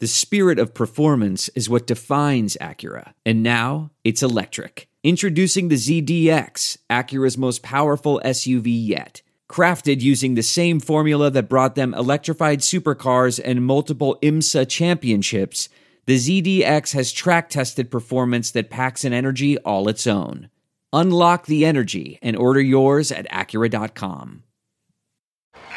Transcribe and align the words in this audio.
The 0.00 0.06
spirit 0.06 0.58
of 0.58 0.72
performance 0.72 1.50
is 1.50 1.68
what 1.68 1.86
defines 1.86 2.56
Acura. 2.58 3.12
And 3.26 3.42
now 3.42 3.90
it's 4.02 4.22
electric. 4.22 4.88
Introducing 5.04 5.68
the 5.68 5.76
ZDX, 5.76 6.78
Acura's 6.88 7.36
most 7.36 7.62
powerful 7.62 8.18
SUV 8.24 8.68
yet. 8.68 9.20
Crafted 9.50 10.00
using 10.00 10.34
the 10.34 10.42
same 10.42 10.80
formula 10.80 11.30
that 11.30 11.50
brought 11.50 11.74
them 11.74 11.92
electrified 11.92 12.60
supercars 12.60 13.38
and 13.44 13.66
multiple 13.66 14.18
IMSA 14.22 14.70
championships, 14.70 15.68
the 16.06 16.16
ZDX 16.16 16.94
has 16.94 17.12
track 17.12 17.50
tested 17.50 17.90
performance 17.90 18.50
that 18.52 18.70
packs 18.70 19.04
an 19.04 19.12
energy 19.12 19.58
all 19.58 19.86
its 19.86 20.06
own. 20.06 20.48
Unlock 20.94 21.44
the 21.44 21.66
energy 21.66 22.18
and 22.22 22.36
order 22.36 22.60
yours 22.62 23.12
at 23.12 23.28
Acura.com. 23.28 24.44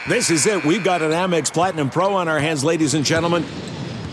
This 0.08 0.30
is 0.30 0.46
it. 0.48 0.64
We've 0.64 0.84
got 0.84 1.02
an 1.02 1.12
Amex 1.12 1.52
Platinum 1.52 1.90
Pro 1.90 2.14
on 2.14 2.30
our 2.30 2.40
hands, 2.40 2.64
ladies 2.64 2.94
and 2.94 3.04
gentlemen. 3.04 3.44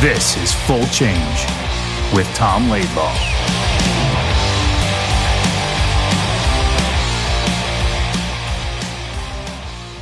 This 0.00 0.38
is 0.38 0.54
Full 0.54 0.86
Change 0.86 1.44
with 2.14 2.26
Tom 2.34 2.70
Laidlaw. 2.70 3.14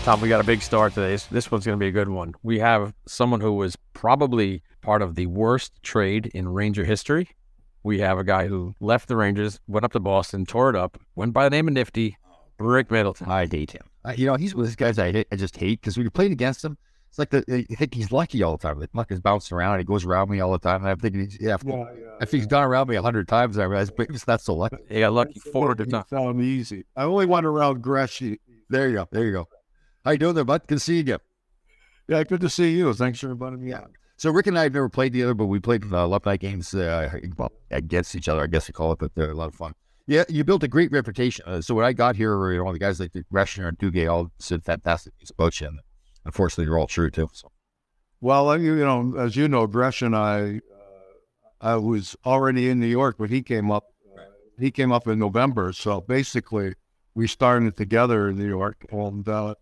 Tom, 0.04 0.20
we 0.20 0.28
got 0.28 0.40
a 0.40 0.44
big 0.44 0.62
start 0.62 0.94
today. 0.94 1.10
This, 1.10 1.24
this 1.26 1.50
one's 1.50 1.66
going 1.66 1.76
to 1.76 1.82
be 1.82 1.88
a 1.88 1.90
good 1.90 2.08
one. 2.08 2.34
We 2.44 2.60
have 2.60 2.94
someone 3.08 3.40
who 3.40 3.54
was 3.54 3.74
probably 3.92 4.62
part 4.82 5.02
of 5.02 5.16
the 5.16 5.26
worst 5.26 5.82
trade 5.82 6.30
in 6.32 6.48
Ranger 6.48 6.84
history. 6.84 7.30
We 7.82 7.98
have 7.98 8.18
a 8.18 8.24
guy 8.24 8.46
who 8.46 8.76
left 8.78 9.08
the 9.08 9.16
Rangers, 9.16 9.58
went 9.66 9.84
up 9.84 9.90
to 9.94 10.00
Boston, 10.00 10.46
tore 10.46 10.70
it 10.70 10.76
up, 10.76 10.96
went 11.16 11.32
by 11.32 11.42
the 11.42 11.50
name 11.50 11.66
of 11.66 11.74
Nifty, 11.74 12.16
Rick 12.60 12.92
Middleton. 12.92 13.28
I 13.28 13.48
hate 13.48 13.72
him. 13.72 13.82
Uh, 14.04 14.14
you 14.16 14.26
know, 14.26 14.36
he's 14.36 14.54
one 14.54 14.62
of 14.62 14.68
those 14.68 14.76
guys 14.76 14.96
I, 14.96 15.10
hate, 15.10 15.26
I 15.32 15.34
just 15.34 15.56
hate 15.56 15.80
because 15.80 15.98
we 15.98 16.08
played 16.08 16.30
against 16.30 16.64
him, 16.64 16.78
it's 17.08 17.18
like 17.18 17.30
the, 17.30 17.66
I 17.70 17.74
think 17.74 17.94
he's 17.94 18.12
lucky 18.12 18.42
all 18.42 18.56
the 18.56 18.62
time. 18.62 18.78
The 18.78 18.88
luck 18.92 19.10
is 19.10 19.20
bouncing 19.20 19.56
around. 19.56 19.78
He 19.78 19.84
goes 19.84 20.04
around 20.04 20.30
me 20.30 20.40
all 20.40 20.52
the 20.52 20.58
time. 20.58 20.82
And 20.82 20.90
I'm 20.90 20.98
thinking, 20.98 21.22
he's, 21.22 21.38
yeah, 21.40 21.54
if, 21.54 21.64
yeah, 21.64 21.76
yeah, 21.76 22.06
if 22.20 22.30
he's 22.30 22.46
gone 22.46 22.64
around 22.64 22.88
me 22.88 22.96
a 22.96 23.02
hundred 23.02 23.28
times, 23.28 23.58
I 23.58 23.64
realize 23.64 23.90
maybe 23.96 24.14
it's 24.14 24.26
not 24.26 24.40
so 24.40 24.54
lucky. 24.54 24.76
He 24.88 25.00
got 25.00 25.12
lucky 25.12 25.40
four 25.40 25.74
times. 25.74 26.08
Sound 26.10 26.42
easy. 26.42 26.84
I 26.96 27.04
only 27.04 27.26
went 27.26 27.46
around 27.46 27.82
Gresham. 27.82 28.36
There 28.68 28.88
you 28.88 28.96
go. 28.96 29.08
There 29.10 29.24
you 29.24 29.32
go. 29.32 29.48
How 30.04 30.12
you 30.12 30.18
doing 30.18 30.34
there, 30.34 30.44
bud? 30.44 30.66
Good 30.66 30.76
to 30.76 30.80
see 30.80 31.00
you. 31.00 31.18
Yeah, 32.08 32.24
good 32.24 32.40
to 32.40 32.48
see 32.48 32.70
you. 32.70 32.92
Thanks 32.94 33.20
for 33.20 33.30
inviting 33.30 33.64
me 33.64 33.72
out. 33.72 33.90
So 34.16 34.30
Rick 34.30 34.48
and 34.48 34.58
I 34.58 34.64
have 34.64 34.74
never 34.74 34.88
played 34.88 35.12
together, 35.12 35.34
but 35.34 35.46
we 35.46 35.60
played 35.60 35.84
uh, 35.92 35.96
alumni 35.98 36.36
games 36.36 36.74
uh, 36.74 37.08
against 37.70 38.16
each 38.16 38.28
other. 38.28 38.42
I 38.42 38.46
guess 38.48 38.66
you 38.66 38.74
call 38.74 38.92
it, 38.92 38.98
but 38.98 39.14
they're 39.14 39.30
a 39.30 39.34
lot 39.34 39.48
of 39.48 39.54
fun. 39.54 39.74
Yeah, 40.06 40.24
you 40.28 40.42
built 40.42 40.62
a 40.62 40.68
great 40.68 40.90
reputation. 40.90 41.44
Uh, 41.46 41.60
so 41.60 41.74
when 41.74 41.84
I 41.84 41.92
got 41.92 42.16
here, 42.16 42.52
you 42.52 42.64
know, 42.64 42.72
the 42.72 42.78
guys 42.78 42.98
like 42.98 43.12
Greschner 43.32 43.68
and 43.68 43.78
Duguay 43.78 44.10
all 44.10 44.32
said 44.38 44.64
fantastic 44.64 45.12
things 45.18 45.30
about 45.30 45.60
you, 45.60 45.68
and 45.68 45.80
unfortunately, 46.28 46.66
you're 46.66 46.78
all 46.78 46.86
true 46.86 47.10
too. 47.10 47.28
So. 47.32 47.50
Well, 48.20 48.60
you 48.60 48.76
know, 48.76 49.14
as 49.18 49.34
you 49.34 49.48
know, 49.48 49.66
Gresh 49.66 50.02
and 50.02 50.14
I, 50.14 50.60
uh, 50.72 51.60
I 51.60 51.76
was 51.76 52.16
already 52.24 52.68
in 52.68 52.78
New 52.78 52.86
York, 52.86 53.16
but 53.18 53.30
he 53.30 53.42
came 53.42 53.70
up. 53.70 53.84
Uh, 54.16 54.22
he 54.58 54.70
came 54.70 54.92
up 54.92 55.08
in 55.08 55.18
November, 55.18 55.72
so 55.72 56.00
basically, 56.00 56.74
we 57.14 57.26
started 57.26 57.76
together 57.76 58.28
in 58.28 58.36
New 58.36 58.48
York, 58.48 58.84
and 58.90 59.26
uh, 59.28 59.54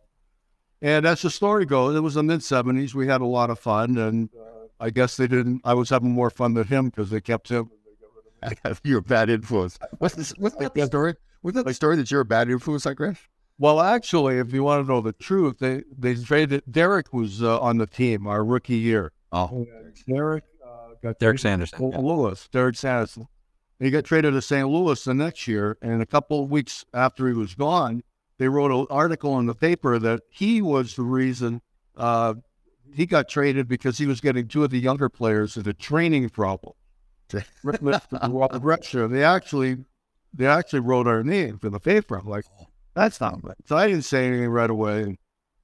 and 0.82 1.06
as 1.06 1.22
the 1.22 1.30
story 1.30 1.64
goes, 1.64 1.96
it 1.96 2.00
was 2.00 2.14
the 2.14 2.22
mid 2.22 2.40
'70s. 2.40 2.94
We 2.94 3.06
had 3.06 3.20
a 3.20 3.26
lot 3.26 3.50
of 3.50 3.58
fun, 3.58 3.96
and 3.96 4.28
uh, 4.36 4.66
I 4.80 4.90
guess 4.90 5.16
they 5.16 5.28
didn't. 5.28 5.62
I 5.64 5.74
was 5.74 5.88
having 5.88 6.10
more 6.10 6.30
fun 6.30 6.54
than 6.54 6.66
him 6.66 6.86
because 6.86 7.10
they 7.10 7.20
kept 7.20 7.48
him. 7.48 7.70
you're 8.84 8.98
a 8.98 9.02
bad 9.02 9.30
influence. 9.30 9.78
What's 9.98 10.14
this? 10.14 10.30
What's 10.36 10.56
that 10.56 10.74
the 10.74 10.86
story? 10.86 11.14
Was 11.42 11.54
that 11.54 11.64
the 11.64 11.74
story 11.74 11.96
that 11.96 12.10
you're 12.10 12.22
a 12.22 12.24
bad 12.24 12.50
influence, 12.50 12.86
like 12.86 12.96
Gresh? 12.96 13.28
Well, 13.58 13.80
actually, 13.80 14.38
if 14.38 14.52
you 14.52 14.62
want 14.62 14.86
to 14.86 14.92
know 14.92 15.00
the 15.00 15.12
truth, 15.12 15.58
they 15.58 15.82
they 15.96 16.14
traded. 16.14 16.62
Derek 16.70 17.12
was 17.12 17.42
uh, 17.42 17.58
on 17.60 17.78
the 17.78 17.86
team 17.86 18.26
our 18.26 18.44
rookie 18.44 18.76
year. 18.76 19.12
Oh, 19.32 19.66
Derek 20.06 20.44
uh, 20.64 20.94
got 21.02 21.18
Derek 21.18 21.38
Sanderson. 21.38 21.90
yeah. 21.90 21.98
Lewis, 21.98 22.48
Derek 22.52 22.76
Sanderson. 22.76 23.28
He 23.78 23.90
got 23.90 24.04
traded 24.04 24.32
to 24.32 24.40
St. 24.40 24.68
Louis 24.68 25.02
the 25.04 25.14
next 25.14 25.46
year, 25.46 25.76
and 25.82 26.00
a 26.00 26.06
couple 26.06 26.42
of 26.42 26.50
weeks 26.50 26.84
after 26.94 27.28
he 27.28 27.34
was 27.34 27.54
gone, 27.54 28.02
they 28.38 28.48
wrote 28.48 28.70
an 28.70 28.86
article 28.90 29.38
in 29.38 29.46
the 29.46 29.54
paper 29.54 29.98
that 29.98 30.22
he 30.30 30.62
was 30.62 30.96
the 30.96 31.02
reason 31.02 31.60
uh, 31.96 32.34
he 32.94 33.06
got 33.06 33.28
traded 33.28 33.68
because 33.68 33.98
he 33.98 34.06
was 34.06 34.20
getting 34.20 34.48
two 34.48 34.64
of 34.64 34.70
the 34.70 34.78
younger 34.78 35.08
players 35.08 35.56
into 35.56 35.72
training 35.74 36.28
problem. 36.30 36.74
they 39.08 39.24
actually 39.24 39.78
they 40.32 40.46
actually 40.46 40.80
wrote 40.80 41.06
our 41.06 41.22
names 41.22 41.64
in 41.64 41.72
the 41.72 41.80
paper. 41.80 42.16
I'm 42.16 42.28
like, 42.28 42.44
that's 42.96 43.20
not 43.20 43.44
right. 43.44 43.56
So 43.66 43.76
I 43.76 43.86
didn't 43.86 44.04
say 44.04 44.26
anything 44.26 44.48
right 44.48 44.70
away. 44.70 45.16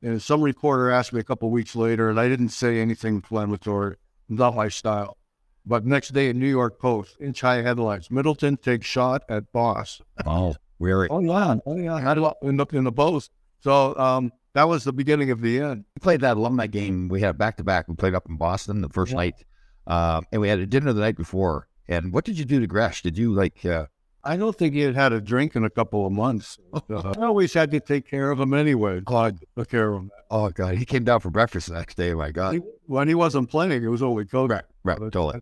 And, 0.02 0.20
some 0.20 0.42
reporter 0.42 0.90
asked 0.90 1.12
me 1.12 1.20
a 1.20 1.24
couple 1.24 1.48
of 1.48 1.52
weeks 1.52 1.74
later, 1.76 2.10
and 2.10 2.18
I 2.18 2.28
didn't 2.28 2.48
say 2.48 2.80
anything 2.80 3.16
inflammatory. 3.16 3.96
Not 4.28 4.56
my 4.56 4.68
style. 4.68 5.16
But 5.64 5.86
next 5.86 6.08
day 6.08 6.28
in 6.28 6.40
New 6.40 6.48
York 6.48 6.80
Post, 6.80 7.16
inch 7.20 7.40
high 7.40 7.62
headlines: 7.62 8.10
Middleton 8.10 8.56
takes 8.56 8.86
shot 8.86 9.22
at 9.28 9.50
boss. 9.52 10.02
Oh, 10.26 10.56
really? 10.80 11.06
Oh 11.08 11.20
yeah, 11.20 11.56
oh 11.64 11.76
yeah. 11.76 11.94
I 11.94 12.00
had 12.00 12.18
it 12.18 12.34
in 12.42 12.56
the 12.56 12.66
in 12.72 12.82
the 12.82 12.90
post. 12.90 13.30
So 13.60 13.96
um, 13.96 14.32
that 14.54 14.68
was 14.68 14.82
the 14.82 14.92
beginning 14.92 15.30
of 15.30 15.40
the 15.40 15.60
end. 15.60 15.84
We 15.94 16.00
played 16.00 16.20
that 16.22 16.36
alumni 16.36 16.66
game. 16.66 17.08
We 17.08 17.20
had 17.20 17.38
back 17.38 17.56
to 17.58 17.64
back. 17.64 17.86
We 17.86 17.94
played 17.94 18.14
up 18.14 18.28
in 18.28 18.36
Boston 18.36 18.80
the 18.80 18.88
first 18.88 19.12
yeah. 19.12 19.18
night, 19.18 19.44
uh, 19.86 20.22
and 20.32 20.40
we 20.40 20.48
had 20.48 20.58
a 20.58 20.66
dinner 20.66 20.92
the 20.92 21.00
night 21.00 21.16
before. 21.16 21.68
And 21.86 22.12
what 22.12 22.24
did 22.24 22.38
you 22.38 22.44
do 22.44 22.58
to 22.58 22.66
Gresh? 22.66 23.02
Did 23.02 23.16
you 23.16 23.32
like? 23.32 23.64
Uh, 23.64 23.86
I 24.24 24.36
don't 24.36 24.56
think 24.56 24.74
he 24.74 24.80
had 24.80 24.94
had 24.94 25.12
a 25.12 25.20
drink 25.20 25.56
in 25.56 25.64
a 25.64 25.70
couple 25.70 26.06
of 26.06 26.12
months. 26.12 26.58
Uh, 26.90 27.14
I 27.18 27.24
always 27.24 27.54
had 27.54 27.70
to 27.70 27.80
take 27.80 28.06
care 28.06 28.30
of 28.30 28.40
him 28.40 28.52
anyway. 28.52 29.00
Clyde 29.00 29.38
took 29.56 29.70
care 29.70 29.92
of 29.92 30.00
him. 30.00 30.10
Oh 30.30 30.50
God, 30.50 30.74
he 30.74 30.84
came 30.84 31.04
down 31.04 31.20
for 31.20 31.30
breakfast 31.30 31.68
the 31.68 31.74
next 31.74 31.96
day. 31.96 32.12
My 32.12 32.30
God, 32.30 32.54
he, 32.54 32.60
when 32.86 33.08
he 33.08 33.14
wasn't 33.14 33.48
playing, 33.48 33.82
it 33.82 33.86
was 33.86 34.02
only 34.02 34.24
coaching. 34.24 34.56
Right, 34.56 34.64
right, 34.84 34.98
so 34.98 35.10
totally. 35.10 35.40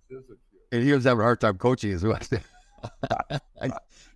And 0.70 0.82
he 0.82 0.92
was 0.92 1.04
having 1.04 1.20
a 1.20 1.24
hard 1.24 1.40
time 1.40 1.58
coaching 1.58 1.92
as 1.92 2.04
well. 2.04 2.18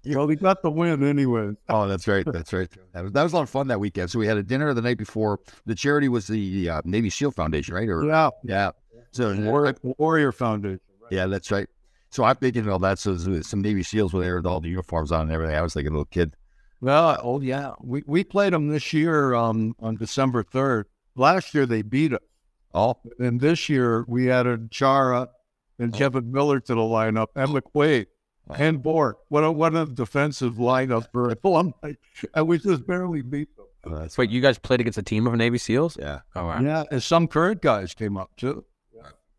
well, 0.07 0.29
he 0.29 0.37
got 0.37 0.63
the 0.63 0.71
win 0.71 1.03
anyway. 1.03 1.53
oh, 1.69 1.89
that's 1.89 2.07
right. 2.07 2.25
That's 2.27 2.53
right. 2.53 2.69
That 2.93 3.05
was, 3.05 3.13
that 3.13 3.23
was 3.23 3.33
a 3.33 3.37
lot 3.37 3.43
of 3.43 3.51
fun 3.51 3.69
that 3.69 3.81
weekend. 3.81 4.11
So 4.11 4.19
we 4.19 4.27
had 4.27 4.37
a 4.37 4.43
dinner 4.43 4.73
the 4.75 4.83
night 4.83 4.99
before. 4.99 5.41
The 5.67 5.75
charity 5.75 6.09
was 6.09 6.27
the 6.27 6.71
uh, 6.71 6.83
Navy 6.85 7.11
SEAL 7.11 7.33
Foundation, 7.33 7.75
right? 7.75 7.89
Or, 7.89 8.05
yeah, 8.05 8.31
yeah. 8.43 8.71
So 9.13 9.35
Warrior, 9.35 9.77
Warrior 9.83 10.33
Foundation. 10.33 10.81
Right? 11.01 11.13
Yeah, 11.13 11.27
that's 11.27 11.51
right. 11.51 11.69
So 12.15 12.23
I'm 12.23 12.37
thinking 12.37 12.69
all 12.69 12.79
that. 12.79 13.01
So 13.01 13.17
some 13.17 13.61
Navy 13.61 13.83
SEALs 13.83 14.13
were 14.13 14.23
there 14.23 14.37
with 14.37 14.47
all 14.47 14.61
the 14.61 14.69
uniforms 14.69 15.11
on 15.11 15.23
and 15.23 15.33
everything. 15.33 15.57
I 15.57 15.63
was 15.63 15.75
like 15.75 15.87
a 15.87 15.91
little 15.91 16.05
kid. 16.05 16.37
Well, 16.81 17.19
oh 17.21 17.41
yeah, 17.41 17.73
we 17.81 18.05
we 18.07 18.23
played 18.23 18.53
them 18.53 18.69
this 18.69 18.93
year 18.93 19.35
um, 19.35 19.75
on 19.81 19.97
December 19.97 20.45
third. 20.45 20.87
Last 21.17 21.53
year 21.55 21.67
they 21.67 21.83
beat 21.83 22.13
us. 22.13 22.21
Oh, 22.73 22.99
and 23.19 23.41
this 23.41 23.69
year 23.69 24.05
we 24.07 24.31
added 24.31 24.71
Chara 24.71 25.29
and 25.81 25.93
oh. 25.93 25.99
Kevin 25.99 26.31
Miller 26.31 26.61
to 26.61 26.75
the 26.75 26.81
lineup 26.81 27.29
and 27.35 27.51
McQuaid 27.51 28.07
oh. 28.49 28.55
and 28.55 28.81
Bourque. 28.81 29.19
What 29.29 29.43
a 29.43 29.51
what 29.51 29.75
a 29.75 29.85
defensive 29.85 30.55
lineup 30.55 31.11
for 31.11 31.31
a 31.33 31.37
alumni, 31.43 31.95
and 32.33 32.47
we 32.47 32.59
just 32.59 32.87
barely 32.87 33.23
beat 33.23 33.49
them. 33.57 33.67
Oh, 33.87 33.99
that's 33.99 34.17
Wait, 34.17 34.31
you 34.31 34.41
guys 34.41 34.57
played 34.57 34.79
against 34.79 34.99
a 34.99 35.03
team 35.03 35.27
of 35.27 35.35
Navy 35.35 35.59
SEAls? 35.59 35.99
Yeah. 35.99 36.21
Oh, 36.37 36.47
wow. 36.47 36.61
Yeah, 36.61 36.85
and 36.93 37.03
some 37.03 37.27
current 37.27 37.61
guys 37.61 37.93
came 37.93 38.17
up 38.17 38.31
too. 38.37 38.65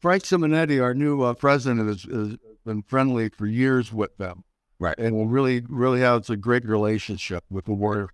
Frank 0.05 0.21
Simonetti, 0.21 0.79
our 0.79 0.93
new 0.93 1.23
uh, 1.23 1.33
president, 1.33 1.87
has, 1.87 2.03
has, 2.03 2.37
been 2.63 2.83
friendly 2.83 3.29
for 3.29 3.47
years 3.47 3.91
with 3.91 4.15
them. 4.17 4.43
Right. 4.77 4.95
And 4.99 5.17
we 5.17 5.25
really, 5.25 5.63
really 5.67 5.99
has 6.01 6.29
a 6.29 6.37
great 6.37 6.63
relationship 6.63 7.43
with 7.49 7.65
the 7.65 7.73
Warrior 7.73 8.09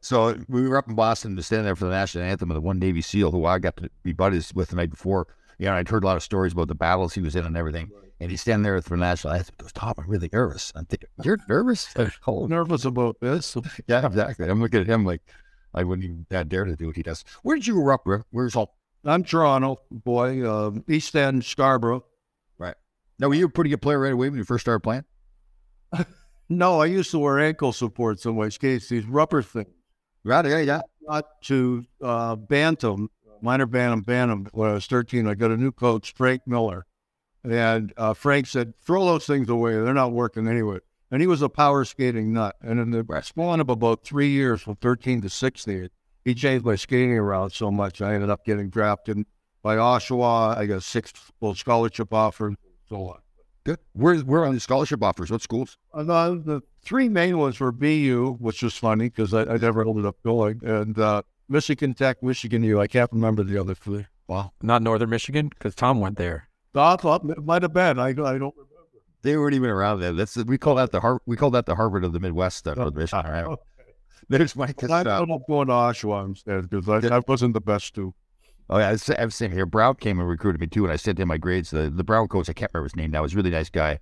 So 0.00 0.38
we 0.46 0.68
were 0.68 0.76
up 0.76 0.88
in 0.88 0.94
Boston 0.94 1.34
to 1.34 1.42
stand 1.42 1.66
there 1.66 1.74
for 1.74 1.86
the 1.86 1.90
national 1.90 2.22
anthem 2.22 2.52
of 2.52 2.54
the 2.54 2.60
one 2.60 2.78
Navy 2.78 3.02
SEAL 3.02 3.32
who 3.32 3.46
I 3.46 3.58
got 3.58 3.76
to 3.78 3.90
be 4.04 4.12
buddies 4.12 4.54
with 4.54 4.68
the 4.68 4.76
night 4.76 4.90
before. 4.90 5.26
You 5.58 5.66
know, 5.66 5.72
I'd 5.72 5.88
heard 5.88 6.04
a 6.04 6.06
lot 6.06 6.16
of 6.16 6.22
stories 6.22 6.52
about 6.52 6.68
the 6.68 6.76
battles 6.76 7.14
he 7.14 7.20
was 7.20 7.34
in 7.34 7.44
and 7.44 7.56
everything. 7.56 7.90
And 8.20 8.30
he's 8.30 8.42
standing 8.42 8.62
there 8.62 8.80
for 8.80 8.90
the 8.90 8.98
national 8.98 9.32
anthem. 9.32 9.56
He 9.58 9.62
goes, 9.64 9.72
Tom, 9.72 9.94
I'm 9.98 10.08
really 10.08 10.30
nervous. 10.32 10.72
I'm 10.76 10.84
thinking, 10.84 11.08
you're 11.24 11.38
nervous? 11.48 11.92
oh. 12.28 12.46
Nervous 12.46 12.84
about 12.84 13.18
this? 13.18 13.56
yeah, 13.88 14.06
exactly. 14.06 14.48
I'm 14.48 14.62
looking 14.62 14.82
at 14.82 14.86
him 14.86 15.04
like 15.04 15.22
I 15.74 15.82
wouldn't 15.82 16.04
even 16.04 16.46
dare 16.46 16.64
to 16.64 16.76
do 16.76 16.86
what 16.86 16.94
he 16.94 17.02
does. 17.02 17.24
Where 17.42 17.56
did 17.56 17.66
you 17.66 17.74
grow 17.74 17.94
up? 17.94 18.06
Where's 18.30 18.54
all 18.54 18.76
I'm 19.04 19.22
Toronto 19.22 19.78
boy, 19.90 20.42
uh, 20.48 20.72
East 20.88 21.14
End, 21.14 21.44
Scarborough. 21.44 22.04
Right. 22.58 22.74
Now, 23.18 23.28
were 23.28 23.34
you 23.34 23.46
a 23.46 23.50
pretty 23.50 23.70
good 23.70 23.82
player 23.82 24.00
right 24.00 24.12
away 24.12 24.28
when 24.28 24.38
you 24.38 24.44
first 24.44 24.62
started 24.62 24.80
playing? 24.80 25.04
no, 26.48 26.80
I 26.80 26.86
used 26.86 27.10
to 27.12 27.18
wear 27.18 27.38
ankle 27.38 27.72
supports 27.72 28.26
on 28.26 28.36
my 28.36 28.48
skates, 28.48 28.88
these 28.88 29.04
rubber 29.06 29.42
things. 29.42 29.68
Right, 30.24 30.44
yeah, 30.44 30.58
yeah. 30.58 30.80
Not 31.02 31.42
to 31.44 31.86
uh, 32.02 32.36
bantam. 32.36 33.10
Minor 33.40 33.66
bantam 33.66 34.00
bantam 34.00 34.48
when 34.52 34.70
I 34.70 34.74
was 34.74 34.86
13. 34.86 35.28
I 35.28 35.34
got 35.34 35.52
a 35.52 35.56
new 35.56 35.70
coach, 35.70 36.12
Frank 36.14 36.42
Miller. 36.46 36.86
And 37.44 37.92
uh, 37.96 38.14
Frank 38.14 38.46
said, 38.46 38.74
throw 38.76 39.04
those 39.04 39.26
things 39.26 39.48
away. 39.48 39.72
They're 39.72 39.94
not 39.94 40.12
working 40.12 40.48
anyway. 40.48 40.78
And 41.10 41.20
he 41.20 41.28
was 41.28 41.40
a 41.40 41.48
power 41.48 41.84
skating 41.84 42.32
nut. 42.32 42.56
And 42.60 42.80
in 42.80 42.90
the 42.90 43.20
span 43.22 43.60
of 43.60 43.68
about 43.70 44.02
three 44.02 44.30
years, 44.30 44.60
from 44.60 44.76
13 44.76 45.22
to 45.22 45.30
16, 45.30 45.88
he 46.24 46.34
changed 46.34 46.64
my 46.64 46.76
skating 46.76 47.12
around 47.12 47.50
so 47.50 47.70
much. 47.70 48.00
I 48.00 48.14
ended 48.14 48.30
up 48.30 48.44
getting 48.44 48.68
drafted 48.70 49.24
by 49.62 49.76
Oshawa. 49.76 50.56
I 50.56 50.66
got 50.66 50.82
six 50.82 51.12
full 51.40 51.54
scholarship 51.54 52.12
offers, 52.12 52.54
so 52.88 53.08
on. 53.08 53.18
Good. 53.64 53.78
Where 53.92 54.16
where 54.18 54.44
are 54.44 54.52
the 54.52 54.60
scholarship 54.60 55.02
offers? 55.02 55.30
What 55.30 55.42
schools? 55.42 55.76
And, 55.92 56.10
uh, 56.10 56.30
the 56.30 56.62
three 56.82 57.08
main 57.08 57.38
ones 57.38 57.60
were 57.60 57.72
BU, 57.72 58.36
which 58.40 58.62
was 58.62 58.76
funny 58.76 59.08
because 59.08 59.34
I, 59.34 59.42
I 59.42 59.56
never 59.56 59.86
ended 59.86 60.06
up 60.06 60.16
going, 60.24 60.60
and 60.64 60.98
uh, 60.98 61.22
Michigan 61.48 61.94
Tech, 61.94 62.22
Michigan 62.22 62.62
U. 62.62 62.80
I 62.80 62.86
can't 62.86 63.12
remember 63.12 63.42
the 63.42 63.58
other 63.58 63.74
three. 63.74 64.06
Wow. 64.26 64.52
Not 64.62 64.82
Northern 64.82 65.10
Michigan, 65.10 65.48
because 65.48 65.74
Tom 65.74 66.00
went 66.00 66.18
there. 66.18 66.48
I 66.74 66.96
thought 66.96 67.28
it 67.28 67.44
might 67.44 67.62
have 67.62 67.72
been. 67.72 67.98
I, 67.98 68.08
I 68.08 68.12
don't 68.12 68.22
remember. 68.38 68.64
They 69.22 69.36
weren't 69.36 69.54
even 69.54 69.70
around 69.70 70.00
then. 70.00 70.16
That's 70.16 70.36
we 70.36 70.58
call 70.58 70.76
that 70.76 70.92
the 70.92 71.00
Har- 71.00 71.20
we 71.26 71.36
call 71.36 71.50
that 71.50 71.66
the 71.66 71.74
Harvard 71.74 72.04
of 72.04 72.12
the 72.12 72.20
Midwest. 72.20 72.68
Uh, 72.68 72.74
Northern 72.74 73.00
Michigan. 73.00 73.30
Right. 73.30 73.58
There's 74.28 74.56
my 74.56 74.66
uh, 74.66 74.88
I 74.90 74.98
ended 74.98 75.30
up 75.30 75.42
going 75.48 75.68
to 75.68 75.72
Oshawa 75.72 76.26
instead 76.26 76.68
because 76.70 77.04
I, 77.04 77.16
I 77.16 77.20
wasn't 77.26 77.54
the 77.54 77.60
best 77.60 77.94
too. 77.94 78.14
Oh 78.70 78.78
yeah, 78.78 78.88
I 78.88 78.92
was, 78.92 79.08
I 79.08 79.24
was 79.24 79.34
saying 79.34 79.52
here. 79.52 79.64
Brown 79.64 79.94
came 79.94 80.18
and 80.18 80.28
recruited 80.28 80.60
me 80.60 80.66
too, 80.66 80.84
and 80.84 80.92
I 80.92 80.96
sent 80.96 81.18
him 81.18 81.28
my 81.28 81.38
grades. 81.38 81.70
The 81.70 81.90
the 81.90 82.04
Brown 82.04 82.28
coach, 82.28 82.50
I 82.50 82.52
can't 82.52 82.70
remember 82.74 82.86
his 82.86 82.96
name 82.96 83.10
now. 83.10 83.22
He's 83.22 83.32
a 83.32 83.36
really 83.36 83.50
nice 83.50 83.70
guy. 83.70 84.00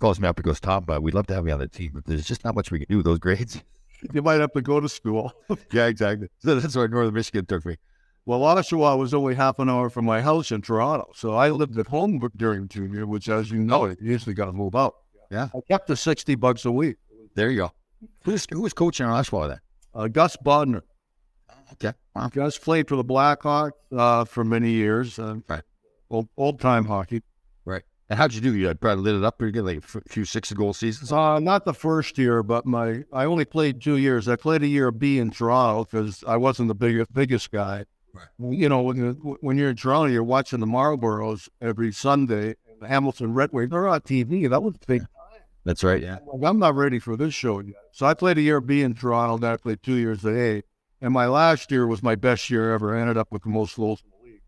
Calls 0.00 0.20
me 0.20 0.28
up 0.28 0.36
and 0.36 0.44
goes, 0.44 0.60
Tom, 0.60 0.84
but 0.84 1.02
we'd 1.02 1.14
love 1.14 1.26
to 1.26 1.34
have 1.34 1.46
you 1.46 1.52
on 1.52 1.58
the 1.58 1.66
team, 1.66 1.90
but 1.94 2.04
there's 2.04 2.24
just 2.24 2.44
not 2.44 2.54
much 2.54 2.70
we 2.70 2.78
can 2.78 2.86
do 2.88 2.98
with 2.98 3.06
those 3.06 3.18
grades. 3.18 3.62
You 4.14 4.22
might 4.22 4.40
have 4.40 4.52
to 4.52 4.62
go 4.62 4.78
to 4.78 4.88
school. 4.88 5.32
yeah, 5.72 5.86
exactly. 5.86 6.28
So 6.38 6.60
that's 6.60 6.76
why 6.76 6.86
Northern 6.86 7.12
Michigan 7.12 7.46
took 7.46 7.66
me. 7.66 7.78
Well, 8.26 8.38
Oshawa 8.42 8.96
was 8.96 9.12
only 9.12 9.34
half 9.34 9.58
an 9.58 9.68
hour 9.68 9.90
from 9.90 10.04
my 10.04 10.20
house 10.20 10.52
in 10.52 10.62
Toronto, 10.62 11.10
so 11.16 11.34
I 11.34 11.50
lived 11.50 11.76
at 11.78 11.88
home 11.88 12.20
during 12.36 12.68
junior, 12.68 13.06
which, 13.06 13.28
as 13.28 13.50
you 13.50 13.58
know, 13.58 13.86
you 13.86 13.96
usually 14.00 14.34
got 14.34 14.44
to 14.44 14.52
move 14.52 14.76
out. 14.76 14.94
Yeah. 15.32 15.48
I 15.52 15.58
kept 15.66 15.88
the 15.88 15.96
sixty 15.96 16.36
bucks 16.36 16.64
a 16.64 16.70
week. 16.70 16.94
There 17.34 17.50
you 17.50 17.56
go. 17.56 17.72
Who's 18.24 18.46
who 18.50 18.60
was 18.62 18.72
coaching 18.72 19.06
on 19.06 19.22
Oshawa 19.22 19.48
then? 19.48 19.58
Uh, 19.94 20.08
Gus 20.08 20.36
Bodnar. 20.36 20.82
Okay. 21.74 21.92
Wow. 22.14 22.28
Gus 22.28 22.58
played 22.58 22.88
for 22.88 22.96
the 22.96 23.04
Blackhawks 23.04 23.72
uh, 23.96 24.24
for 24.24 24.44
many 24.44 24.70
years. 24.70 25.18
Uh, 25.18 25.36
Right. 25.48 25.62
Old, 26.10 26.28
old 26.38 26.58
time 26.60 26.86
hockey. 26.86 27.22
Right. 27.66 27.82
And 28.08 28.18
how'd 28.18 28.32
you 28.32 28.40
do? 28.40 28.54
You 28.56 28.68
had 28.68 28.80
probably 28.80 29.04
lit 29.04 29.16
it 29.16 29.24
up 29.24 29.38
pretty 29.38 29.52
good, 29.52 29.64
like 29.64 29.84
a 29.84 30.00
few 30.08 30.24
six 30.24 30.50
goal 30.52 30.72
seasons. 30.72 31.12
Uh, 31.12 31.38
not 31.38 31.66
the 31.66 31.74
first 31.74 32.16
year, 32.16 32.42
but 32.42 32.64
my 32.64 33.04
I 33.12 33.26
only 33.26 33.44
played 33.44 33.82
two 33.82 33.98
years. 33.98 34.26
I 34.28 34.36
played 34.36 34.62
a 34.62 34.66
year 34.66 34.90
B 34.90 35.18
in 35.18 35.30
Toronto 35.30 35.84
because 35.84 36.24
I 36.26 36.38
wasn't 36.38 36.68
the 36.68 36.74
biggest 36.74 37.12
biggest 37.12 37.50
guy. 37.50 37.84
Right. 38.14 38.26
You 38.38 38.70
know, 38.70 38.80
when 38.80 39.12
when 39.42 39.58
you're 39.58 39.68
in 39.70 39.76
Toronto, 39.76 40.10
you're 40.10 40.24
watching 40.24 40.60
the 40.60 40.66
Marlboros 40.66 41.48
every 41.60 41.92
Sunday. 41.92 42.54
The 42.80 42.88
Hamilton 42.88 43.34
Red 43.34 43.50
Wings, 43.52 43.70
they're 43.70 43.88
on 43.88 44.00
TV. 44.00 44.48
That 44.48 44.62
was 44.62 44.74
big. 44.86 45.02
That's 45.68 45.84
right. 45.84 46.02
Yeah. 46.02 46.16
Like, 46.26 46.48
I'm 46.48 46.58
not 46.58 46.76
ready 46.76 46.98
for 46.98 47.14
this 47.14 47.34
show 47.34 47.60
yet. 47.60 47.76
So 47.92 48.06
I 48.06 48.14
played 48.14 48.38
a 48.38 48.40
year 48.40 48.58
B 48.58 48.80
in 48.80 48.94
Toronto. 48.94 49.36
Then 49.36 49.52
I 49.52 49.56
played 49.58 49.82
two 49.82 49.96
years 49.96 50.24
at 50.24 50.32
A. 50.32 50.62
And 51.02 51.12
my 51.12 51.26
last 51.26 51.70
year 51.70 51.86
was 51.86 52.02
my 52.02 52.14
best 52.14 52.48
year 52.48 52.72
ever. 52.72 52.96
I 52.96 53.02
ended 53.02 53.18
up 53.18 53.30
with 53.30 53.42
the 53.42 53.50
most 53.50 53.76
goals 53.76 54.02
in 54.02 54.10
the 54.10 54.32
league. 54.32 54.40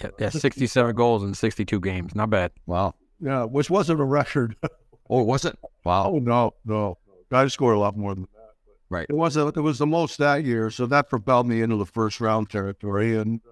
Yeah, 0.00 0.26
yeah 0.26 0.28
67 0.28 0.94
goals 0.94 1.24
in 1.24 1.34
62 1.34 1.80
games. 1.80 2.14
Not 2.14 2.30
bad. 2.30 2.52
Wow. 2.64 2.94
Yeah, 3.18 3.42
which 3.42 3.70
wasn't 3.70 4.00
a 4.00 4.04
record. 4.04 4.54
Oh, 5.10 5.24
was 5.24 5.44
it? 5.44 5.58
Wow. 5.84 6.06
oh 6.06 6.18
no, 6.20 6.54
no, 6.64 6.96
I 7.30 7.46
scored 7.48 7.76
a 7.76 7.78
lot 7.78 7.98
more 7.98 8.14
than 8.14 8.22
that. 8.22 8.54
Right. 8.88 9.06
It 9.10 9.14
was 9.14 9.36
a, 9.36 9.48
it 9.48 9.58
was 9.58 9.76
the 9.76 9.86
most 9.86 10.16
that 10.18 10.42
year, 10.44 10.70
so 10.70 10.86
that 10.86 11.10
propelled 11.10 11.46
me 11.46 11.60
into 11.60 11.76
the 11.76 11.84
first 11.84 12.18
round 12.18 12.48
territory, 12.48 13.18
and 13.18 13.40
uh, 13.44 13.50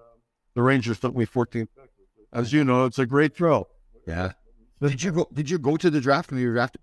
the 0.55 0.63
Rangers 0.63 0.99
took 0.99 1.15
me 1.15 1.27
14th. 1.27 1.67
As 2.33 2.51
you 2.51 2.63
know, 2.63 2.85
it's 2.85 2.97
a 2.97 3.05
great 3.05 3.35
throw. 3.35 3.67
Yeah. 4.07 4.31
Did 4.81 5.03
you 5.03 5.11
go? 5.11 5.27
Did 5.31 5.51
you 5.51 5.59
go 5.59 5.77
to 5.77 5.91
the 5.91 6.01
draft 6.01 6.31
when 6.31 6.39
you 6.39 6.47
were 6.47 6.53
drafted? 6.53 6.81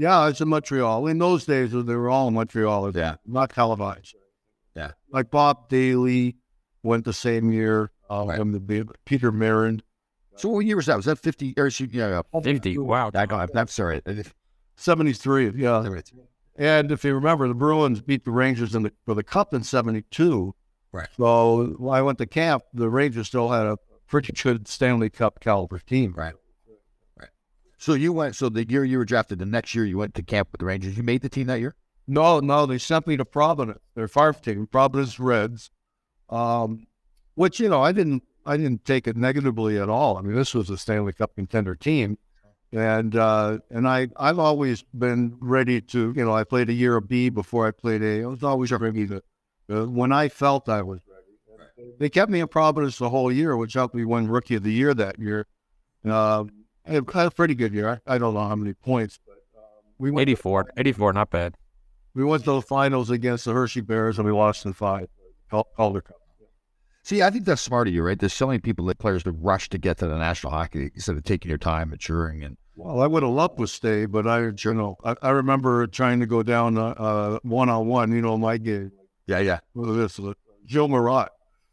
Yeah, 0.00 0.28
it's 0.28 0.40
in 0.40 0.48
Montreal. 0.48 1.06
In 1.08 1.18
those 1.18 1.44
days, 1.44 1.72
they 1.72 1.94
were 1.94 2.08
all 2.08 2.28
in 2.28 2.34
Montreal. 2.34 2.90
Yeah. 2.96 3.16
not 3.26 3.50
televised. 3.50 4.14
Yeah. 4.74 4.92
like 5.12 5.30
Bob 5.30 5.68
Dailey 5.68 6.36
went 6.82 7.04
the 7.04 7.12
same 7.12 7.52
year. 7.52 7.90
Um, 8.08 8.28
Right. 8.28 8.40
and 8.40 8.54
the, 8.54 8.86
Peter 9.04 9.30
Marrin, 9.30 9.82
So 10.36 10.48
what 10.48 10.60
year 10.60 10.76
was 10.76 10.86
that? 10.86 10.96
Was 10.96 11.04
that 11.04 11.18
fifty? 11.18 11.52
Or 11.58 11.70
shoot, 11.70 11.92
yeah, 11.92 12.22
yeah. 12.32 12.40
50. 12.42 12.78
Wow. 12.78 13.10
I 13.14 13.26
know. 13.26 13.36
I'm, 13.36 13.48
I'm 13.54 13.66
sorry. 13.68 14.00
'73. 14.76 15.50
Yeah, 15.54 15.86
And 16.56 16.90
if 16.90 17.04
you 17.04 17.14
remember, 17.14 17.46
the 17.46 17.54
Bruins 17.54 18.00
beat 18.00 18.24
the 18.24 18.30
Rangers 18.30 18.74
in 18.74 18.82
the, 18.84 18.92
for 19.04 19.14
the 19.14 19.22
Cup 19.22 19.52
in 19.52 19.62
'72. 19.62 20.54
Right. 20.92 21.08
So 21.16 21.74
when 21.78 21.94
I 21.94 22.02
went 22.02 22.18
to 22.18 22.26
camp, 22.26 22.62
the 22.72 22.88
Rangers 22.88 23.26
still 23.28 23.50
had 23.50 23.66
a 23.66 23.76
pretty 24.08 24.32
good 24.32 24.66
Stanley 24.66 25.10
Cup 25.10 25.40
caliber 25.40 25.78
team. 25.78 26.14
Right. 26.16 26.26
Right. 26.26 26.34
So 27.80 27.94
you 27.94 28.12
went. 28.12 28.36
So 28.36 28.50
the 28.50 28.68
year 28.68 28.84
you 28.84 28.98
were 28.98 29.06
drafted, 29.06 29.38
the 29.38 29.46
next 29.46 29.74
year 29.74 29.86
you 29.86 29.96
went 29.96 30.14
to 30.16 30.22
camp 30.22 30.48
with 30.52 30.58
the 30.58 30.66
Rangers. 30.66 30.98
You 30.98 31.02
made 31.02 31.22
the 31.22 31.30
team 31.30 31.46
that 31.46 31.60
year. 31.60 31.74
No, 32.06 32.38
no, 32.38 32.66
they 32.66 32.76
sent 32.76 33.06
me 33.06 33.16
to 33.16 33.24
Providence, 33.24 33.78
their 33.94 34.06
farm 34.06 34.34
team, 34.34 34.66
Providence 34.66 35.18
Reds. 35.18 35.70
Um, 36.28 36.86
which 37.36 37.58
you 37.58 37.70
know, 37.70 37.82
I 37.82 37.92
didn't, 37.92 38.22
I 38.44 38.58
didn't 38.58 38.84
take 38.84 39.08
it 39.08 39.16
negatively 39.16 39.78
at 39.78 39.88
all. 39.88 40.18
I 40.18 40.20
mean, 40.20 40.34
this 40.34 40.52
was 40.52 40.68
a 40.68 40.76
Stanley 40.76 41.14
Cup 41.14 41.34
contender 41.34 41.74
team, 41.74 42.18
and 42.70 43.16
uh, 43.16 43.60
and 43.70 43.88
I, 43.88 44.08
I've 44.14 44.38
always 44.38 44.84
been 44.92 45.38
ready 45.40 45.80
to, 45.80 46.12
you 46.14 46.24
know, 46.24 46.34
I 46.34 46.44
played 46.44 46.68
a 46.68 46.74
year 46.74 46.96
of 46.96 47.08
B 47.08 47.30
before 47.30 47.66
I 47.66 47.70
played 47.70 48.02
A. 48.02 48.24
I 48.24 48.26
was 48.26 48.42
always 48.42 48.70
ready 48.72 49.06
to, 49.06 49.22
uh, 49.70 49.86
when 49.86 50.12
I 50.12 50.28
felt 50.28 50.68
I 50.68 50.82
was 50.82 51.00
ready. 51.08 51.92
They 51.98 52.10
kept 52.10 52.30
me 52.30 52.40
in 52.40 52.48
Providence 52.48 52.98
the 52.98 53.08
whole 53.08 53.32
year, 53.32 53.56
which 53.56 53.72
helped 53.72 53.94
me 53.94 54.04
win 54.04 54.28
Rookie 54.28 54.56
of 54.56 54.64
the 54.64 54.72
Year 54.72 54.92
that 54.92 55.18
year. 55.18 55.46
Um, 56.04 56.50
I 56.90 56.94
had 56.94 57.26
a 57.26 57.30
pretty 57.30 57.54
good 57.54 57.72
year. 57.72 58.00
I, 58.06 58.14
I 58.14 58.18
don't 58.18 58.34
know 58.34 58.46
how 58.46 58.56
many 58.56 58.72
points, 58.74 59.18
but 59.24 59.36
um, 59.56 59.62
we 59.98 60.10
went 60.10 60.28
84. 60.28 60.72
84, 60.76 61.12
not 61.12 61.30
bad. 61.30 61.54
we 62.14 62.24
went 62.24 62.44
to 62.44 62.52
the 62.52 62.62
finals 62.62 63.10
against 63.10 63.44
the 63.44 63.52
Hershey 63.52 63.80
Bears 63.80 64.18
and 64.18 64.26
we 64.26 64.32
lost 64.32 64.66
in 64.66 64.72
five. 64.72 65.08
Calder 65.50 66.00
Cup. 66.00 66.16
See, 67.02 67.22
I 67.22 67.30
think 67.30 67.44
that's 67.44 67.62
smart 67.62 67.88
of 67.88 67.94
you, 67.94 68.02
right? 68.02 68.18
There's 68.18 68.32
so 68.34 68.46
many 68.46 68.58
people 68.58 68.84
that 68.86 68.98
players 68.98 69.22
to 69.24 69.32
rush 69.32 69.68
to 69.70 69.78
get 69.78 69.98
to 69.98 70.06
the 70.06 70.18
national 70.18 70.52
hockey 70.52 70.90
instead 70.94 71.16
of 71.16 71.24
taking 71.24 71.48
your 71.48 71.58
time, 71.58 71.90
maturing, 71.90 72.44
and 72.44 72.56
Well, 72.76 73.00
I 73.00 73.06
would 73.06 73.22
have 73.22 73.32
loved 73.32 73.58
to 73.58 73.66
stay, 73.66 74.06
but 74.06 74.26
I, 74.26 74.48
you 74.48 74.74
know, 74.74 74.96
I, 75.02 75.16
I 75.22 75.30
remember 75.30 75.86
trying 75.86 76.20
to 76.20 76.26
go 76.26 76.42
down 76.42 76.76
one 77.42 77.68
on 77.68 77.86
one. 77.86 78.12
You 78.12 78.20
know, 78.20 78.36
my 78.36 78.58
game. 78.58 78.92
yeah, 79.26 79.38
yeah, 79.38 79.60
Look 79.74 79.96
this, 79.96 80.20
uh, 80.20 80.34
Joe 80.66 80.86
Marat. 80.88 81.30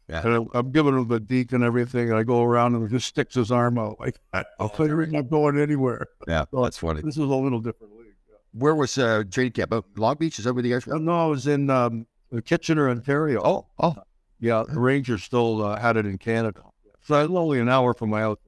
Yeah. 0.08 0.26
And 0.26 0.48
I'm 0.54 0.70
giving 0.72 0.96
him 0.96 1.06
the 1.08 1.20
deke 1.20 1.52
and 1.52 1.62
everything, 1.62 2.08
and 2.08 2.18
I 2.18 2.22
go 2.22 2.42
around 2.42 2.74
and 2.74 2.88
he 2.88 2.96
just 2.96 3.08
sticks 3.08 3.34
his 3.34 3.50
arm 3.52 3.78
out 3.78 4.00
like 4.00 4.18
that. 4.32 4.46
I'll 4.58 4.70
tell 4.70 4.86
you, 4.86 4.98
I'm 5.00 5.10
not 5.10 5.28
going 5.28 5.58
anywhere. 5.60 6.06
yeah. 6.26 6.46
that's 6.52 6.78
funny. 6.78 7.02
This 7.02 7.14
is 7.14 7.18
a 7.18 7.24
little 7.24 7.60
different 7.60 7.94
league. 7.94 8.14
Where 8.52 8.74
was 8.74 8.96
uh, 8.96 9.24
training 9.30 9.52
camp? 9.52 9.72
Oh, 9.74 9.84
Long 9.96 10.16
Beach? 10.16 10.38
Is 10.38 10.46
that 10.46 10.54
where 10.54 10.64
you 10.64 10.74
guys 10.74 10.86
were? 10.86 10.96
Uh, 10.96 10.98
No, 10.98 11.12
I 11.12 11.26
was 11.26 11.46
in 11.46 11.68
um, 11.68 12.06
Kitchener, 12.44 12.88
Ontario. 12.88 13.42
Oh, 13.44 13.66
oh, 13.78 13.96
yeah, 14.40 14.64
the 14.66 14.80
Rangers 14.80 15.22
still 15.22 15.62
uh, 15.62 15.78
had 15.78 15.96
it 15.98 16.06
in 16.06 16.16
Canada. 16.16 16.62
So 17.02 17.14
I 17.14 17.22
was 17.26 17.30
only 17.36 17.60
an 17.60 17.68
hour 17.68 17.92
from 17.92 18.10
my 18.10 18.20
house. 18.20 18.38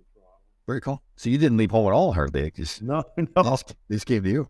very 0.66 0.80
cool. 0.80 1.02
So 1.16 1.28
you 1.28 1.36
didn't 1.36 1.58
leave 1.58 1.70
home 1.70 1.86
at 1.88 1.92
all, 1.92 2.12
hardly. 2.14 2.50
Just 2.50 2.80
No, 2.82 3.04
no. 3.36 3.58
This 3.88 4.04
came 4.04 4.22
to 4.22 4.30
you. 4.30 4.48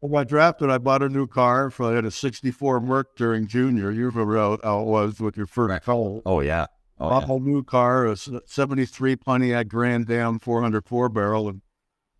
When 0.00 0.20
I 0.20 0.24
drafted, 0.24 0.70
I 0.70 0.78
bought 0.78 1.02
a 1.02 1.08
new 1.08 1.26
car. 1.26 1.70
For, 1.70 1.84
I 1.92 1.94
had 1.96 2.04
a 2.04 2.10
64 2.10 2.80
Merc 2.80 3.16
during 3.16 3.46
junior. 3.46 3.90
You 3.90 4.06
remember 4.08 4.36
how, 4.36 4.58
how 4.62 4.80
it 4.82 4.86
was 4.86 5.20
with 5.20 5.36
your 5.36 5.46
first 5.46 5.70
Right. 5.70 5.82
car. 5.82 6.20
Oh 6.26 6.40
yeah. 6.40 6.66
Oh, 7.00 7.08
Bought 7.08 7.18
yeah. 7.18 7.24
a 7.24 7.26
whole 7.26 7.40
new 7.40 7.64
car, 7.64 8.06
a 8.06 8.16
73 8.16 9.16
Pontiac 9.16 9.68
Grand 9.68 10.08
Am 10.10 10.38
404 10.38 11.08
barrel, 11.08 11.48
and 11.48 11.62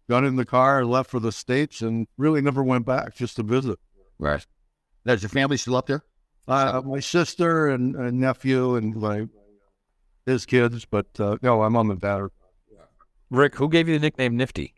got 0.09 0.25
in 0.25 0.37
the 0.37 0.45
car 0.45 0.81
and 0.81 0.91
left 0.91 1.11
for 1.11 1.21
the 1.21 1.31
States 1.33 1.81
and 1.83 2.09
really 2.19 2.41
never 2.41 2.63
went 2.65 2.85
back 2.85 3.15
just 3.15 3.37
to 3.37 3.43
visit. 3.43 3.79
Right. 4.19 4.45
Now, 5.05 5.13
is 5.13 5.23
your 5.23 5.29
family 5.31 5.57
still 5.57 5.77
up 5.77 5.87
there? 5.87 6.05
Uh, 6.49 6.83
my 6.85 6.99
sister 7.01 7.69
and, 7.69 7.95
and 7.95 8.19
nephew 8.19 8.75
and 8.75 8.97
my 8.97 9.29
his 10.27 10.47
kids, 10.47 10.85
but 10.85 11.07
uh, 11.21 11.37
no, 11.43 11.63
I'm 11.63 11.77
on 11.77 11.89
the 11.89 11.97
dad. 11.97 12.23
Rick, 13.31 13.55
who 13.57 13.69
gave 13.69 13.89
you 13.89 13.95
the 13.99 14.01
nickname 14.01 14.37
Nifty? 14.37 14.75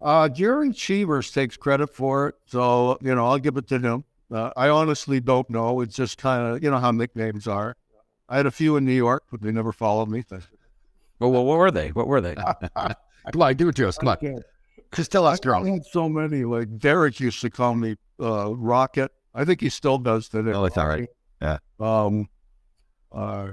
Uh, 0.00 0.28
Gerry 0.28 0.72
Cheevers 0.72 1.30
takes 1.32 1.56
credit 1.56 1.88
for 1.88 2.28
it, 2.28 2.34
so 2.46 2.98
you 3.00 3.14
know 3.14 3.26
I'll 3.26 3.38
give 3.38 3.56
it 3.56 3.66
to 3.68 3.78
him. 3.78 4.04
Uh, 4.32 4.50
I 4.56 4.68
honestly 4.68 5.20
don't 5.20 5.48
know. 5.50 5.80
It's 5.80 5.96
just 5.96 6.18
kind 6.18 6.54
of 6.56 6.62
you 6.62 6.70
know 6.70 6.78
how 6.78 6.90
nicknames 6.90 7.48
are. 7.48 7.76
I 8.28 8.36
had 8.36 8.46
a 8.46 8.50
few 8.50 8.76
in 8.76 8.84
New 8.84 8.92
York, 8.92 9.24
but 9.30 9.40
they 9.40 9.50
never 9.50 9.72
followed 9.72 10.08
me. 10.08 10.24
Well, 11.20 11.32
well, 11.32 11.44
what 11.44 11.58
were 11.58 11.70
they? 11.72 11.88
What 11.88 12.06
were 12.06 12.20
they? 12.20 12.34
Come 13.32 13.42
on, 13.42 13.54
give 13.54 13.66
it 13.66 13.74
to 13.74 13.88
us. 13.88 13.98
Come 13.98 14.10
on. 14.10 14.42
Just 14.94 15.10
tell 15.10 15.26
us, 15.26 15.40
I 15.40 15.42
girl. 15.42 15.64
had 15.64 15.84
so 15.84 16.08
many. 16.08 16.44
Like 16.44 16.78
Derek 16.78 17.18
used 17.18 17.40
to 17.40 17.50
call 17.50 17.74
me 17.74 17.96
uh, 18.20 18.54
Rocket. 18.54 19.10
I 19.34 19.44
think 19.44 19.60
he 19.60 19.68
still 19.68 19.98
does 19.98 20.28
today. 20.28 20.52
Oh, 20.52 20.64
it's 20.64 20.78
all 20.78 20.86
right. 20.86 21.08
Yeah. 21.42 21.58
Um, 21.80 22.28
uh, 23.10 23.48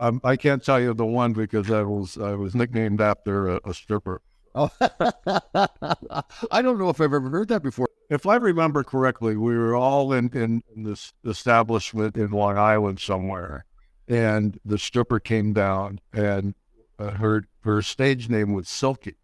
I'm, 0.00 0.20
I 0.24 0.34
can't 0.36 0.64
tell 0.64 0.80
you 0.80 0.94
the 0.94 1.06
one 1.06 1.32
because 1.32 1.70
I 1.70 1.82
was 1.82 2.18
I 2.18 2.32
was 2.32 2.56
nicknamed 2.56 3.00
after 3.00 3.50
a, 3.50 3.60
a 3.64 3.72
stripper. 3.72 4.20
Oh, 4.56 4.70
I 6.50 6.62
don't 6.62 6.78
know 6.78 6.88
if 6.88 6.98
I've 6.98 7.12
ever 7.12 7.28
heard 7.28 7.48
that 7.48 7.62
before. 7.62 7.88
If 8.08 8.26
I 8.26 8.36
remember 8.36 8.82
correctly, 8.82 9.36
we 9.36 9.54
were 9.54 9.76
all 9.76 10.14
in, 10.14 10.30
in, 10.32 10.62
this 10.74 11.12
establishment 11.26 12.16
in 12.16 12.30
Long 12.30 12.56
Island 12.56 12.98
somewhere, 12.98 13.66
and 14.08 14.58
the 14.64 14.78
stripper 14.78 15.20
came 15.20 15.52
down, 15.52 16.00
and 16.14 16.54
uh, 16.98 17.10
her 17.10 17.44
her 17.64 17.82
stage 17.82 18.30
name 18.30 18.54
was 18.54 18.68
Silky. 18.68 19.16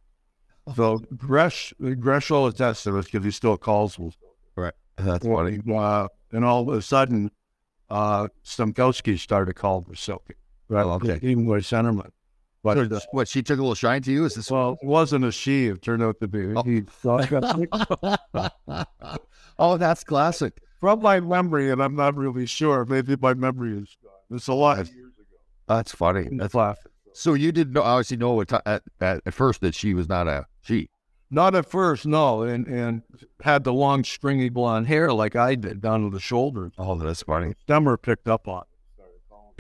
So 0.77 0.99
Gresh 1.17 1.73
Gresh 1.99 2.31
will 2.31 2.47
attest 2.47 2.85
to 2.85 2.93
this 2.93 3.07
because 3.07 3.25
he 3.25 3.31
still 3.31 3.57
calls 3.57 3.99
me. 3.99 4.13
Right. 4.55 4.75
That's 4.97 5.25
Well, 5.25 5.39
funny. 5.39 5.61
Uh, 5.67 6.09
and 6.31 6.45
all 6.45 6.69
of 6.69 6.77
a 6.77 6.83
sudden, 6.83 7.31
uh, 7.89 8.29
Stemkowski 8.45 9.19
started 9.19 9.55
calling 9.55 9.87
her 9.89 9.95
Silky. 9.95 10.35
Right. 10.69 10.85
Oh, 10.85 10.93
okay. 10.93 11.19
Even 11.23 11.47
with 11.47 11.65
But 12.63 12.89
So, 12.91 13.01
what? 13.11 13.27
She 13.29 13.43
took 13.43 13.59
a 13.59 13.63
little 13.63 13.75
shine 13.75 14.03
to 14.03 14.13
you? 14.13 14.25
Is 14.25 14.35
this? 14.35 14.51
well, 14.51 14.79
it 14.81 14.87
wasn't 14.87 15.25
a 15.25 15.33
she. 15.33 15.67
It 15.67 15.83
turned 15.83 16.03
out 16.03 16.21
to 16.21 16.29
be. 16.29 16.55
Oh. 16.55 16.63
He, 16.63 16.83
so 17.03 17.19
I 17.19 17.27
got- 17.27 18.87
oh, 19.59 19.77
that's 19.77 20.05
classic. 20.05 20.61
from 20.81 21.01
my 21.03 21.21
memory, 21.21 21.71
and 21.71 21.83
I'm 21.83 21.97
not 21.97 22.17
really 22.17 22.47
sure. 22.47 22.85
Maybe 22.85 23.17
my 23.21 23.35
memory 23.35 23.79
is 23.79 23.97
gone. 24.03 24.37
It's 24.37 24.49
a 24.49 24.55
lot 24.55 24.79
of 24.79 24.89
years 24.95 25.13
ago. 25.19 25.39
That's 25.67 25.93
funny. 25.93 26.25
That's 26.25 26.37
That's 26.39 26.55
laughing. 26.55 26.93
so 27.13 27.35
you 27.35 27.53
didn't 27.53 27.73
know, 27.75 27.83
obviously 27.83 28.17
know 28.17 28.41
at, 28.41 28.53
at, 28.67 28.83
at 29.01 29.23
at 29.27 29.35
first 29.35 29.61
that 29.61 29.75
she 29.75 29.95
was 29.95 30.09
not 30.09 30.29
a 30.29 30.47
she. 30.63 30.89
Not 31.31 31.55
at 31.55 31.67
first, 31.67 32.05
no, 32.07 32.43
and 32.43 32.67
and 32.67 33.03
had 33.43 33.65
the 33.65 33.73
long 33.73 34.05
stringy 34.05 34.51
blonde 34.51 34.87
hair 34.87 35.13
like 35.13 35.35
I 35.35 35.55
did 35.55 35.81
down 35.81 36.03
to 36.05 36.11
the 36.11 36.21
shoulders. 36.21 36.73
Oh, 36.79 36.95
that's 36.97 37.23
funny. 37.23 37.55
Stemmer 37.67 38.01
picked 38.01 38.29
up 38.29 38.47
on. 38.49 38.65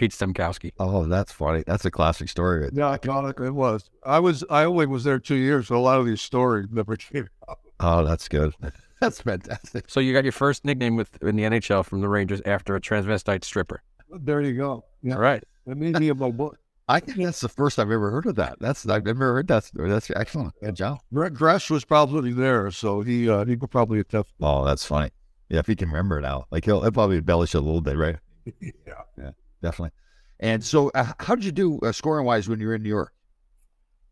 It. 0.02 0.10
Pete 0.10 0.12
Stemkowski. 0.12 0.72
Oh, 0.78 1.04
that's 1.04 1.32
funny. 1.32 1.62
That's 1.66 1.84
a 1.84 1.90
classic 1.90 2.28
story. 2.28 2.68
Yeah, 2.72 2.88
I 2.88 2.98
got 2.98 3.24
it. 3.26 3.40
It 3.42 3.50
was. 3.50 3.90
I 4.04 4.18
was. 4.18 4.44
I 4.50 4.64
only 4.64 4.86
was 4.86 5.04
there 5.04 5.18
two 5.18 5.36
years, 5.36 5.68
so 5.68 5.76
a 5.76 5.78
lot 5.78 5.98
of 6.00 6.06
these 6.06 6.20
stories 6.20 6.66
never 6.70 6.96
came 6.96 7.28
out. 7.48 7.58
Oh, 7.80 8.04
that's 8.04 8.28
good. 8.28 8.54
That's 9.00 9.20
fantastic. 9.20 9.86
So 9.88 9.98
you 9.98 10.12
got 10.12 10.22
your 10.22 10.30
first 10.30 10.64
nickname 10.64 10.94
with 10.94 11.20
in 11.24 11.34
the 11.34 11.42
NHL 11.42 11.84
from 11.84 12.02
the 12.02 12.08
Rangers 12.08 12.40
after 12.46 12.76
a 12.76 12.80
transvestite 12.80 13.42
stripper. 13.42 13.82
There 14.08 14.40
you 14.40 14.54
go. 14.56 14.84
Yeah, 15.02 15.14
All 15.16 15.20
right. 15.20 15.42
it 15.66 15.76
made 15.76 15.98
me 15.98 16.08
a 16.10 16.14
book. 16.14 16.56
I 16.88 17.00
think 17.00 17.18
that's 17.18 17.40
the 17.40 17.48
first 17.48 17.80
I've 17.80 17.90
ever 17.90 18.12
heard 18.12 18.26
of 18.26 18.36
that. 18.36 18.58
That's 18.60 18.88
I've 18.88 19.04
never 19.04 19.32
heard 19.34 19.48
that 19.48 19.64
story. 19.64 19.90
That's 19.90 20.08
excellent. 20.12 20.54
Good 20.62 20.76
job. 20.76 21.00
Gre- 21.12 21.30
Gresh 21.30 21.68
was 21.68 21.84
probably 21.84 22.32
there, 22.32 22.70
so 22.70 23.00
he 23.00 23.28
uh, 23.28 23.44
he 23.44 23.56
could 23.56 23.72
probably 23.72 23.98
attest. 23.98 24.28
Oh, 24.40 24.64
that's 24.64 24.84
funny. 24.84 25.10
Yeah, 25.48 25.58
if 25.58 25.66
he 25.66 25.74
can 25.74 25.88
remember 25.88 26.20
now, 26.20 26.44
like 26.52 26.64
he'll, 26.64 26.82
he'll 26.82 26.92
probably 26.92 27.16
embellish 27.16 27.56
it 27.56 27.58
a 27.58 27.60
little 27.60 27.80
bit, 27.80 27.96
right? 27.96 28.18
Yeah. 28.60 28.70
yeah. 29.18 29.30
Definitely. 29.62 29.92
And 30.40 30.62
so, 30.64 30.90
uh, 30.94 31.12
how 31.20 31.34
did 31.36 31.44
you 31.44 31.52
do 31.52 31.78
uh, 31.80 31.92
scoring 31.92 32.26
wise 32.26 32.48
when 32.48 32.60
you 32.60 32.66
were 32.66 32.74
in 32.74 32.82
New 32.82 32.88
York? 32.88 33.12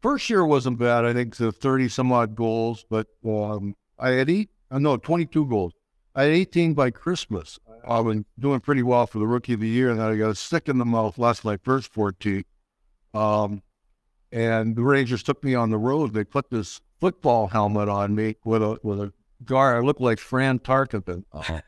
First 0.00 0.30
year 0.30 0.46
wasn't 0.46 0.78
bad. 0.78 1.04
I 1.04 1.12
think 1.12 1.36
the 1.36 1.52
thirty 1.52 1.88
some 1.88 2.10
odd 2.12 2.34
goals, 2.34 2.86
but 2.88 3.08
um, 3.26 3.74
I 3.98 4.10
had 4.10 4.30
eight. 4.30 4.48
Uh, 4.70 4.78
no, 4.78 4.96
twenty 4.96 5.26
two 5.26 5.44
goals. 5.46 5.72
I 6.14 6.22
had 6.22 6.32
eighteen 6.32 6.72
by 6.74 6.90
Christmas. 6.90 7.58
I 7.86 8.00
was 8.00 8.18
doing 8.38 8.60
pretty 8.60 8.82
well 8.82 9.06
for 9.06 9.18
the 9.18 9.26
rookie 9.26 9.54
of 9.54 9.60
the 9.60 9.68
year, 9.68 9.90
and 9.90 9.98
then 9.98 10.06
I 10.06 10.16
got 10.16 10.30
a 10.30 10.34
stick 10.34 10.68
in 10.68 10.78
the 10.78 10.84
mouth 10.84 11.18
last 11.18 11.44
my 11.44 11.56
first 11.58 11.92
fourteen. 11.92 12.44
Um, 13.12 13.62
and 14.32 14.76
the 14.76 14.82
Rangers 14.82 15.22
took 15.22 15.42
me 15.42 15.54
on 15.54 15.70
the 15.70 15.78
road. 15.78 16.14
They 16.14 16.24
put 16.24 16.50
this 16.50 16.80
football 17.00 17.48
helmet 17.48 17.88
on 17.88 18.14
me 18.14 18.36
with 18.44 18.62
a 18.62 18.78
with 18.82 19.00
a 19.00 19.12
guard. 19.44 19.76
I 19.76 19.86
looked 19.86 20.00
like 20.00 20.18
Fran 20.18 20.60
Tarkenton. 20.60 21.24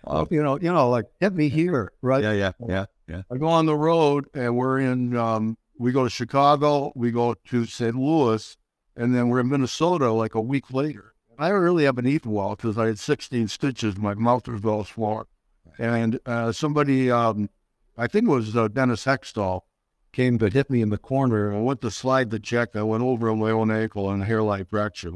Oh, 0.07 0.27
You 0.31 0.43
know, 0.43 0.59
you 0.59 0.73
know, 0.73 0.89
like 0.89 1.07
hit 1.21 1.35
me 1.35 1.49
here, 1.49 1.93
right? 2.03 2.23
yeah, 2.23 2.33
yeah, 2.33 2.53
yeah, 2.69 2.85
yeah. 3.09 3.23
I 3.31 3.37
go 3.37 3.47
on 3.47 3.67
the 3.67 3.77
road 3.77 4.27
and 4.35 4.57
we're 4.57 4.81
in, 4.81 5.17
um, 5.17 5.57
we 5.79 5.93
go 5.93 6.05
to 6.05 6.11
Chicago, 6.11 6.93
we 6.95 7.11
go 7.11 7.35
to 7.35 7.65
St. 7.65 7.95
Louis, 7.95 8.57
and 8.97 9.15
then 9.15 9.29
we're 9.29 9.41
in 9.41 9.49
Minnesota 9.49 10.11
like 10.13 10.35
a 10.35 10.41
week 10.41 10.73
later. 10.73 11.15
I 11.39 11.49
really 11.49 11.85
haven't 11.85 12.07
eaten 12.07 12.31
well 12.31 12.51
because 12.55 12.79
I 12.79 12.87
had 12.87 12.99
16 12.99 13.49
stitches. 13.49 13.97
My 13.97 14.15
mouth 14.15 14.47
was 14.49 14.65
all 14.65 14.85
swollen. 14.85 15.27
And 15.79 16.21
uh, 16.27 16.53
somebody, 16.53 17.11
um, 17.11 17.49
I 17.97 18.07
think 18.07 18.27
it 18.27 18.31
was 18.31 18.55
uh, 18.57 18.69
Dennis 18.69 19.05
Hextall, 19.05 19.63
came 20.13 20.39
to 20.39 20.51
hit 20.51 20.71
me 20.71 20.83
in 20.83 20.91
the 20.91 20.99
corner. 20.99 21.49
and 21.49 21.57
I 21.57 21.61
went 21.61 21.81
to 21.81 21.91
slide 21.91 22.31
the 22.31 22.39
check. 22.39 22.77
I 22.77 22.83
went 22.83 23.03
over 23.03 23.35
my 23.35 23.51
own 23.51 23.71
ankle 23.71 24.11
and 24.11 24.23
a 24.23 24.27
hairline 24.27 24.67
fracture. 24.67 25.11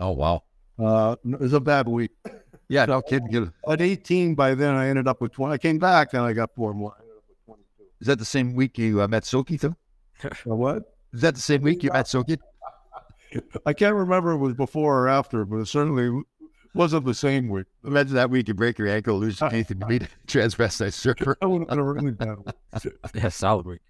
Oh, 0.00 0.10
wow. 0.10 0.42
Uh, 0.78 1.16
it 1.24 1.40
was 1.40 1.52
a 1.52 1.60
bad 1.60 1.88
week. 1.88 2.10
Yeah, 2.68 2.84
no 2.86 3.00
kidding. 3.00 3.52
At 3.68 3.80
18, 3.80 4.34
by 4.34 4.54
then, 4.54 4.74
I 4.74 4.88
ended 4.88 5.06
up 5.06 5.20
with 5.20 5.32
20. 5.32 5.54
I 5.54 5.58
came 5.58 5.78
back 5.78 6.12
and 6.14 6.22
I 6.22 6.32
got 6.32 6.54
four 6.54 6.74
more. 6.74 6.94
I 6.98 7.02
ended 7.02 7.16
up 7.16 7.24
with 7.28 7.44
22. 7.46 7.85
Is 8.00 8.06
that 8.06 8.18
the 8.18 8.24
same 8.24 8.54
week 8.54 8.78
you 8.78 9.02
uh, 9.02 9.08
met 9.08 9.24
too? 9.24 9.44
Uh, 10.24 10.30
what? 10.56 10.96
Is 11.12 11.20
that 11.20 11.34
the 11.34 11.40
same 11.40 11.60
week 11.60 11.82
you 11.82 11.90
met 11.92 12.08
Silky? 12.08 12.38
I 13.66 13.72
can't 13.74 13.94
remember 13.94 14.32
if 14.32 14.36
it 14.36 14.40
was 14.40 14.54
before 14.54 15.02
or 15.02 15.08
after, 15.08 15.44
but 15.44 15.56
it 15.56 15.66
certainly 15.66 16.22
wasn't 16.74 17.04
the 17.04 17.14
same 17.14 17.48
week. 17.48 17.66
Imagine 17.84 18.14
that 18.14 18.30
week 18.30 18.48
you 18.48 18.54
break 18.54 18.78
your 18.78 18.88
ankle, 18.88 19.18
lose 19.18 19.40
your 19.40 19.50
teeth, 19.50 19.70
and 19.70 19.86
meet 19.86 20.02
a 20.02 20.08
transvestite 20.26 20.92
stripper. 20.92 21.36
I 21.42 21.46
would 21.46 21.68
have 21.68 21.78
really 21.78 22.12
bad. 22.12 22.38
Yeah, 23.14 23.28
solid 23.28 23.66
week. 23.66 23.80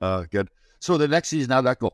Uh, 0.00 0.24
good. 0.30 0.48
So 0.80 0.96
the 0.96 1.08
next 1.08 1.28
season, 1.28 1.50
how'd 1.50 1.66
that 1.66 1.78
go? 1.78 1.92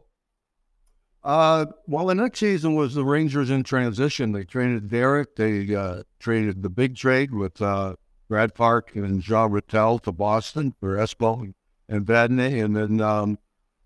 Uh, 1.25 1.67
well, 1.87 2.07
the 2.07 2.15
next 2.15 2.39
season 2.39 2.75
was 2.75 2.95
the 2.95 3.05
Rangers 3.05 3.51
in 3.51 3.65
transition. 3.65 4.33
They 4.33 4.45
traded 4.45 4.89
Derek. 4.89 5.37
They 5.37 5.75
uh, 5.75 6.05
traded 6.21 6.63
the 6.63 6.71
big 6.71 6.97
trade 6.97 7.35
with 7.35 7.61
uh, 7.61 7.97
Brad 8.29 8.55
Park 8.55 8.95
and 8.95 9.21
Jean 9.23 9.51
Ratelle 9.51 9.99
to 10.01 10.13
Boston 10.13 10.75
for 10.81 10.97
Espo 10.97 11.53
and 11.89 12.07
Vadnais. 12.07 12.65
And 12.65 12.77
then 12.77 13.01
um, 13.01 13.39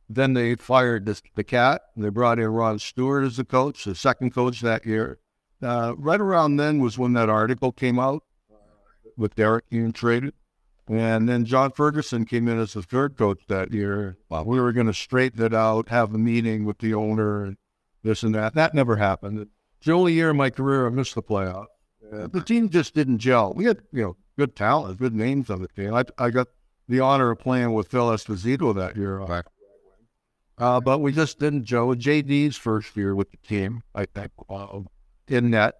then 0.08 0.34
they 0.34 0.54
fired 0.56 1.06
the, 1.06 1.20
the 1.34 1.44
cat. 1.44 1.82
They 1.96 2.08
brought 2.08 2.38
in 2.38 2.48
Ron 2.48 2.78
Stewart 2.78 3.24
as 3.24 3.36
the 3.36 3.44
coach, 3.44 3.84
the 3.84 3.94
second 3.94 4.34
coach 4.34 4.60
that 4.60 4.84
year. 4.84 5.18
Uh, 5.62 5.94
right 5.96 6.20
around 6.20 6.56
then 6.56 6.80
was 6.80 6.98
when 6.98 7.12
that 7.12 7.30
article 7.30 7.72
came 7.72 7.98
out 7.98 8.24
with 9.16 9.36
Derek 9.36 9.70
being 9.70 9.92
traded. 9.92 10.34
And 10.88 11.28
then 11.28 11.44
John 11.44 11.70
Ferguson 11.70 12.24
came 12.24 12.48
in 12.48 12.58
as 12.58 12.72
the 12.72 12.82
third 12.82 13.16
coach 13.16 13.40
that 13.46 13.72
year. 13.72 14.18
We 14.28 14.60
were 14.60 14.72
going 14.72 14.88
to 14.88 14.94
straighten 14.94 15.42
it 15.42 15.54
out, 15.54 15.88
have 15.88 16.12
a 16.12 16.18
meeting 16.18 16.64
with 16.64 16.78
the 16.78 16.94
owner, 16.94 17.44
and 17.44 17.56
this 18.02 18.24
and 18.24 18.34
that. 18.34 18.54
That 18.54 18.74
never 18.74 18.96
happened. 18.96 19.38
It's 19.38 19.86
the 19.86 19.92
only 19.92 20.12
year 20.12 20.30
in 20.30 20.36
my 20.36 20.50
career 20.50 20.86
I 20.86 20.90
missed 20.90 21.14
the 21.14 21.22
playoff. 21.22 21.66
Uh, 22.12 22.26
the 22.26 22.40
team 22.40 22.68
just 22.68 22.94
didn't 22.94 23.18
gel. 23.18 23.54
We 23.54 23.64
had, 23.64 23.80
you 23.92 24.02
know, 24.02 24.16
good 24.38 24.56
talent, 24.56 24.98
good 24.98 25.14
names 25.14 25.50
on 25.50 25.62
the 25.62 25.68
team. 25.68 25.94
I, 25.94 26.04
I 26.18 26.30
got 26.30 26.48
the 26.88 27.00
honor 27.00 27.30
of 27.30 27.38
playing 27.38 27.72
with 27.72 27.88
Phil 27.88 28.08
Esposito 28.10 28.74
that 28.74 28.96
year. 28.96 29.18
Right. 29.18 29.44
Uh, 30.58 30.80
but 30.80 30.98
we 31.00 31.12
just 31.12 31.38
didn't 31.38 31.64
Joe. 31.64 31.88
JD's 31.88 32.56
first 32.56 32.96
year 32.96 33.14
with 33.14 33.30
the 33.30 33.36
team, 33.38 33.82
I 33.94 34.04
think, 34.04 34.30
uh, 34.48 34.80
in 35.28 35.50
net, 35.50 35.74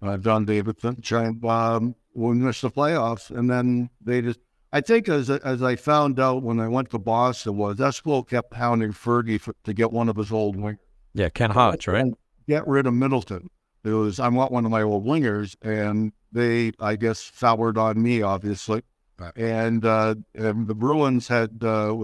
uh, 0.00 0.16
John 0.16 0.44
Davidson, 0.44 1.00
giant 1.00 1.44
um, 1.44 1.94
we 2.14 2.34
missed 2.34 2.62
the 2.62 2.70
playoffs, 2.70 3.30
and 3.30 3.50
then 3.50 3.90
they 4.00 4.22
just. 4.22 4.38
I 4.72 4.80
think 4.80 5.08
as 5.08 5.30
as 5.30 5.62
I 5.62 5.76
found 5.76 6.18
out 6.20 6.42
when 6.42 6.60
I 6.60 6.68
went 6.68 6.90
to 6.90 6.98
Boston 6.98 7.56
was 7.56 7.76
Espo 7.76 8.26
kept 8.26 8.54
hounding 8.54 8.92
Fergie 8.92 9.40
for, 9.40 9.54
to 9.64 9.72
get 9.72 9.92
one 9.92 10.08
of 10.08 10.16
his 10.16 10.32
old 10.32 10.56
wingers, 10.56 10.78
Yeah, 11.14 11.28
Ken 11.28 11.50
Hodge, 11.50 11.86
right? 11.86 12.06
get 12.48 12.66
rid 12.66 12.86
of 12.86 12.94
Middleton. 12.94 13.48
It 13.84 13.90
was 13.90 14.18
I 14.20 14.28
want 14.28 14.52
one 14.52 14.64
of 14.64 14.70
my 14.70 14.82
old 14.82 15.04
wingers, 15.06 15.56
and 15.62 16.12
they 16.32 16.72
I 16.80 16.96
guess 16.96 17.30
soured 17.34 17.78
on 17.78 18.02
me 18.02 18.22
obviously, 18.22 18.82
Right. 19.18 19.32
and, 19.36 19.84
uh, 19.84 20.16
and 20.34 20.66
the 20.66 20.74
Bruins 20.74 21.28
had 21.28 21.62
uh, 21.64 21.96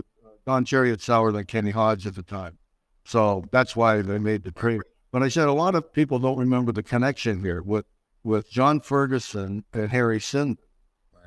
Don 0.46 0.64
Cherry 0.64 0.90
had 0.90 1.00
soured 1.00 1.36
on 1.36 1.44
Kenny 1.44 1.70
Hodge 1.72 2.06
at 2.06 2.14
the 2.14 2.22
time, 2.22 2.58
so 3.04 3.44
that's 3.52 3.74
why 3.76 4.00
they 4.02 4.18
made 4.18 4.44
the 4.44 4.52
trade. 4.52 4.80
But 5.10 5.22
I 5.22 5.28
said 5.28 5.48
a 5.48 5.52
lot 5.52 5.74
of 5.74 5.92
people 5.92 6.18
don't 6.18 6.38
remember 6.38 6.72
the 6.72 6.82
connection 6.82 7.40
here 7.42 7.62
with 7.62 7.84
with 8.24 8.48
John 8.50 8.80
Ferguson 8.80 9.64
and 9.72 9.90
Harry 9.90 10.18
Sinden, 10.20 10.56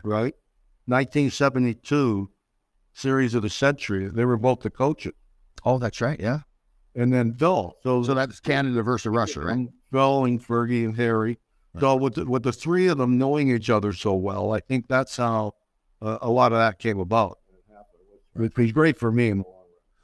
right? 0.03 0.33
1972 0.87 2.29
series 2.93 3.33
of 3.33 3.41
the 3.41 3.49
century. 3.49 4.07
They 4.07 4.25
were 4.25 4.37
both 4.37 4.61
the 4.61 4.69
coaches, 4.69 5.13
Oh, 5.63 5.77
that's 5.79 5.99
right. 6.01 6.19
Yeah. 6.19 6.39
and 6.95 7.11
then 7.13 7.31
Bill. 7.31 7.75
So, 7.83 8.03
So 8.03 8.13
that's 8.13 8.39
Canada 8.39 8.81
versus 8.83 9.07
Russia, 9.07 9.41
right? 9.41 9.67
And 9.97 10.45
Fergie 10.45 10.85
and 10.85 10.95
Harry. 10.97 11.37
So 11.79 11.95
with 11.97 12.15
the, 12.15 12.25
with 12.25 12.43
the 12.43 12.53
three 12.53 12.87
of 12.87 12.97
them 12.97 13.17
knowing 13.17 13.49
each 13.51 13.69
other 13.69 13.91
so 13.91 14.13
well, 14.13 14.53
I 14.53 14.61
think 14.61 14.87
that's 14.87 15.17
how 15.17 15.55
uh, 16.01 16.19
a 16.21 16.29
lot 16.29 16.53
of 16.53 16.57
that 16.57 16.79
came 16.79 16.99
about. 16.99 17.39
It 18.39 18.57
was 18.57 18.71
great 18.71 18.97
for 18.97 19.11
me. 19.11 19.29
in 19.29 19.37
the 19.39 19.43
long 19.43 19.53
run. 19.53 19.61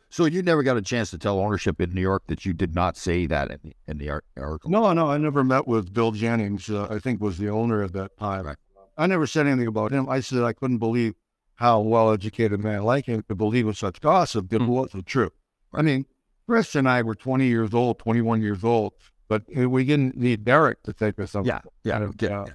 So 0.09 0.25
you 0.25 0.41
never 0.41 0.63
got 0.63 0.75
a 0.77 0.81
chance 0.81 1.11
to 1.11 1.17
tell 1.17 1.39
ownership 1.39 1.79
in 1.79 1.93
New 1.93 2.01
York 2.01 2.23
that 2.27 2.45
you 2.45 2.51
did 2.53 2.75
not 2.75 2.97
say 2.97 3.25
that 3.25 3.51
in 3.51 3.59
the, 3.63 3.73
in 3.87 3.97
the 3.99 4.09
article. 4.09 4.69
No, 4.69 4.91
no, 4.93 5.09
I 5.09 5.17
never 5.17 5.43
met 5.43 5.65
with 5.67 5.93
Bill 5.93 6.11
Jennings. 6.11 6.69
Uh, 6.69 6.87
I 6.89 6.99
think 6.99 7.21
was 7.21 7.37
the 7.37 7.49
owner 7.49 7.83
at 7.83 7.93
that 7.93 8.17
time. 8.17 8.45
Right. 8.47 8.57
I 8.97 9.07
never 9.07 9.25
said 9.25 9.47
anything 9.47 9.67
about 9.67 9.91
him. 9.91 10.09
I 10.09 10.19
said 10.19 10.43
I 10.43 10.51
couldn't 10.53 10.79
believe 10.79 11.13
how 11.55 11.79
well 11.79 12.11
educated 12.11 12.59
man 12.59 12.83
like 12.83 13.05
him 13.05 13.23
could 13.23 13.37
believe 13.37 13.67
in 13.67 13.73
such 13.73 14.01
gossip 14.01 14.49
that 14.49 14.61
Hmm. 14.61 14.67
wasn't 14.67 15.05
true. 15.05 15.31
I 15.73 15.81
mean, 15.83 16.05
Chris 16.47 16.75
and 16.75 16.89
I 16.89 17.01
were 17.01 17.15
20 17.15 17.45
years 17.47 17.73
old, 17.73 17.99
21 17.99 18.41
years 18.41 18.63
old, 18.63 18.93
but 19.31 19.43
we 19.55 19.85
didn't 19.85 20.17
need 20.17 20.43
Derek 20.43 20.83
to 20.83 20.91
take 20.91 21.17
us 21.17 21.31
something. 21.31 21.47
Yeah. 21.47 21.61
Yeah. 21.85 22.03
And, 22.03 22.21
yeah, 22.21 22.41
uh, 22.41 22.45
yeah. 22.47 22.53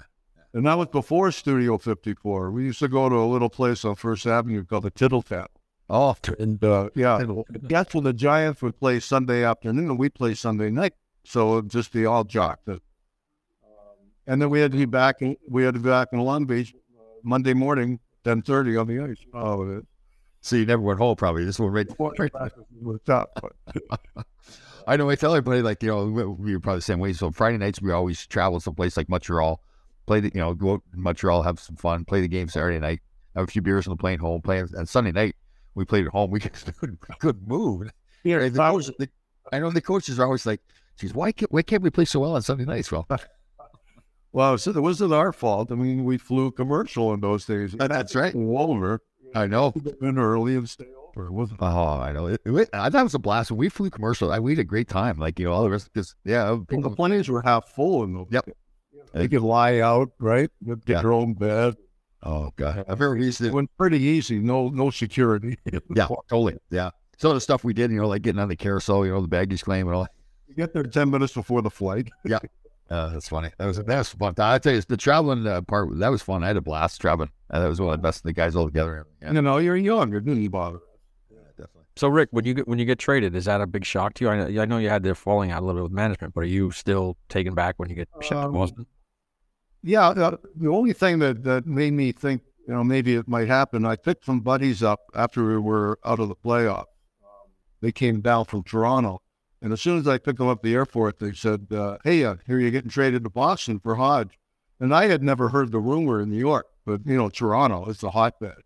And 0.53 0.67
that 0.67 0.77
was 0.77 0.89
before 0.89 1.33
Studio 1.33 1.79
54. 1.79 2.51
We 2.51 2.65
used 2.65 2.81
to 2.81 2.89
go 2.89 3.09
to 3.09 3.15
a 3.15 3.25
little 3.25 3.49
place 3.49 3.83
on 3.83 3.95
First 3.95 4.27
Avenue 4.27 4.63
called 4.63 4.85
the 4.85 4.91
Tittle 4.91 5.23
Tap. 5.23 5.51
Oh, 5.89 6.15
And 6.39 6.63
uh, 6.63 6.91
yeah, 6.95 7.25
that's 7.63 7.95
when 7.95 8.05
the 8.05 8.13
Giants 8.13 8.61
would 8.61 8.79
play 8.79 9.01
Sunday 9.01 9.43
afternoon 9.43 9.89
and 9.89 9.99
we'd 9.99 10.13
play 10.13 10.35
Sunday 10.35 10.69
night. 10.69 10.93
So 11.25 11.57
it'd 11.57 11.71
just 11.71 11.95
be 11.95 12.05
all 12.05 12.25
jocked. 12.25 12.69
Um, 12.69 12.81
and 14.27 14.43
then 14.43 14.51
we 14.51 14.61
had 14.61 14.73
to 14.73 14.77
be 14.77 14.85
back 14.85 15.23
in, 15.23 15.35
we 15.49 15.63
had 15.63 15.73
to 15.73 15.81
be 15.81 15.89
back 15.89 16.09
in 16.13 16.21
Long 16.21 16.45
Beach 16.45 16.75
uh, 16.95 17.03
Monday 17.23 17.55
morning, 17.55 18.01
10.30 18.27 18.79
on 18.79 18.87
the 18.87 19.01
ice. 19.01 19.25
Oh. 19.33 19.81
So 20.43 20.57
you 20.57 20.67
never 20.67 20.83
went 20.83 20.99
home, 20.99 21.17
probably. 21.17 21.47
This 21.47 21.59
one 21.59 21.73
right. 21.73 21.89
right. 21.99 22.53
was 22.83 23.01
tough. 23.07 23.29
I 24.87 24.97
know. 24.97 25.11
I 25.11 25.17
tell 25.17 25.35
everybody, 25.35 25.63
like 25.63 25.83
you 25.83 25.89
know, 25.91 26.07
we, 26.07 26.25
we 26.25 26.53
were 26.55 26.61
probably 26.61 26.79
the 26.79 26.83
same 26.83 26.99
way. 27.01 27.13
So 27.13 27.31
Friday 27.31 27.59
nights 27.59 27.81
we 27.83 27.93
always 27.93 28.27
travel 28.27 28.61
someplace 28.61 28.97
like 28.97 29.09
Montreal, 29.09 29.61
play 30.07 30.21
the 30.21 30.31
you 30.35 30.41
know 30.41 30.55
go 30.55 30.83
Montreal, 30.95 31.43
have 31.43 31.59
some 31.59 31.77
fun, 31.77 32.05
play 32.05 32.21
the 32.21 32.29
game 32.29 32.49
Saturday 32.49 32.79
night, 32.79 33.01
have 33.35 33.45
a 33.45 33.51
few 33.51 33.63
beers 33.63 33.87
on 33.87 33.93
the 33.93 33.97
plane 34.01 34.19
home, 34.19 34.41
play. 34.43 34.59
And 34.61 34.89
Sunday 34.89 35.13
night 35.13 35.35
we 35.75 35.85
played 35.85 36.07
at 36.07 36.13
home. 36.13 36.31
We 36.31 36.41
couldn't, 36.81 37.01
couldn't 37.19 37.47
move. 37.49 37.91
yeah, 38.25 38.39
I 38.39 38.51
coach- 38.51 38.91
the- 38.99 39.11
I 39.53 39.59
know 39.61 39.71
the 39.71 39.81
coaches 39.81 40.19
are 40.19 40.25
always 40.25 40.45
like, 40.47 40.61
"Geez, 40.99 41.15
why 41.15 41.31
can't 41.33 41.53
why 41.53 41.63
can't 41.63 41.83
we 41.83 41.91
play 41.91 42.05
so 42.05 42.21
well 42.21 42.35
on 42.35 42.43
Sunday 42.43 42.65
nights?" 42.65 42.91
Well, 42.91 43.07
well. 44.33 44.59
So 44.59 44.71
it 44.73 44.81
wasn't 44.81 45.13
our 45.13 45.33
fault. 45.33 45.71
I 45.73 45.75
mean, 45.75 46.05
we 46.05 46.19
flew 46.19 46.51
commercial 46.51 47.13
in 47.15 47.21
those 47.21 47.45
days. 47.45 47.73
that's 47.79 48.15
right. 48.15 48.35
Over. 48.35 49.03
I 49.35 49.47
know. 49.47 49.73
Been 50.01 50.19
early 50.19 50.57
and 50.57 50.69
stay 50.69 50.87
over. 51.17 51.27
It. 51.43 51.51
Oh, 51.61 51.67
I 51.99 52.13
know. 52.13 52.27
It, 52.27 52.41
it, 52.45 52.69
I 52.73 52.91
thought 52.91 53.01
it 53.01 53.05
was 53.05 53.15
a 53.15 53.19
blast. 53.19 53.51
When 53.51 53.59
we 53.59 53.69
flew 53.69 53.89
commercial, 53.91 54.33
I, 54.33 54.39
we 54.39 54.53
had 54.53 54.59
a 54.59 54.65
great 54.65 54.89
time. 54.89 55.19
Like 55.19 55.39
you 55.39 55.47
know, 55.47 55.53
all 55.53 55.65
the 55.65 55.71
rest 55.71 55.91
because 55.93 56.15
yeah, 56.25 56.45
The 56.51 56.65
people, 56.67 56.95
planes 56.95 57.29
were 57.29 57.43
half 57.43 57.69
full 57.71 58.05
in 58.05 58.15
those. 58.15 58.27
Yep. 58.31 58.49
You 59.15 59.29
could 59.29 59.43
lie 59.43 59.81
out, 59.81 60.11
right? 60.19 60.51
Get 60.67 60.79
Yeah. 60.87 61.03
your 61.03 61.13
own 61.13 61.33
bed. 61.35 61.77
oh 62.23 62.51
god, 62.57 62.79
I 62.89 62.93
remember 62.93 63.17
we 63.17 63.25
used 63.27 63.41
It 63.41 63.53
went 63.53 63.71
pretty 63.79 63.99
easy. 64.01 64.39
No, 64.39 64.69
no 64.69 64.91
security. 64.91 65.57
yeah, 65.95 66.07
totally 66.29 66.59
yeah. 66.71 66.91
Some 67.19 67.31
of 67.31 67.37
the 67.37 67.41
stuff 67.41 67.65
we 67.65 67.73
did, 67.73 67.91
you 67.91 67.99
know, 67.99 68.09
like 68.09 68.21
getting 68.23 68.41
on 68.41 68.49
the 68.49 68.57
carousel, 68.57 69.07
you 69.07 69.13
know, 69.13 69.23
the 69.23 69.29
baggage 69.29 69.63
claim 69.65 69.87
and 69.87 69.97
all. 69.97 70.07
You 70.49 70.55
get 70.55 70.75
there 70.75 70.83
ten 70.83 71.11
minutes 71.11 71.33
before 71.33 71.63
the 71.63 71.71
flight. 71.71 72.11
Uh, 72.89 73.09
that's 73.09 73.29
funny. 73.29 73.51
That 73.59 73.67
was 73.67 73.79
that 73.79 73.99
was 73.99 74.09
fun. 74.11 74.33
I 74.39 74.59
tell 74.59 74.73
you, 74.73 74.81
the 74.81 74.97
traveling 74.97 75.45
uh, 75.45 75.61
part 75.63 75.89
that 75.99 76.09
was 76.09 76.23
fun. 76.23 76.45
I 76.45 76.47
had 76.47 76.57
a 76.57 76.61
blast 76.61 77.01
traveling. 77.01 77.31
Uh, 77.51 77.61
that 77.61 77.69
was 77.69 77.81
one 77.81 77.93
of 77.95 77.99
the 77.99 78.03
best. 78.03 78.25
The 78.25 78.33
guys 78.33 78.57
all 78.57 78.67
together. 78.67 79.07
Yeah, 79.23 79.33
No, 79.33 79.41
know, 79.41 79.59
you're 79.59 79.77
young. 79.77 80.15
It 80.15 80.25
didn't 80.25 80.49
bother. 80.49 80.81
definitely. 81.31 81.85
So 81.97 82.09
Rick, 82.09 82.29
when 82.33 82.45
you 82.45 82.55
get 82.55 82.69
when 82.69 82.79
you 82.79 82.85
get 82.85 82.99
traded, 82.99 83.35
is 83.37 83.45
that 83.47 83.61
a 83.61 83.67
big 83.67 83.85
shock 83.85 84.15
to 84.15 84.25
you? 84.25 84.31
I 84.31 84.49
know, 84.49 84.63
I 84.63 84.65
know 84.67 84.79
you 84.79 84.89
had 84.89 85.03
the 85.03 85.15
falling 85.15 85.51
out 85.53 85.63
a 85.63 85.65
little 85.67 85.81
bit 85.81 85.85
with 85.85 85.93
management, 85.93 86.35
but 86.35 86.41
are 86.41 86.45
you 86.45 86.71
still 86.71 87.17
taken 87.29 87.55
back 87.55 87.75
when 87.79 87.89
you 87.89 87.95
get 87.95 88.09
shipped 88.21 88.31
to 88.33 88.39
Um, 88.49 88.53
Boston? 88.53 88.87
Yeah, 89.83 90.09
uh, 90.09 90.37
the 90.57 90.69
only 90.69 90.93
thing 90.93 91.21
that, 91.21 91.45
that 91.45 91.65
made 91.67 91.93
me 91.93 92.11
think, 92.11 92.43
you 92.67 92.75
know, 92.75 92.83
maybe 92.83 93.15
it 93.15 93.29
might 93.29 93.47
happen, 93.47 93.87
I 93.87 93.95
picked 93.95 94.25
some 94.25 94.41
buddies 94.41 94.83
up 94.83 95.01
after 95.15 95.47
we 95.47 95.59
were 95.59 95.99
out 96.05 96.19
of 96.19 96.29
the 96.29 96.35
playoff. 96.35 96.87
Um, 97.23 97.51
they 97.81 97.93
came 97.93 98.21
down 98.21 98.47
from 98.47 98.65
Toronto. 98.65 99.23
And 99.63 99.73
as 99.73 99.81
soon 99.81 99.99
as 99.99 100.09
I 100.09 100.19
picked 100.19 100.39
them 100.39 100.49
up 100.49 100.59
at 100.59 100.63
the 100.65 100.75
airport, 100.75 101.19
they 101.21 101.33
said, 101.33 101.69
uh, 101.73 101.99
hey, 102.05 102.25
uh, 102.25 102.37
here 102.47 102.59
you're 102.59 102.73
getting 102.73 102.91
traded 102.91 103.23
to 103.25 103.31
Boston 103.31 103.79
for 103.79 103.95
Hodge. 103.95 104.39
And 104.79 104.95
I 104.95 105.07
had 105.07 105.23
never 105.23 105.49
heard 105.49 105.73
the 105.73 105.79
rumor 105.79 106.21
in 106.21 106.31
New 106.31 106.39
York, 106.39 106.67
but, 106.85 107.01
you 107.07 107.17
know, 107.17 107.29
Toronto, 107.29 107.87
is 107.87 108.03
a 108.03 108.11
hotbed. 108.11 108.59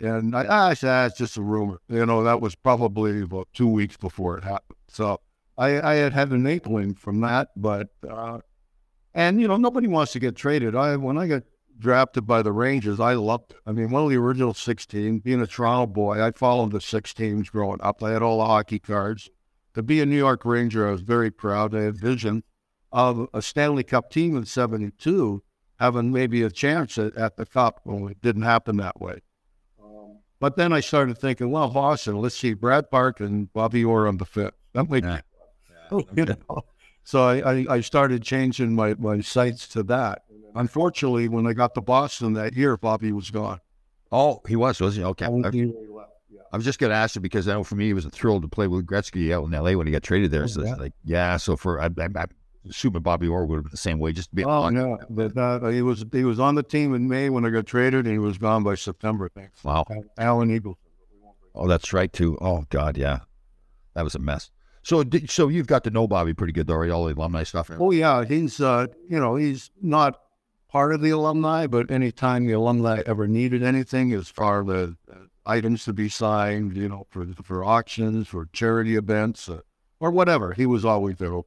And 0.00 0.34
I, 0.34 0.70
I 0.70 0.74
said, 0.74 0.90
ah, 0.90 1.06
it's 1.06 1.18
just 1.18 1.36
a 1.36 1.42
rumor. 1.42 1.80
You 1.88 2.06
know, 2.06 2.24
that 2.24 2.40
was 2.40 2.54
probably 2.54 3.22
about 3.22 3.48
two 3.52 3.68
weeks 3.68 3.98
before 3.98 4.38
it 4.38 4.44
happened. 4.44 4.78
So 4.88 5.20
I, 5.58 5.80
I 5.82 5.94
had 5.96 6.14
had 6.14 6.30
an 6.30 6.46
inkling 6.46 6.94
from 6.94 7.20
that, 7.20 7.50
but 7.54 7.88
uh, 8.08 8.38
and 9.12 9.40
you 9.40 9.46
know, 9.46 9.58
nobody 9.58 9.88
wants 9.88 10.12
to 10.12 10.18
get 10.18 10.34
traded. 10.34 10.74
I 10.74 10.96
when 10.96 11.18
I 11.18 11.26
got 11.26 11.42
drafted 11.78 12.26
by 12.26 12.40
the 12.40 12.52
Rangers, 12.52 12.98
I 12.98 13.12
loved 13.12 13.50
it. 13.50 13.58
I 13.66 13.72
mean, 13.72 13.90
one 13.90 14.04
of 14.04 14.08
the 14.08 14.16
original 14.16 14.54
sixteen, 14.54 15.18
being 15.18 15.42
a 15.42 15.46
Toronto 15.46 15.86
boy, 15.86 16.24
I 16.24 16.30
followed 16.30 16.72
the 16.72 16.80
six 16.80 17.12
teams 17.12 17.50
growing 17.50 17.82
up. 17.82 18.02
I 18.02 18.12
had 18.12 18.22
all 18.22 18.38
the 18.38 18.46
hockey 18.46 18.78
cards. 18.78 19.28
To 19.74 19.82
be 19.82 20.00
a 20.00 20.06
New 20.06 20.16
York 20.16 20.46
Ranger, 20.46 20.88
I 20.88 20.92
was 20.92 21.02
very 21.02 21.30
proud. 21.30 21.74
I 21.74 21.82
had 21.82 21.98
vision 21.98 22.42
of 22.90 23.28
a 23.34 23.42
Stanley 23.42 23.84
Cup 23.84 24.10
team 24.10 24.34
in 24.36 24.46
'72 24.46 25.42
having 25.80 26.12
maybe 26.12 26.42
a 26.42 26.50
chance 26.50 26.98
at, 26.98 27.16
at 27.16 27.36
the 27.36 27.46
Cup. 27.46 27.80
Well, 27.84 28.06
it 28.08 28.20
didn't 28.20 28.42
happen 28.42 28.76
that 28.76 29.00
way. 29.00 29.20
Um, 29.82 30.18
but 30.38 30.56
then 30.56 30.72
I 30.72 30.80
started 30.80 31.18
thinking, 31.18 31.50
well, 31.50 31.68
Boston, 31.68 32.20
let's 32.20 32.36
see, 32.36 32.52
Brad 32.52 32.90
Park 32.90 33.18
and 33.18 33.52
Bobby 33.52 33.82
Orr 33.82 34.06
on 34.06 34.18
the 34.18 34.26
fifth. 34.26 34.54
That 34.74 34.88
might 34.88 35.02
Yeah. 35.02 35.20
you 36.14 36.26
know. 36.26 36.62
So 37.02 37.24
I, 37.24 37.52
I, 37.52 37.66
I 37.68 37.80
started 37.80 38.22
changing 38.22 38.74
my, 38.74 38.94
my 38.94 39.20
sights 39.22 39.66
to 39.68 39.82
that. 39.84 40.22
Unfortunately, 40.54 41.28
when 41.28 41.46
I 41.46 41.54
got 41.54 41.74
to 41.74 41.80
Boston 41.80 42.34
that 42.34 42.54
year, 42.54 42.76
Bobby 42.76 43.10
was 43.10 43.30
gone. 43.30 43.60
Oh, 44.12 44.42
he 44.46 44.56
was, 44.56 44.80
was 44.80 44.96
he? 44.96 45.02
Okay. 45.02 45.26
Yeah. 45.52 46.42
I 46.52 46.56
was 46.56 46.64
just 46.64 46.78
going 46.78 46.90
to 46.90 46.96
ask 46.96 47.14
you 47.14 47.20
because 47.20 47.48
I 47.48 47.54
know 47.54 47.64
for 47.64 47.76
me 47.76 47.90
it 47.90 47.94
was 47.94 48.04
a 48.04 48.10
thrill 48.10 48.40
to 48.40 48.48
play 48.48 48.66
with 48.66 48.86
Gretzky 48.86 49.32
out 49.32 49.44
in 49.46 49.54
L.A. 49.54 49.76
when 49.76 49.86
he 49.86 49.92
got 49.92 50.02
traded 50.02 50.30
there. 50.30 50.44
Oh, 50.44 50.46
so 50.46 50.60
it's 50.60 50.70
yeah. 50.70 50.76
like, 50.76 50.92
yeah. 51.04 51.36
So 51.36 51.56
for 51.56 51.80
I, 51.80 51.86
I, 51.86 52.26
assuming 52.68 53.02
Bobby 53.02 53.26
Orr 53.28 53.46
would 53.46 53.56
have 53.56 53.64
been 53.64 53.70
the 53.70 53.76
same 53.76 53.98
way, 53.98 54.12
just 54.12 54.30
to 54.30 54.36
be 54.36 54.44
Oh 54.44 54.50
on. 54.50 54.74
no, 54.74 54.98
but 55.08 55.36
uh, 55.36 55.66
he 55.68 55.82
was 55.82 56.04
he 56.12 56.24
was 56.24 56.38
on 56.40 56.54
the 56.54 56.62
team 56.62 56.94
in 56.94 57.08
May 57.08 57.30
when 57.30 57.44
I 57.44 57.50
got 57.50 57.66
traded, 57.66 58.04
and 58.06 58.12
he 58.12 58.18
was 58.18 58.38
gone 58.38 58.62
by 58.62 58.74
September. 58.74 59.28
Thanks. 59.28 59.62
Wow. 59.64 59.84
Alan 60.18 60.48
Eagleson. 60.50 60.76
Oh, 61.54 61.66
that's 61.66 61.92
right 61.92 62.12
too. 62.12 62.38
Oh 62.40 62.64
God, 62.70 62.96
yeah, 62.96 63.20
that 63.94 64.04
was 64.04 64.14
a 64.14 64.18
mess. 64.20 64.50
So, 64.82 65.02
did, 65.04 65.28
so 65.30 65.48
you've 65.48 65.66
got 65.66 65.84
to 65.84 65.90
know 65.90 66.06
Bobby 66.08 66.32
pretty 66.32 66.52
good, 66.54 66.66
though? 66.66 66.88
All 66.90 67.04
the 67.04 67.14
alumni 67.14 67.42
stuff. 67.42 67.70
Oh 67.78 67.90
yeah, 67.90 68.24
he's 68.24 68.60
uh, 68.60 68.86
you 69.08 69.18
know 69.20 69.36
he's 69.36 69.70
not 69.82 70.20
part 70.68 70.94
of 70.94 71.00
the 71.02 71.10
alumni, 71.10 71.66
but 71.66 71.90
anytime 71.90 72.46
the 72.46 72.52
alumni 72.52 73.02
ever 73.04 73.26
needed 73.26 73.62
anything 73.62 74.12
as 74.12 74.28
far 74.28 74.62
as 74.72 74.90
uh, 75.12 75.16
items 75.44 75.84
to 75.84 75.92
be 75.92 76.08
signed, 76.08 76.76
you 76.76 76.88
know, 76.88 77.06
for 77.10 77.26
for 77.42 77.64
auctions, 77.64 78.28
for 78.28 78.48
charity 78.52 78.96
events, 78.96 79.48
uh, 79.48 79.60
or 79.98 80.10
whatever, 80.10 80.52
he 80.54 80.64
was 80.66 80.84
always 80.84 81.16
there. 81.18 81.40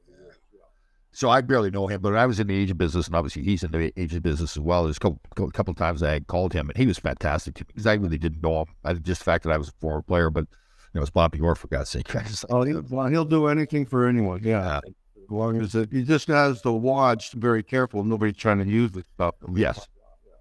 So 1.14 1.30
I 1.30 1.42
barely 1.42 1.70
know 1.70 1.86
him, 1.86 2.00
but 2.00 2.16
I 2.16 2.26
was 2.26 2.40
in 2.40 2.48
the 2.48 2.56
agent 2.56 2.76
business, 2.76 3.06
and 3.06 3.14
obviously 3.14 3.42
he's 3.44 3.62
in 3.62 3.70
the 3.70 3.92
agent 3.96 4.24
business 4.24 4.56
as 4.56 4.60
well. 4.60 4.82
There's 4.82 4.96
a 4.96 5.00
couple, 5.00 5.50
couple, 5.52 5.72
times 5.72 6.02
I 6.02 6.12
had 6.12 6.26
called 6.26 6.52
him, 6.52 6.68
and 6.68 6.76
he 6.76 6.86
was 6.86 6.98
fantastic 6.98 7.54
to 7.54 7.62
me 7.62 7.66
because 7.68 7.86
I 7.86 7.94
really 7.94 8.18
didn't 8.18 8.42
know 8.42 8.62
him. 8.62 8.66
I, 8.84 8.94
just 8.94 9.20
the 9.20 9.24
fact 9.24 9.44
that 9.44 9.52
I 9.52 9.56
was 9.56 9.68
a 9.68 9.72
former 9.80 10.02
player, 10.02 10.28
but 10.28 10.46
you 10.92 10.98
know, 10.98 11.02
it's 11.02 11.10
Bobby 11.10 11.40
Orr 11.40 11.54
for 11.54 11.68
God's 11.68 11.90
sake. 11.90 12.12
Like, 12.14 12.26
Oh, 12.50 12.62
he'll, 12.64 12.82
well, 12.90 13.06
he'll 13.06 13.24
do 13.24 13.46
anything 13.46 13.86
for 13.86 14.08
anyone. 14.08 14.40
Yeah, 14.42 14.78
as 14.78 15.30
long 15.30 15.60
as 15.60 15.76
it, 15.76 15.92
he 15.92 16.02
just 16.02 16.26
has 16.26 16.60
to 16.62 16.72
watch 16.72 17.30
very 17.32 17.62
careful. 17.62 18.02
Nobody's 18.02 18.36
trying 18.36 18.58
to 18.58 18.66
use 18.66 18.90
this 18.90 19.04
stuff. 19.14 19.36
yes, 19.54 19.86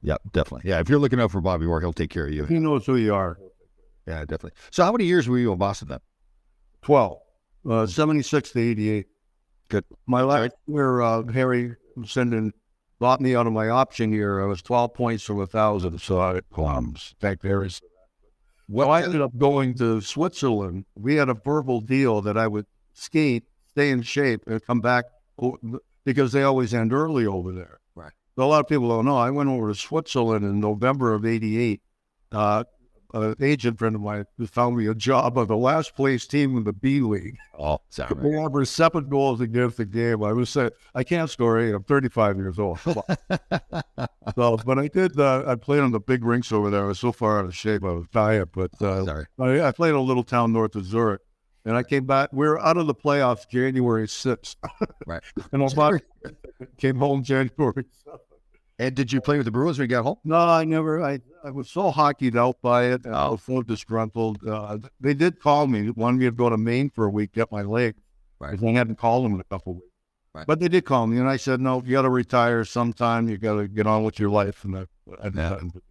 yeah, 0.01 0.17
definitely. 0.31 0.71
Yeah, 0.71 0.79
if 0.79 0.89
you're 0.89 0.99
looking 0.99 1.19
out 1.21 1.29
for 1.29 1.39
Bobby 1.39 1.67
Orr, 1.67 1.81
he'll 1.81 1.93
take 1.93 2.09
care 2.09 2.25
of 2.25 2.33
you. 2.33 2.45
he 2.45 2.57
knows 2.57 2.87
who 2.87 2.95
you 2.95 3.13
are. 3.13 3.37
Yeah, 4.07 4.21
definitely. 4.21 4.53
So, 4.71 4.83
how 4.83 4.91
many 4.91 5.05
years 5.05 5.29
were 5.29 5.37
you 5.37 5.51
in 5.51 5.59
Boston 5.59 5.89
then? 5.89 5.99
12, 6.81 7.17
uh, 7.69 7.85
76 7.85 8.51
to 8.51 8.59
88. 8.59 9.05
Good. 9.73 9.85
My 10.05 10.21
last 10.21 10.53
year, 10.67 11.01
uh, 11.01 11.23
Harry 11.31 11.75
Sinden 11.97 12.51
bought 12.99 13.19
me 13.19 13.35
out 13.35 13.47
of 13.47 13.53
my 13.53 13.69
option 13.69 14.13
year. 14.13 14.39
I 14.39 14.45
was 14.45 14.61
12 14.61 14.93
points 14.93 15.23
from 15.23 15.41
a 15.41 15.47
thousand. 15.47 15.99
So 15.99 16.19
I 16.19 16.41
um, 16.61 16.95
thank 17.19 17.41
Harry. 17.41 17.71
Well, 18.69 18.91
I 18.91 19.01
ended 19.01 19.21
up 19.21 19.35
going 19.35 19.73
to 19.79 19.99
Switzerland. 19.99 20.85
We 20.93 21.15
had 21.15 21.27
a 21.27 21.33
verbal 21.33 21.81
deal 21.81 22.21
that 22.21 22.37
I 22.37 22.45
would 22.47 22.67
skate, 22.93 23.45
stay 23.71 23.89
in 23.89 24.03
shape, 24.03 24.43
and 24.45 24.63
come 24.63 24.79
back 24.79 25.05
because 26.05 26.33
they 26.33 26.43
always 26.43 26.75
end 26.75 26.93
early 26.93 27.25
over 27.25 27.51
there. 27.51 27.79
Right. 27.95 28.11
So 28.35 28.43
a 28.43 28.45
lot 28.45 28.59
of 28.59 28.67
people 28.67 28.89
don't 28.89 29.05
know. 29.05 29.17
I 29.17 29.31
went 29.31 29.49
over 29.49 29.69
to 29.69 29.75
Switzerland 29.75 30.45
in 30.45 30.59
November 30.59 31.15
of 31.15 31.25
'88. 31.25 31.81
Uh, 32.31 32.63
an 33.13 33.35
agent 33.41 33.77
friend 33.77 33.95
of 33.95 34.01
mine 34.01 34.25
who 34.37 34.47
found 34.47 34.75
me 34.75 34.87
a 34.87 34.95
job 34.95 35.37
on 35.37 35.47
the 35.47 35.55
last 35.55 35.95
place 35.95 36.25
team 36.25 36.57
in 36.57 36.63
the 36.63 36.73
B 36.73 37.01
League. 37.01 37.37
Oh, 37.57 37.79
sorry. 37.89 38.15
We 38.19 38.37
averaged 38.37 38.71
seven 38.71 39.07
goals 39.07 39.41
against 39.41 39.77
the 39.77 39.85
game. 39.85 40.23
I 40.23 40.33
was 40.33 40.49
saying, 40.49 40.71
I 40.95 41.03
can't 41.03 41.29
score 41.29 41.59
eight. 41.59 41.73
I'm 41.73 41.83
35 41.83 42.37
years 42.37 42.59
old. 42.59 42.79
so, 44.35 44.57
but 44.65 44.79
I 44.79 44.87
did. 44.87 45.19
Uh, 45.19 45.43
I 45.45 45.55
played 45.55 45.81
on 45.81 45.91
the 45.91 45.99
big 45.99 46.23
rinks 46.25 46.51
over 46.51 46.69
there. 46.69 46.85
I 46.85 46.87
was 46.87 46.99
so 46.99 47.11
far 47.11 47.39
out 47.39 47.45
of 47.45 47.55
shape. 47.55 47.83
I 47.83 47.91
was 47.91 48.07
tired. 48.11 48.49
But 48.51 48.81
uh, 48.81 49.05
Sorry. 49.05 49.25
I, 49.39 49.67
I 49.67 49.71
played 49.71 49.89
in 49.89 49.95
a 49.95 50.01
little 50.01 50.23
town 50.23 50.53
north 50.53 50.75
of 50.75 50.85
Zurich. 50.85 51.21
And 51.65 51.77
I 51.77 51.83
came 51.83 52.05
back. 52.05 52.29
We 52.33 52.45
were 52.47 52.59
out 52.59 52.77
of 52.77 52.87
the 52.87 52.95
playoffs 52.95 53.47
January 53.47 54.07
6th. 54.07 54.55
Right. 55.07 55.23
and 55.51 55.63
I 55.63 55.99
came 56.77 56.97
home 56.97 57.23
January 57.23 57.85
7th. 58.07 58.19
And 58.83 58.95
did 58.95 59.11
you 59.13 59.21
play 59.21 59.37
with 59.37 59.45
the 59.45 59.51
Bruins 59.51 59.79
when 59.79 59.89
you 59.89 59.95
got 59.95 60.03
home? 60.03 60.17
No, 60.23 60.35
I 60.37 60.63
never. 60.65 61.01
I, 61.03 61.19
I 61.43 61.51
was 61.51 61.69
so 61.69 61.89
hockeyed 61.91 62.35
out 62.35 62.57
by 62.61 62.85
it. 62.85 63.05
and 63.05 63.15
I 63.15 63.29
was 63.29 63.41
so 63.43 63.61
disgruntled. 63.61 64.39
Uh, 64.47 64.77
they 64.99 65.13
did 65.13 65.39
call 65.39 65.67
me, 65.67 65.89
wanted 65.91 66.19
me 66.19 66.25
to 66.25 66.31
go 66.31 66.49
to 66.49 66.57
Maine 66.57 66.89
for 66.89 67.05
a 67.05 67.09
week, 67.09 67.33
get 67.33 67.51
my 67.51 67.61
leg. 67.61 67.95
Right. 68.39 68.51
Because 68.51 68.65
I 68.65 68.71
hadn't 68.71 68.97
called 68.97 69.25
them 69.25 69.35
in 69.35 69.39
a 69.39 69.43
couple 69.45 69.71
of 69.73 69.75
weeks. 69.77 69.87
Right. 70.35 70.47
But 70.47 70.59
they 70.59 70.67
did 70.67 70.83
call 70.85 71.05
me, 71.07 71.17
and 71.19 71.29
I 71.29 71.37
said, 71.37 71.61
no, 71.61 71.81
you 71.85 71.91
got 71.91 72.01
to 72.01 72.09
retire 72.09 72.65
sometime. 72.65 73.29
You 73.29 73.37
got 73.37 73.55
to 73.55 73.67
get 73.67 73.85
on 73.87 74.03
with 74.03 74.19
your 74.19 74.31
life. 74.31 74.63
And 74.65 74.75
I, 74.77 74.81
I 75.21 75.25
Yeah. 75.25 75.29
decided 75.29 75.59
to 75.59 75.65
do 75.73 75.81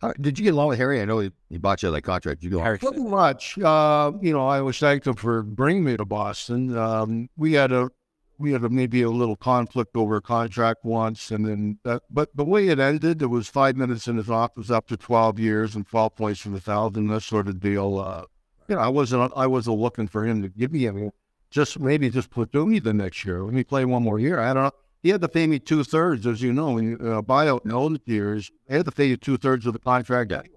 How, 0.00 0.12
did 0.20 0.38
you 0.38 0.44
get 0.44 0.54
along 0.54 0.68
with 0.68 0.78
Harry? 0.78 1.00
I 1.00 1.04
know 1.04 1.20
he, 1.20 1.30
he 1.48 1.58
bought 1.58 1.82
you 1.82 1.90
that 1.92 2.02
contract. 2.02 2.40
Did 2.40 2.46
you 2.50 2.58
go? 2.58 2.62
Harry 2.62 2.78
that. 2.78 2.86
Pretty 2.86 3.04
much. 3.04 3.56
Uh, 3.58 4.12
you 4.20 4.32
know, 4.32 4.46
I 4.48 4.60
was 4.60 4.78
thanked 4.78 5.06
him 5.06 5.14
for 5.14 5.42
bringing 5.42 5.84
me 5.84 5.96
to 5.96 6.04
Boston. 6.04 6.76
Um, 6.76 7.28
we 7.36 7.52
had 7.52 7.70
a 7.70 7.90
we 8.38 8.52
had 8.52 8.64
a, 8.64 8.68
maybe 8.68 9.02
a 9.02 9.10
little 9.10 9.36
conflict 9.36 9.96
over 9.96 10.16
a 10.16 10.22
contract 10.22 10.84
once, 10.84 11.30
and 11.30 11.46
then 11.46 11.78
that, 11.84 12.02
but 12.10 12.34
the 12.34 12.44
way 12.44 12.68
it 12.68 12.78
ended, 12.78 13.22
it 13.22 13.26
was 13.26 13.48
five 13.48 13.76
minutes 13.76 14.08
in 14.08 14.16
his 14.16 14.30
office 14.30 14.70
up 14.70 14.88
to 14.88 14.96
twelve 14.96 15.38
years 15.38 15.74
and 15.74 15.86
twelve 15.86 16.16
points 16.16 16.40
from 16.40 16.54
a 16.54 16.60
thousand, 16.60 17.08
that 17.08 17.22
sort 17.22 17.48
of 17.48 17.60
deal. 17.60 17.98
Uh, 17.98 18.24
you 18.68 18.74
know, 18.74 18.80
I 18.80 18.88
wasn't 18.88 19.32
I 19.36 19.46
wasn't 19.46 19.78
looking 19.78 20.08
for 20.08 20.26
him 20.26 20.42
to 20.42 20.48
give 20.48 20.72
me 20.72 20.86
any, 20.86 21.10
just 21.50 21.78
maybe 21.78 22.10
just 22.10 22.30
platoon 22.30 22.70
me 22.70 22.78
the 22.78 22.92
next 22.92 23.24
year. 23.24 23.42
Let 23.42 23.54
me 23.54 23.64
play 23.64 23.84
one 23.84 24.02
more 24.02 24.18
year. 24.18 24.40
I 24.40 24.52
don't 24.54 24.64
know. 24.64 24.70
He 25.02 25.08
had 25.10 25.20
to 25.20 25.28
pay 25.28 25.46
me 25.46 25.58
two 25.58 25.82
thirds, 25.82 26.26
as 26.26 26.42
you 26.42 26.52
know, 26.52 26.78
you, 26.78 26.94
uh, 27.00 27.22
buyout 27.22 27.64
in 27.64 27.72
old 27.72 28.00
years. 28.06 28.52
They 28.68 28.76
had 28.76 28.86
to 28.86 28.92
pay 28.92 29.06
you 29.06 29.16
two 29.16 29.36
thirds 29.36 29.66
of 29.66 29.72
the 29.72 29.80
contract. 29.80 30.30
anyway. 30.32 30.48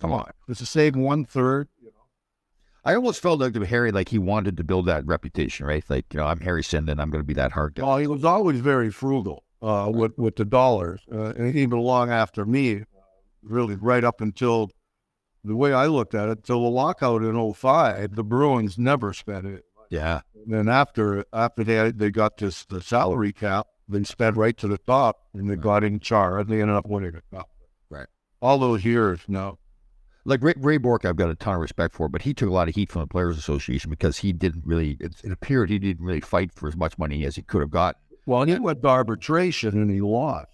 Come 0.00 0.12
on, 0.12 0.30
it's 0.48 0.58
the 0.60 0.66
same 0.66 0.94
one 0.94 1.24
third. 1.24 1.68
I 2.84 2.94
almost 2.94 3.22
felt 3.22 3.40
like 3.40 3.54
Harry, 3.54 3.92
like 3.92 4.08
he 4.08 4.18
wanted 4.18 4.56
to 4.56 4.64
build 4.64 4.86
that 4.86 5.06
reputation, 5.06 5.66
right? 5.66 5.84
Like, 5.88 6.12
you 6.12 6.18
know, 6.18 6.26
I'm 6.26 6.40
Harry 6.40 6.62
Sinden, 6.62 7.00
I'm 7.00 7.10
going 7.10 7.22
to 7.22 7.26
be 7.26 7.34
that 7.34 7.52
hard 7.52 7.74
guy. 7.74 7.84
Well, 7.84 7.98
he 7.98 8.06
was 8.08 8.24
always 8.24 8.60
very 8.60 8.90
frugal 8.90 9.44
uh, 9.60 9.90
with 9.92 10.18
with 10.18 10.36
the 10.36 10.44
dollars, 10.44 11.00
uh, 11.12 11.32
and 11.36 11.54
even 11.54 11.78
long 11.78 12.10
after 12.10 12.44
me, 12.44 12.84
really 13.42 13.76
right 13.76 14.02
up 14.02 14.20
until 14.20 14.70
the 15.44 15.56
way 15.56 15.72
I 15.72 15.86
looked 15.86 16.14
at 16.14 16.28
it, 16.28 16.44
till 16.44 16.62
the 16.62 16.68
lockout 16.68 17.22
in 17.22 17.52
05, 17.52 18.14
the 18.14 18.24
Bruins 18.24 18.78
never 18.78 19.12
spent 19.12 19.46
it. 19.46 19.64
Yeah. 19.90 20.20
And 20.34 20.52
then 20.52 20.68
after 20.68 21.24
after 21.32 21.62
they 21.62 21.90
they 21.92 22.10
got 22.10 22.38
this 22.38 22.64
the 22.64 22.80
salary 22.80 23.32
cap, 23.32 23.66
they 23.88 24.02
spent 24.04 24.36
right 24.36 24.56
to 24.56 24.66
the 24.66 24.78
top, 24.78 25.26
and 25.34 25.48
they 25.48 25.56
got 25.56 25.84
in 25.84 26.00
Chara, 26.00 26.40
and 26.40 26.48
they 26.48 26.60
ended 26.60 26.76
up 26.76 26.86
winning 26.86 27.14
a 27.14 27.36
cup. 27.36 27.48
Right. 27.90 28.08
All 28.40 28.58
those 28.58 28.84
years 28.84 29.20
now. 29.28 29.58
Like 30.24 30.42
Ray, 30.42 30.54
Ray 30.56 30.76
Bourque, 30.76 31.04
I've 31.04 31.16
got 31.16 31.30
a 31.30 31.34
ton 31.34 31.54
of 31.54 31.60
respect 31.60 31.94
for, 31.94 32.08
but 32.08 32.22
he 32.22 32.32
took 32.32 32.48
a 32.48 32.52
lot 32.52 32.68
of 32.68 32.74
heat 32.74 32.92
from 32.92 33.00
the 33.02 33.08
Players 33.08 33.36
Association 33.36 33.90
because 33.90 34.18
he 34.18 34.32
didn't 34.32 34.64
really, 34.64 34.96
it, 35.00 35.16
it 35.24 35.32
appeared 35.32 35.68
he 35.68 35.78
didn't 35.80 36.04
really 36.04 36.20
fight 36.20 36.52
for 36.52 36.68
as 36.68 36.76
much 36.76 36.96
money 36.96 37.24
as 37.24 37.34
he 37.36 37.42
could 37.42 37.60
have 37.60 37.70
got. 37.70 37.96
Well, 38.24 38.44
he 38.44 38.56
went 38.58 38.82
to 38.82 38.88
arbitration 38.88 39.70
and 39.70 39.90
he 39.90 40.00
lost. 40.00 40.46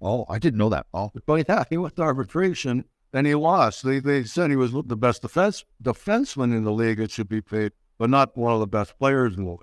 Oh, 0.00 0.26
I 0.28 0.40
didn't 0.40 0.58
know 0.58 0.70
that. 0.70 0.86
Oh, 0.92 1.12
But 1.26 1.46
yeah, 1.48 1.62
he 1.70 1.78
went 1.78 1.94
to 1.96 2.02
arbitration 2.02 2.84
and 3.12 3.26
he 3.26 3.36
lost. 3.36 3.84
They 3.84 4.00
they 4.00 4.24
said 4.24 4.50
he 4.50 4.56
was 4.56 4.72
the 4.72 4.96
best 4.96 5.22
defense 5.22 5.64
defenseman 5.80 6.56
in 6.56 6.64
the 6.64 6.72
league. 6.72 6.98
It 6.98 7.12
should 7.12 7.28
be 7.28 7.40
paid, 7.40 7.70
but 7.98 8.10
not 8.10 8.36
one 8.36 8.52
of 8.52 8.58
the 8.58 8.66
best 8.66 8.98
players 8.98 9.36
in 9.36 9.44
the 9.44 9.50
league. 9.50 9.60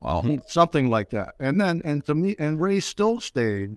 wow. 0.00 0.38
Something 0.48 0.90
like 0.90 1.10
that. 1.10 1.34
And 1.38 1.60
then 1.60 1.80
and 1.84 2.04
to 2.06 2.14
me 2.16 2.34
and 2.40 2.60
Ray 2.60 2.80
still 2.80 3.20
stayed 3.20 3.76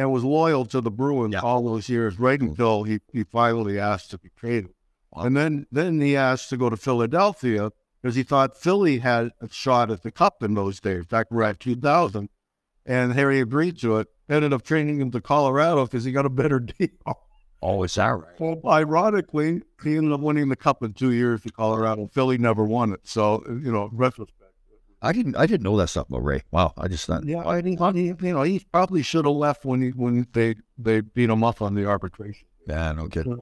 and 0.00 0.10
was 0.10 0.24
loyal 0.24 0.64
to 0.64 0.80
the 0.80 0.90
Bruins 0.90 1.34
Yeah. 1.34 1.40
all 1.40 1.62
those 1.62 1.90
years, 1.90 2.18
right 2.18 2.38
mm-hmm. 2.38 2.50
until 2.50 2.84
he, 2.84 3.00
he 3.12 3.22
finally 3.22 3.78
asked 3.78 4.10
to 4.12 4.18
be 4.18 4.30
traded. 4.34 4.70
And 5.14 5.36
then 5.36 5.66
then 5.70 6.00
he 6.00 6.16
asked 6.16 6.48
to 6.50 6.56
go 6.56 6.70
to 6.70 6.76
Philadelphia 6.76 7.70
because 8.00 8.14
he 8.14 8.22
thought 8.22 8.56
Philly 8.56 9.00
had 9.00 9.32
a 9.42 9.48
shot 9.50 9.90
at 9.90 10.02
the 10.02 10.10
cup 10.10 10.42
in 10.42 10.54
those 10.54 10.80
days, 10.80 11.04
back 11.04 11.26
around 11.30 11.60
2000. 11.60 12.30
And 12.86 13.12
Harry 13.12 13.40
agreed 13.40 13.78
to 13.80 13.98
it. 13.98 14.08
Ended 14.28 14.54
up 14.54 14.62
trading 14.62 15.00
him 15.00 15.10
to 15.10 15.20
Colorado 15.20 15.84
because 15.84 16.04
he 16.04 16.12
got 16.12 16.24
a 16.24 16.30
better 16.30 16.60
deal. 16.78 16.88
Oh, 17.60 17.82
is 17.82 17.96
that 17.96 18.06
right? 18.08 18.40
Well, 18.40 18.58
ironically, 18.72 19.60
he 19.82 19.96
ended 19.96 20.12
up 20.12 20.20
winning 20.20 20.48
the 20.48 20.56
cup 20.56 20.82
in 20.82 20.94
two 20.94 21.12
years 21.12 21.42
to 21.42 21.52
Colorado. 21.52 22.08
Philly 22.10 22.38
never 22.38 22.64
won 22.64 22.94
it. 22.94 23.00
So, 23.04 23.44
you 23.46 23.70
know, 23.70 23.90
retrospect. 23.92 24.39
I 25.02 25.12
didn't, 25.12 25.36
I 25.36 25.46
didn't 25.46 25.62
know 25.62 25.76
that 25.78 25.88
stuff 25.88 26.08
about 26.08 26.24
Ray. 26.24 26.42
Wow. 26.50 26.74
I 26.76 26.88
just 26.88 27.06
thought, 27.06 27.24
Yeah, 27.24 27.46
I 27.46 27.62
think 27.62 27.80
he, 27.94 28.06
you 28.06 28.16
know, 28.20 28.42
he 28.42 28.60
probably 28.72 29.02
should 29.02 29.24
have 29.24 29.34
left 29.34 29.64
when 29.64 29.80
he 29.82 29.88
when 29.90 30.26
they 30.32 30.56
they 30.78 31.00
beat 31.00 31.30
him 31.30 31.42
up 31.42 31.62
on 31.62 31.74
the 31.74 31.86
arbitration. 31.86 32.46
yeah, 32.68 32.92
no 32.92 33.08
kidding. 33.08 33.38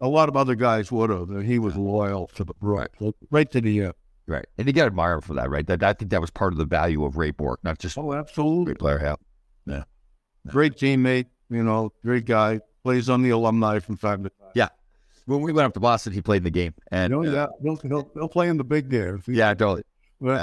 A 0.00 0.08
lot 0.08 0.28
of 0.28 0.36
other 0.36 0.54
guys 0.56 0.90
would 0.90 1.10
have. 1.10 1.28
He 1.44 1.58
was 1.58 1.76
loyal 1.76 2.26
to 2.34 2.44
the 2.44 2.54
Bruins, 2.54 2.90
right 3.30 3.50
to 3.52 3.60
the 3.60 3.82
end. 3.84 3.94
Right. 4.26 4.46
And 4.58 4.66
you 4.66 4.72
got 4.72 4.82
to 4.82 4.86
admire 4.86 5.14
him 5.14 5.20
for 5.20 5.34
that, 5.34 5.50
right? 5.50 5.66
That, 5.66 5.82
I 5.82 5.92
think 5.92 6.10
that 6.12 6.20
was 6.20 6.30
part 6.30 6.52
of 6.52 6.58
the 6.58 6.64
value 6.64 7.04
of 7.04 7.16
Ray 7.16 7.30
Bourque, 7.32 7.62
not 7.62 7.78
just 7.78 7.98
Oh, 7.98 8.12
absolutely. 8.14 8.64
great 8.66 8.78
player. 8.78 9.16
Yeah. 9.66 9.84
Great 10.48 10.74
teammate, 10.74 11.26
you 11.50 11.62
know, 11.62 11.92
great 12.02 12.24
guy. 12.24 12.60
Plays 12.84 13.08
on 13.08 13.22
the 13.22 13.30
alumni 13.30 13.78
from 13.78 13.96
time 13.96 14.24
to 14.24 14.30
time. 14.30 14.48
Yeah. 14.54 14.68
When 15.26 15.40
we 15.40 15.52
went 15.52 15.66
up 15.66 15.74
to 15.74 15.80
Boston, 15.80 16.12
he 16.12 16.20
played 16.20 16.38
in 16.38 16.44
the 16.44 16.50
game. 16.50 16.74
And 16.90 17.14
Oh, 17.14 17.20
uh, 17.20 17.30
yeah, 17.30 17.46
he'll, 17.62 17.76
he'll, 17.76 18.10
he'll 18.14 18.28
play 18.28 18.48
in 18.48 18.56
the 18.56 18.64
big 18.64 18.88
games. 18.88 19.22
Yeah, 19.28 19.54
totally. 19.54 19.84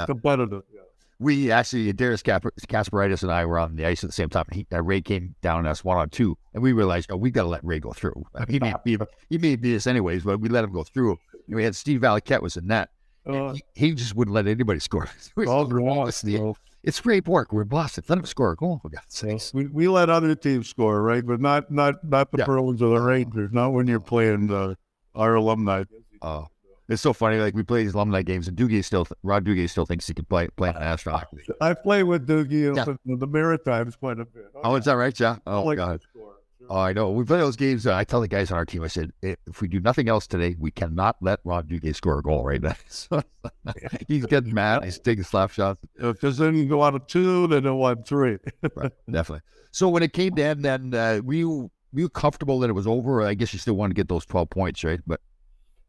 Competitive. 0.06 0.62
Yeah. 0.72 0.80
We 1.18 1.50
actually, 1.50 1.92
Darius 1.92 2.22
Cap- 2.22 2.46
and 2.46 3.30
I 3.30 3.44
were 3.44 3.58
on 3.58 3.76
the 3.76 3.84
ice 3.84 4.02
at 4.02 4.08
the 4.08 4.14
same 4.14 4.30
time. 4.30 4.46
He, 4.52 4.66
uh, 4.72 4.82
Ray 4.82 5.02
came 5.02 5.34
down 5.42 5.58
on 5.58 5.66
us 5.66 5.84
one 5.84 5.98
on 5.98 6.08
two, 6.08 6.38
and 6.54 6.62
we 6.62 6.72
realized, 6.72 7.10
oh, 7.12 7.16
we 7.16 7.30
got 7.30 7.42
to 7.42 7.48
let 7.48 7.62
Ray 7.62 7.78
go 7.78 7.92
through. 7.92 8.24
I 8.34 8.46
mean, 8.46 8.48
he 8.48 8.58
may 8.58 8.74
beat 8.84 9.00
he 9.28 9.36
may 9.38 9.56
beat 9.56 9.76
us 9.76 9.86
anyways, 9.86 10.22
but 10.24 10.40
we 10.40 10.48
let 10.48 10.64
him 10.64 10.72
go 10.72 10.82
through. 10.82 11.18
And 11.46 11.56
we 11.56 11.62
had 11.64 11.76
Steve 11.76 12.00
Valiquette 12.00 12.40
was 12.40 12.56
in 12.56 12.66
net. 12.68 12.88
Uh, 13.26 13.52
he, 13.52 13.62
he 13.74 13.92
just 13.92 14.16
wouldn't 14.16 14.34
let 14.34 14.46
anybody 14.46 14.80
score. 14.88 15.08
We 15.36 15.46
all 15.46 15.66
said, 15.66 15.72
wrong. 15.74 16.08
"It's 16.08 16.22
the- 16.22 16.36
So, 16.38 16.56
It's 16.82 17.04
Ray 17.04 17.20
Bourque. 17.20 17.52
We're 17.52 17.64
Boston. 17.64 18.02
Let 18.08 18.18
him 18.20 18.24
score 18.24 18.52
a 18.52 18.56
goal. 18.56 18.80
Sakes. 19.08 19.52
we, 19.52 19.66
we 19.66 19.88
let 19.88 20.08
other 20.08 20.34
teams 20.34 20.70
score, 20.70 21.02
right? 21.02 21.24
But 21.26 21.38
not 21.38 21.70
not 21.70 22.02
not 22.02 22.30
the 22.32 22.38
Yeah. 22.38 22.44
Bruins 22.46 22.80
or 22.80 22.98
the 22.98 23.04
Rangers. 23.04 23.50
Not 23.52 23.74
when 23.74 23.86
you're 23.86 24.00
playing 24.00 24.46
the, 24.46 24.78
our 25.14 25.34
alumni. 25.34 25.84
Oh, 26.22 26.46
it's 26.90 27.00
so 27.02 27.12
funny. 27.12 27.38
Like 27.38 27.54
we 27.54 27.62
play 27.62 27.82
these 27.84 27.94
alumni 27.94 28.22
games, 28.22 28.48
and 28.48 28.56
Duguay 28.56 28.84
still, 28.84 29.06
Ron 29.22 29.44
Duguay 29.44 29.68
still 29.70 29.86
thinks 29.86 30.06
he 30.06 30.14
can 30.14 30.24
play 30.26 30.48
play 30.48 30.68
an 30.70 30.76
astronaut. 30.76 31.28
I 31.60 31.74
play 31.74 32.02
with 32.02 32.26
Duguay 32.26 32.76
Yeah. 32.76 32.94
in 33.06 33.18
the 33.18 33.26
Maritimes 33.26 33.96
quite 33.96 34.20
a 34.20 34.24
bit. 34.24 34.46
Oh, 34.62 34.74
is 34.76 34.84
that 34.84 34.94
right, 34.94 35.18
yeah? 35.18 35.36
Oh 35.46 35.62
like 35.64 35.76
God. 35.78 36.02
score. 36.02 36.34
Oh, 36.68 36.78
I 36.78 36.92
know. 36.92 37.10
We 37.10 37.24
play 37.24 37.38
those 37.38 37.56
games. 37.56 37.84
Uh, 37.84 37.96
I 37.96 38.04
tell 38.04 38.20
the 38.20 38.28
guys 38.28 38.52
on 38.52 38.58
our 38.58 38.64
team, 38.64 38.84
I 38.84 38.86
said, 38.86 39.10
if 39.22 39.60
we 39.60 39.66
do 39.66 39.80
nothing 39.80 40.08
else 40.08 40.28
today, 40.28 40.54
we 40.56 40.70
cannot 40.70 41.16
let 41.20 41.40
Ron 41.42 41.64
Duguay 41.64 41.96
score 41.96 42.20
a 42.20 42.22
goal 42.22 42.44
right 42.44 42.62
now. 42.62 42.74
So, 42.88 43.22
he's 44.08 44.24
getting 44.26 44.54
mad. 44.54 44.84
He's 44.84 44.98
taking 45.00 45.24
slap 45.24 45.50
shots. 45.50 45.80
Because 45.98 46.38
then 46.38 46.54
you 46.54 46.66
go 46.66 46.84
out 46.84 46.94
of 46.94 47.06
two, 47.08 47.48
then 47.48 47.64
you 47.64 47.74
won 47.74 48.04
three. 48.04 48.38
Right, 48.76 48.92
definitely. 49.10 49.40
So 49.72 49.88
when 49.88 50.02
it 50.04 50.12
came 50.12 50.34
to 50.36 50.42
end, 50.44 50.64
then 50.64 50.94
uh, 50.94 51.20
were 51.24 51.34
you 51.34 51.70
were 51.92 52.00
you 52.00 52.08
comfortable 52.08 52.60
that 52.60 52.70
it 52.70 52.74
was 52.74 52.86
over? 52.86 53.22
I 53.22 53.34
guess 53.34 53.52
you 53.52 53.58
still 53.58 53.74
wanted 53.74 53.94
to 53.94 54.00
get 54.00 54.08
those 54.08 54.24
twelve 54.26 54.50
points, 54.50 54.84
right? 54.84 55.00
But 55.06 55.20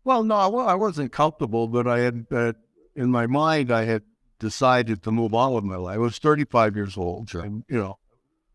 Well, 0.03 0.23
no, 0.23 0.35
I 0.35 0.73
wasn't 0.75 1.11
comfortable, 1.11 1.67
but 1.67 1.87
I 1.87 1.99
had, 1.99 2.25
uh, 2.31 2.53
in 2.95 3.11
my 3.11 3.27
mind, 3.27 3.71
I 3.71 3.85
had 3.85 4.03
decided 4.39 5.03
to 5.03 5.11
move 5.11 5.33
on 5.33 5.53
with 5.53 5.63
my 5.63 5.75
life. 5.75 5.95
I 5.95 5.99
was 5.99 6.17
35 6.17 6.75
years 6.75 6.97
old. 6.97 7.29
Sure. 7.29 7.41
And, 7.43 7.63
you 7.69 7.77
know, 7.77 7.99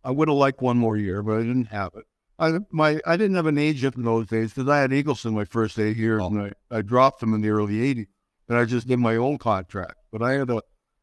I 0.03 0.11
would 0.11 0.29
have 0.29 0.37
liked 0.37 0.61
one 0.61 0.77
more 0.79 0.97
year, 0.97 1.23
but 1.23 1.35
I 1.39 1.43
didn't 1.43 1.67
have 1.67 1.93
it. 1.95 2.05
I 2.39 2.59
my 2.71 3.01
I 3.07 3.17
didn't 3.17 3.37
have 3.37 3.47
an 3.47 3.57
agent 3.57 3.97
in 3.97 4.03
those 4.03 4.27
days 4.27 4.53
because 4.53 4.69
I 4.69 4.79
had 4.81 4.91
Eagleson 4.91 5.33
my 5.33 5.47
first 5.47 5.79
eight 5.79 5.97
years, 5.97 6.21
Oh. 6.23 6.27
and 6.27 6.43
I, 6.71 6.77
I 6.79 6.83
dropped 6.83 7.23
him 7.23 7.33
in 7.33 7.41
the 7.41 7.49
early 7.49 7.77
80s, 7.95 8.09
and 8.49 8.59
I 8.59 8.67
just 8.67 8.87
did 8.87 8.99
my 8.99 9.17
own 9.17 9.39
contract. 9.39 9.95
But 10.13 10.21
I 10.23 10.33
had 10.33 10.51
a 10.51 10.61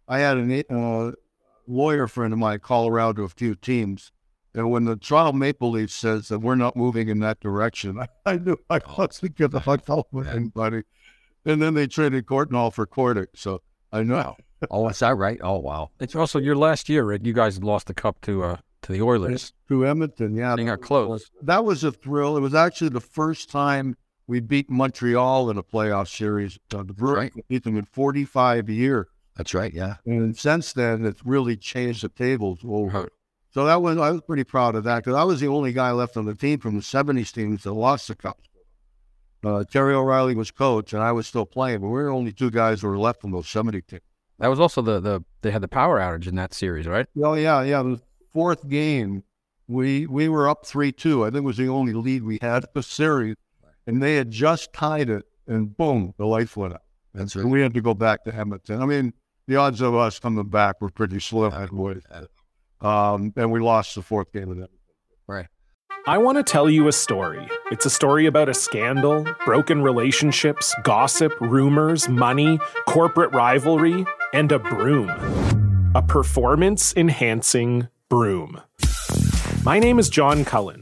I 0.08 0.20
had 0.20 0.38
an 0.38 0.52
a- 0.52 0.72
uh, 0.74 1.12
lawyer 1.66 2.08
friend 2.08 2.34
of 2.34 2.40
mine 2.40 2.60
call 2.60 2.88
around 2.88 3.16
to 3.16 3.24
a 3.24 3.30
few 3.30 3.56
teams, 3.56 4.12
and 4.56 4.70
when 4.70 4.86
the 4.86 4.96
Toronto 4.96 5.34
Maple 5.34 5.72
Leafs 5.72 5.96
says 5.96 6.28
that 6.28 6.40
we're 6.40 6.56
not 6.56 6.76
moving 6.76 7.10
in 7.10 7.20
that 7.20 7.40
direction, 7.40 8.00
I, 8.00 8.08
I 8.26 8.38
knew 8.38 8.58
I 8.70 8.80
wasn't 8.98 9.36
going 9.36 9.52
to 9.52 9.60
hook 9.60 9.90
up 9.90 10.08
with 10.12 10.28
anybody. 10.28 10.84
And 11.46 11.62
then 11.62 11.74
they 11.74 11.88
traded 11.88 12.26
Courtnall 12.26 12.72
for 12.72 12.86
Kordic, 12.86 13.28
so 13.36 13.62
I 13.92 14.04
know. 14.04 14.36
oh, 14.72 14.88
is 14.90 15.00
that 15.00 15.18
right? 15.18 15.40
Oh, 15.42 15.60
wow. 15.60 15.90
It's 16.00 16.16
also 16.16 16.40
your 16.40 16.56
last 16.56 16.88
year, 16.88 17.04
Rick. 17.04 17.26
You 17.26 17.34
guys 17.34 17.62
lost 17.62 17.88
the 17.88 17.94
cup 17.94 18.22
to 18.22 18.44
uh 18.44 18.58
to 18.84 18.92
the 18.92 19.02
Oilers. 19.02 19.54
To 19.70 19.88
Edmonton, 19.88 20.36
yeah. 20.36 20.56
They 20.56 20.66
got 20.66 20.82
close. 20.82 21.30
That 21.42 21.66
was 21.66 21.84
a 21.84 21.92
thrill. 21.92 22.38
It 22.38 22.42
was 22.42 22.54
actually 22.54 22.90
the 22.90 23.02
first 23.02 23.50
time 23.50 23.96
we 24.28 24.40
beat 24.40 24.70
Montreal 24.70 25.50
in 25.50 25.58
a 25.58 25.64
playoff 25.64 26.08
series. 26.08 26.60
Uh, 26.74 26.84
the 26.84 26.94
Bruins 26.94 27.32
right. 27.36 27.48
beat 27.48 27.64
them 27.64 27.78
in 27.78 27.86
45 27.86 28.70
years. 28.70 29.08
That's 29.36 29.54
right. 29.54 29.74
Yeah. 29.74 29.96
And 30.06 30.38
since 30.38 30.74
then, 30.74 31.06
it's 31.06 31.26
really 31.26 31.58
changed 31.58 32.04
the 32.04 32.10
tables 32.10 32.60
over. 32.64 33.10
Right. 33.56 33.62
So 33.62 33.66
that 33.66 33.82
was 33.82 33.98
I 33.98 34.12
was 34.12 34.22
pretty 34.22 34.44
proud 34.44 34.76
of 34.76 34.84
that 34.86 35.04
because 35.04 35.16
I 35.16 35.24
was 35.24 35.40
the 35.40 35.48
only 35.48 35.74
guy 35.74 35.92
left 35.92 36.18
on 36.18 36.26
the 36.26 36.36
team 36.36 36.60
from 36.60 36.76
the 36.76 36.82
'70s 36.82 37.32
teams 37.32 37.64
that 37.64 37.74
lost 37.74 38.08
the 38.08 38.16
cup. 38.16 38.40
Uh, 39.44 39.64
Terry 39.66 39.94
O'Reilly 39.94 40.36
was 40.36 40.52
coach, 40.52 40.94
and 40.94 41.04
I 41.04 41.12
was 41.12 41.28
still 41.28 41.46
playing, 41.46 41.82
but 41.82 41.88
we 41.88 41.94
were 42.02 42.10
only 42.10 42.32
two 42.32 42.50
guys 42.50 42.82
who 42.82 42.88
were 42.88 42.98
left 42.98 43.22
from 43.22 43.32
those 43.32 43.50
'70 43.50 43.82
teams. 43.82 44.02
That 44.40 44.48
was 44.48 44.60
also 44.60 44.82
the 44.82 45.00
the 45.00 45.24
they 45.42 45.52
had 45.52 45.62
the 45.62 45.68
power 45.68 46.00
outage 46.00 46.28
in 46.28 46.36
that 46.36 46.54
series, 46.54 46.88
right? 46.88 47.06
Oh 47.22 47.34
yeah, 47.36 47.62
yeah. 47.62 47.84
The 47.84 48.02
fourth 48.32 48.68
game, 48.68 49.24
we 49.68 50.08
we 50.08 50.30
were 50.30 50.50
up 50.50 50.66
three 50.66 50.92
two. 50.92 51.24
I 51.24 51.28
think 51.28 51.38
it 51.38 51.46
was 51.46 51.58
the 51.58 51.70
only 51.70 51.94
lead 51.94 52.24
we 52.24 52.40
had 52.42 52.66
the 52.74 52.84
series, 52.84 53.36
and 53.86 54.02
they 54.02 54.16
had 54.16 54.32
just 54.32 54.74
tied 54.74 55.10
it, 55.10 55.26
and 55.48 55.76
boom, 55.78 56.14
the 56.18 56.26
lights 56.26 56.58
went 56.58 56.74
out, 56.74 56.82
That's 57.14 57.36
and 57.36 57.52
we 57.52 57.62
had 57.62 57.74
to 57.76 57.82
go 57.82 57.94
back 57.94 58.24
to 58.26 58.36
Edmonton. 58.36 58.82
I 58.82 58.86
mean, 58.86 59.14
the 59.48 59.58
odds 59.58 59.82
of 59.82 59.94
us 59.94 60.20
coming 60.20 60.50
back 60.50 60.82
were 60.82 60.90
pretty 60.90 61.20
slim, 61.20 61.54
anyways. 61.54 62.04
Um, 62.84 63.34
and 63.36 63.52
we 63.52 63.60
lost 63.60 63.96
the 63.96 64.02
fourth 64.02 64.32
game 64.32 64.52
of 64.52 64.58
that. 64.58 64.70
Right. 65.26 65.48
I 66.06 66.18
want 66.18 66.38
to 66.38 66.44
tell 66.44 66.70
you 66.70 66.90
a 66.90 66.92
story. 66.92 67.48
It's 67.72 67.86
a 67.86 67.90
story 67.90 68.26
about 68.26 68.50
a 68.50 68.54
scandal, 68.54 69.26
broken 69.46 69.82
relationships, 69.82 70.76
gossip, 70.84 71.32
rumors, 71.40 72.10
money, 72.10 72.60
corporate 72.88 73.32
rivalry, 73.32 74.06
and 74.34 74.52
a 74.52 74.60
broom. 74.60 75.10
A 75.96 76.02
performance 76.02 76.94
enhancing 76.98 77.88
broom. 78.10 78.62
My 79.64 79.80
name 79.80 79.98
is 79.98 80.10
John 80.10 80.44
Cullen. 80.44 80.82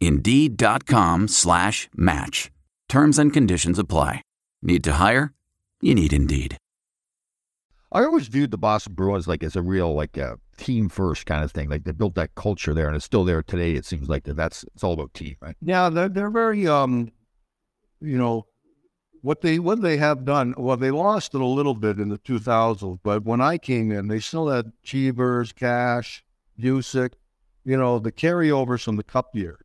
Indeed.com 0.00 1.28
slash 1.28 1.88
match. 1.94 2.50
Terms 2.88 3.18
and 3.18 3.32
conditions 3.32 3.78
apply. 3.78 4.22
Need 4.62 4.84
to 4.84 4.92
hire? 4.92 5.32
You 5.80 5.94
need 5.94 6.12
Indeed. 6.12 6.56
I 7.90 8.04
always 8.04 8.28
viewed 8.28 8.50
the 8.50 8.58
Boston 8.58 8.92
Bruins 8.94 9.26
like 9.26 9.42
as 9.42 9.56
a 9.56 9.62
real 9.62 9.94
like 9.94 10.16
a 10.16 10.38
team 10.58 10.88
first 10.88 11.24
kind 11.24 11.42
of 11.42 11.52
thing. 11.52 11.70
Like 11.70 11.84
they 11.84 11.92
built 11.92 12.16
that 12.16 12.34
culture 12.34 12.74
there, 12.74 12.86
and 12.86 12.94
it's 12.94 13.04
still 13.04 13.24
there 13.24 13.42
today. 13.42 13.72
It 13.72 13.86
seems 13.86 14.08
like 14.08 14.24
that. 14.24 14.36
That's 14.36 14.64
it's 14.74 14.84
all 14.84 14.92
about 14.92 15.14
team, 15.14 15.36
right? 15.40 15.56
Yeah, 15.62 15.88
they're 15.88 16.08
they're 16.10 16.30
very 16.30 16.66
um, 16.66 17.12
you 18.00 18.18
know, 18.18 18.46
what 19.22 19.40
they 19.40 19.58
what 19.58 19.80
they 19.80 19.96
have 19.96 20.24
done. 20.24 20.54
Well, 20.56 20.76
they 20.76 20.90
lost 20.90 21.34
it 21.34 21.40
a 21.40 21.46
little 21.46 21.74
bit 21.74 21.98
in 21.98 22.08
the 22.08 22.18
2000s, 22.18 22.98
but 23.02 23.24
when 23.24 23.40
I 23.40 23.58
came 23.58 23.90
in, 23.90 24.08
they 24.08 24.20
still 24.20 24.48
had 24.48 24.72
Cheevers, 24.82 25.52
Cash, 25.52 26.24
Bucyk, 26.60 27.14
you 27.64 27.76
know, 27.76 27.98
the 27.98 28.12
carryovers 28.12 28.84
from 28.84 28.96
the 28.96 29.02
Cup 29.02 29.34
year, 29.34 29.58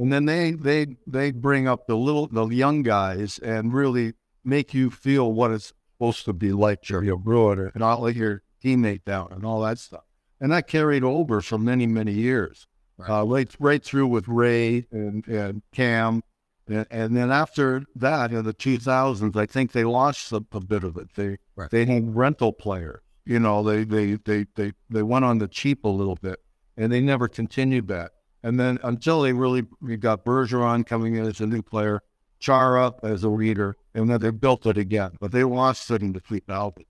and 0.00 0.10
then 0.10 0.24
they 0.24 0.52
they 0.52 0.96
they 1.06 1.30
bring 1.30 1.68
up 1.68 1.86
the 1.86 1.96
little 1.96 2.26
the 2.26 2.46
young 2.46 2.82
guys 2.82 3.38
and 3.38 3.74
really 3.74 4.14
make 4.44 4.72
you 4.72 4.90
feel 4.90 5.30
what 5.30 5.50
it's 5.50 5.74
supposed 5.92 6.24
to 6.24 6.32
be 6.32 6.52
like 6.52 6.88
you're 6.88 7.12
a 7.12 7.18
Bruin 7.18 7.58
and 7.58 7.76
not 7.76 8.00
let 8.00 8.16
your 8.16 8.42
teammate 8.64 9.04
down 9.04 9.28
and 9.30 9.44
all 9.44 9.60
that 9.60 9.78
stuff. 9.78 10.04
And 10.40 10.50
that 10.52 10.66
carried 10.66 11.04
over 11.04 11.42
for 11.42 11.58
many, 11.58 11.86
many 11.86 12.12
years. 12.12 12.66
Right, 12.96 13.10
uh, 13.10 13.24
right, 13.26 13.54
right 13.58 13.84
through 13.84 14.06
with 14.06 14.26
Ray 14.26 14.86
and, 14.90 15.26
and 15.28 15.62
Cam. 15.72 16.22
And, 16.66 16.86
and, 16.90 17.16
then 17.16 17.30
after 17.30 17.84
that, 17.96 18.32
in 18.32 18.44
the 18.44 18.54
2000s, 18.54 19.36
I 19.36 19.44
think 19.44 19.72
they 19.72 19.84
lost 19.84 20.32
a, 20.32 20.42
a 20.52 20.60
bit 20.60 20.84
of 20.84 20.96
it. 20.96 21.14
They 21.14 21.36
right. 21.56 21.70
they 21.70 21.84
had 21.84 22.16
rental 22.16 22.52
players. 22.52 23.00
You 23.26 23.38
know, 23.38 23.62
they, 23.62 23.84
they, 23.84 24.14
they, 24.24 24.46
they, 24.54 24.72
they 24.88 25.02
went 25.02 25.26
on 25.26 25.38
the 25.38 25.48
cheap 25.48 25.84
a 25.84 25.88
little 25.88 26.16
bit 26.16 26.40
and 26.76 26.90
they 26.90 27.00
never 27.00 27.28
continued 27.28 27.88
that. 27.88 28.12
And 28.42 28.58
then 28.58 28.78
until 28.82 29.22
they 29.22 29.32
really 29.32 29.66
we 29.80 29.96
got 29.96 30.24
Bergeron 30.24 30.86
coming 30.86 31.16
in 31.16 31.26
as 31.26 31.40
a 31.40 31.46
new 31.46 31.62
player, 31.62 32.02
Chara 32.38 32.94
as 33.02 33.22
a 33.22 33.28
leader, 33.28 33.76
and 33.94 34.08
then 34.08 34.20
they 34.20 34.30
built 34.30 34.66
it 34.66 34.78
again. 34.78 35.12
But 35.20 35.32
they 35.32 35.44
lost 35.44 35.90
it 35.90 36.02
in 36.02 36.12
the 36.12 36.20
Fleet 36.20 36.44
Albert. 36.48 36.86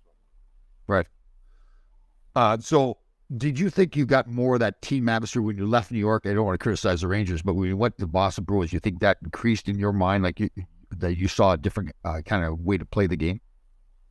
Right. 0.86 1.06
Uh, 2.36 2.58
so, 2.58 2.98
did 3.36 3.58
you 3.58 3.70
think 3.70 3.96
you 3.96 4.06
got 4.06 4.28
more 4.28 4.54
of 4.54 4.60
that 4.60 4.80
team 4.82 5.08
atmosphere 5.08 5.42
when 5.42 5.56
you 5.56 5.66
left 5.66 5.90
New 5.90 5.98
York? 5.98 6.24
I 6.24 6.34
don't 6.34 6.46
want 6.46 6.58
to 6.58 6.62
criticize 6.62 7.00
the 7.00 7.08
Rangers, 7.08 7.42
but 7.42 7.54
when 7.54 7.68
you 7.68 7.76
went 7.76 7.98
to 7.98 8.06
Boston 8.06 8.44
Bruins, 8.44 8.72
you 8.72 8.78
think 8.78 9.00
that 9.00 9.18
increased 9.22 9.68
in 9.68 9.78
your 9.78 9.92
mind, 9.92 10.22
like 10.22 10.38
you, 10.38 10.48
that 10.98 11.16
you 11.16 11.28
saw 11.28 11.52
a 11.52 11.56
different 11.56 11.92
uh, 12.04 12.20
kind 12.24 12.44
of 12.44 12.60
way 12.60 12.78
to 12.78 12.84
play 12.84 13.06
the 13.06 13.16
game? 13.16 13.40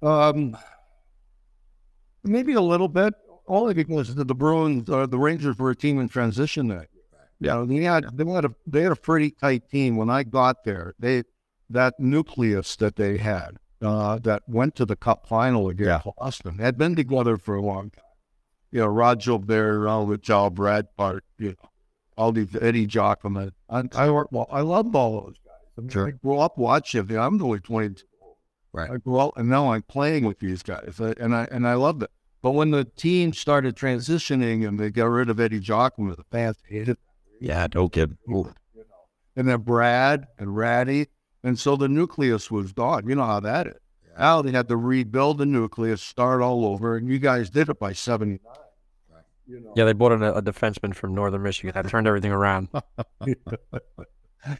Um, 0.02 0.58
maybe 2.24 2.54
a 2.54 2.62
little 2.62 2.88
bit. 2.88 3.14
Only 3.48 3.74
because 3.74 4.14
the 4.14 4.36
Bruins, 4.36 4.90
uh, 4.90 5.08
the 5.08 5.18
Rangers 5.18 5.58
were 5.58 5.72
a 5.72 5.76
team 5.76 6.00
in 6.00 6.08
transition 6.08 6.68
that 6.68 6.88
yeah, 7.40 7.64
they 7.68 7.78
had 7.78 8.06
they 8.18 8.26
had 8.30 8.46
a 8.46 8.56
they 8.68 8.82
had 8.84 8.92
a 8.92 8.98
pretty 8.98 9.32
tight 9.32 9.70
team 9.70 9.96
when 9.96 10.10
I 10.10 10.24
got 10.24 10.64
there. 10.66 10.94
They 11.00 11.24
that 11.70 12.00
nucleus 12.00 12.76
that 12.78 12.96
they 12.96 13.18
had 13.18 13.58
uh, 13.82 14.20
that 14.20 14.44
went 14.48 14.76
to 14.76 14.86
the 14.86 14.96
Cup 14.96 15.28
final 15.28 15.70
against 15.70 16.06
yeah. 16.06 16.12
Boston 16.18 16.60
had 16.60 16.78
been 16.78 16.96
together 16.96 17.38
for 17.38 17.56
a 17.56 17.62
long 17.62 17.92
time. 17.92 18.04
You 18.72 18.82
know, 18.82 18.88
Rod 18.88 19.22
Gilbert, 19.22 19.88
all 19.88 20.06
the 20.06 20.18
Joe 20.18 20.50
Brad 20.50 20.88
Park, 20.96 21.24
you 21.38 21.50
know, 21.50 21.70
all 22.18 22.32
these 22.32 22.56
Eddie 22.62 22.88
Giacomin. 22.88 23.52
I, 23.70 23.84
I 23.96 24.10
well, 24.10 24.48
I 24.52 24.62
love 24.62 24.96
all 24.96 25.22
those 25.22 25.38
guys. 25.46 25.56
I, 25.78 25.82
mean, 25.82 25.90
sure. 25.90 26.08
I 26.08 26.12
grew 26.12 26.40
up 26.40 26.58
watching 26.58 27.06
them. 27.06 27.20
I'm 27.20 27.42
only 27.42 27.60
22. 27.60 28.04
Right. 28.72 28.92
I 28.92 28.98
grew 28.98 29.18
up, 29.18 29.38
and 29.38 29.50
now 29.50 29.72
I'm 29.72 29.82
playing 29.82 30.26
with 30.26 30.40
these 30.40 30.62
guys, 30.62 31.00
and 31.00 31.34
I 31.34 31.48
and 31.50 31.68
I 31.68 31.74
loved 31.74 32.04
it. 32.04 32.12
But 32.42 32.52
when 32.52 32.72
the 32.72 32.86
team 32.86 33.34
started 33.34 33.76
transitioning 33.76 34.68
and 34.68 34.80
they 34.80 34.92
got 34.92 35.06
rid 35.06 35.30
of 35.30 35.40
Eddie 35.40 35.60
Giacomin, 35.60 36.16
the 36.16 36.24
fans 36.32 36.58
hated 36.68 36.98
yeah, 37.40 37.68
no 37.74 37.90
kidding. 37.90 38.18
And 39.36 39.48
then 39.48 39.62
Brad 39.62 40.28
and 40.38 40.56
Ratty. 40.56 41.08
And 41.44 41.58
so 41.58 41.76
the 41.76 41.88
nucleus 41.88 42.52
was 42.52 42.74
gone. 42.74 43.08
You 43.08 43.16
know 43.16 43.26
how 43.26 43.40
that 43.40 43.68
is. 43.68 43.80
Yeah. 44.04 44.20
Now 44.20 44.42
they 44.42 44.52
had 44.52 44.68
to 44.68 44.76
rebuild 44.78 45.38
the 45.38 45.46
nucleus, 45.46 46.02
start 46.02 46.42
all 46.42 46.66
over, 46.66 46.98
and 46.98 47.10
you 47.10 47.20
guys 47.20 47.50
did 47.50 47.70
it 47.70 47.80
by 47.80 47.94
79. 47.94 48.40
Right. 49.10 49.24
You 49.48 49.62
know. 49.62 49.74
Yeah, 49.76 49.86
they 49.86 49.94
brought 49.94 50.12
in 50.12 50.24
a, 50.24 50.34
a, 50.34 50.42
defenseman 50.42 50.94
from 50.94 51.16
Northern 51.16 51.42
Michigan 51.42 51.72
that 51.74 51.88
turned 51.88 52.08
everything 52.08 52.34
around. 52.34 52.68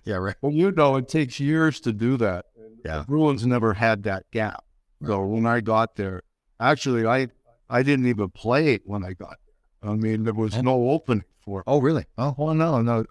yeah, 0.06 0.16
right. 0.16 0.36
Well, 0.42 0.54
you 0.54 0.72
know, 0.72 0.96
it 0.96 1.10
takes 1.10 1.40
years 1.40 1.82
to 1.82 1.92
do 1.92 2.16
that. 2.18 2.46
Yeah. 2.86 3.00
The 3.00 3.04
Bruins 3.04 3.46
never 3.46 3.74
had 3.74 4.04
that 4.04 4.32
gap. 4.32 4.64
Right. 5.02 5.10
So 5.10 5.26
when 5.26 5.46
I 5.46 5.60
got 5.60 5.98
there, 5.98 6.24
actually, 6.62 7.06
I 7.06 7.28
I 7.70 7.84
didn't 7.84 8.08
even 8.08 8.30
play 8.30 8.80
when 8.86 9.04
I 9.04 9.14
got 9.14 9.36
there. 9.46 9.92
I 9.92 9.96
mean, 9.96 10.24
there 10.24 10.34
was 10.34 10.56
no 10.62 10.90
opening 10.92 11.26
for. 11.50 11.64
Oh, 11.66 11.80
really? 11.80 12.06
Oh, 12.18 12.36
well, 12.38 12.54
no, 12.54 12.82
no. 12.82 13.04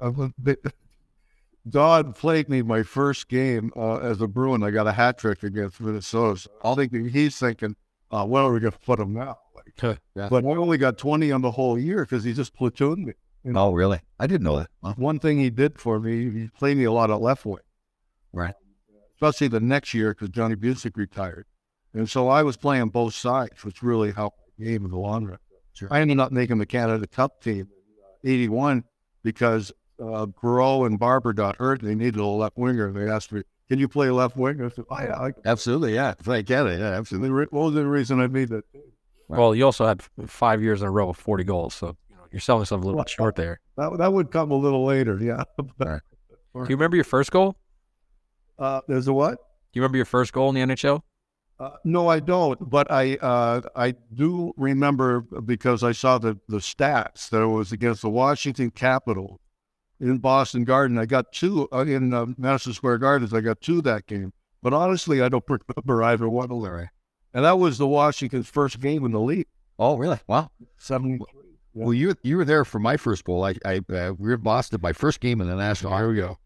Dodd 1.68 2.14
played 2.14 2.48
me 2.48 2.62
my 2.62 2.82
first 2.82 3.28
game 3.28 3.72
uh, 3.76 3.96
as 3.96 4.20
a 4.20 4.28
Bruin. 4.28 4.62
I 4.62 4.70
got 4.70 4.86
a 4.86 4.92
hat 4.92 5.18
trick 5.18 5.42
against 5.42 5.80
Minnesota. 5.80 6.40
So 6.40 6.50
I 6.64 6.74
think 6.74 6.92
he's 7.10 7.36
thinking, 7.36 7.74
uh, 8.10 8.24
"Well, 8.28 8.46
are 8.46 8.52
we 8.52 8.60
going 8.60 8.72
to 8.72 8.78
put 8.78 9.00
him 9.00 9.12
now?" 9.12 9.38
Like, 9.54 9.98
yeah. 10.14 10.28
But 10.28 10.44
I 10.44 10.48
only 10.48 10.78
got 10.78 10.98
twenty 10.98 11.32
on 11.32 11.42
the 11.42 11.50
whole 11.50 11.78
year 11.78 12.04
because 12.04 12.24
he 12.24 12.32
just 12.32 12.56
platooned 12.56 13.04
me. 13.04 13.14
You 13.44 13.52
know? 13.52 13.66
Oh, 13.66 13.72
really? 13.72 14.00
I 14.20 14.26
didn't 14.26 14.44
know 14.44 14.58
that. 14.58 14.70
Huh? 14.82 14.94
One 14.96 15.18
thing 15.18 15.38
he 15.38 15.50
did 15.50 15.80
for 15.80 15.98
me, 16.00 16.30
he 16.30 16.48
played 16.48 16.76
me 16.76 16.84
a 16.84 16.92
lot 16.92 17.10
of 17.10 17.20
left 17.20 17.44
wing. 17.44 17.58
Right. 18.32 18.54
Especially 19.16 19.48
the 19.48 19.60
next 19.60 19.94
year 19.94 20.10
because 20.10 20.28
Johnny 20.28 20.54
Bucyk 20.54 20.96
retired, 20.96 21.46
and 21.92 22.08
so 22.08 22.28
I 22.28 22.44
was 22.44 22.56
playing 22.56 22.90
both 22.90 23.14
sides, 23.14 23.64
which 23.64 23.82
really 23.82 24.12
helped 24.12 24.38
the 24.58 24.64
game 24.64 24.84
in 24.84 24.92
the 24.92 24.98
long 24.98 25.24
run. 25.24 25.38
Sure. 25.72 25.88
I 25.90 26.00
ended 26.00 26.20
up 26.20 26.30
making 26.30 26.58
the 26.58 26.66
Canada 26.66 27.06
Cup 27.06 27.42
team 27.42 27.68
81 28.24 28.84
because 29.22 29.72
uh, 30.00 30.26
Groh 30.26 30.86
and 30.86 30.98
Barber 30.98 31.32
got 31.32 31.56
hurt. 31.56 31.82
They 31.82 31.94
needed 31.94 32.16
a 32.16 32.24
left 32.24 32.56
winger. 32.56 32.92
They 32.92 33.10
asked 33.10 33.32
me, 33.32 33.42
"Can 33.68 33.78
you 33.78 33.88
play 33.88 34.10
left 34.10 34.36
wing?" 34.36 34.62
I 34.62 34.68
said, 34.68 34.84
"Oh 34.90 35.00
yeah, 35.00 35.18
I 35.18 35.32
absolutely, 35.44 35.94
yeah, 35.94 36.14
if 36.18 36.28
I 36.28 36.42
can, 36.42 36.66
yeah, 36.66 36.92
absolutely." 36.92 37.30
What 37.30 37.52
was 37.52 37.74
the 37.74 37.86
reason 37.86 38.20
I 38.20 38.26
made 38.26 38.48
that? 38.50 38.64
Well, 39.28 39.54
you 39.54 39.64
also 39.64 39.86
had 39.86 40.02
five 40.26 40.62
years 40.62 40.80
in 40.80 40.88
a 40.88 40.90
row 40.90 41.10
of 41.10 41.16
40 41.16 41.44
goals, 41.44 41.74
so 41.74 41.96
you 42.08 42.16
know, 42.16 42.22
you're 42.32 42.40
selling 42.40 42.62
yourself 42.62 42.80
a 42.80 42.84
little 42.84 42.96
well, 42.96 43.04
bit 43.04 43.10
short 43.10 43.36
there. 43.36 43.60
That 43.76 43.96
that 43.98 44.12
would 44.12 44.32
come 44.32 44.50
a 44.50 44.56
little 44.56 44.84
later, 44.84 45.18
yeah. 45.20 45.44
right. 45.78 46.00
Do 46.54 46.60
you 46.60 46.76
remember 46.76 46.96
your 46.96 47.04
first 47.04 47.30
goal? 47.30 47.56
Uh, 48.58 48.80
there's 48.88 49.06
a 49.06 49.12
what? 49.12 49.36
Do 49.36 49.78
you 49.78 49.82
remember 49.82 49.98
your 49.98 50.06
first 50.06 50.32
goal 50.32 50.48
in 50.48 50.56
the 50.56 50.74
NHL? 50.74 51.02
Uh, 51.60 51.70
no, 51.84 52.08
I 52.08 52.20
don't. 52.20 52.70
But 52.70 52.90
I 52.90 53.16
uh, 53.16 53.62
I 53.74 53.94
do 54.14 54.52
remember 54.56 55.20
because 55.20 55.82
I 55.82 55.92
saw 55.92 56.18
the, 56.18 56.38
the 56.48 56.58
stats 56.58 57.28
that 57.30 57.42
it 57.42 57.46
was 57.46 57.72
against 57.72 58.02
the 58.02 58.10
Washington 58.10 58.70
Capital 58.70 59.40
in 60.00 60.18
Boston 60.18 60.64
Garden. 60.64 60.98
I 60.98 61.06
got 61.06 61.32
two 61.32 61.68
uh, 61.72 61.84
in 61.84 62.14
uh, 62.14 62.26
Madison 62.36 62.72
Square 62.74 62.98
Gardens. 62.98 63.34
I 63.34 63.40
got 63.40 63.60
two 63.60 63.82
that 63.82 64.06
game. 64.06 64.32
But 64.62 64.72
honestly, 64.72 65.20
I 65.20 65.28
don't 65.28 65.44
remember 65.48 66.02
either 66.04 66.28
one 66.28 66.50
of 66.50 66.62
them. 66.62 66.88
And 67.34 67.44
that 67.44 67.58
was 67.58 67.78
the 67.78 67.86
Washington's 67.86 68.48
first 68.48 68.80
game 68.80 69.04
in 69.04 69.12
the 69.12 69.20
league. 69.20 69.46
Oh, 69.78 69.96
really? 69.96 70.18
Wow. 70.28 70.50
Seventy. 70.78 71.18
Yeah. 71.74 71.84
Well, 71.84 71.94
you 71.94 72.14
you 72.22 72.36
were 72.36 72.44
there 72.44 72.64
for 72.64 72.78
my 72.78 72.96
first 72.96 73.24
bowl. 73.24 73.44
I, 73.44 73.54
I 73.64 73.78
uh, 73.92 74.12
we 74.16 74.28
were 74.28 74.34
in 74.34 74.40
Boston, 74.40 74.80
my 74.82 74.92
first 74.92 75.20
game 75.20 75.40
in 75.40 75.48
the 75.48 75.56
National. 75.56 75.96
Here 75.96 76.08
we 76.08 76.16
go. 76.16 76.38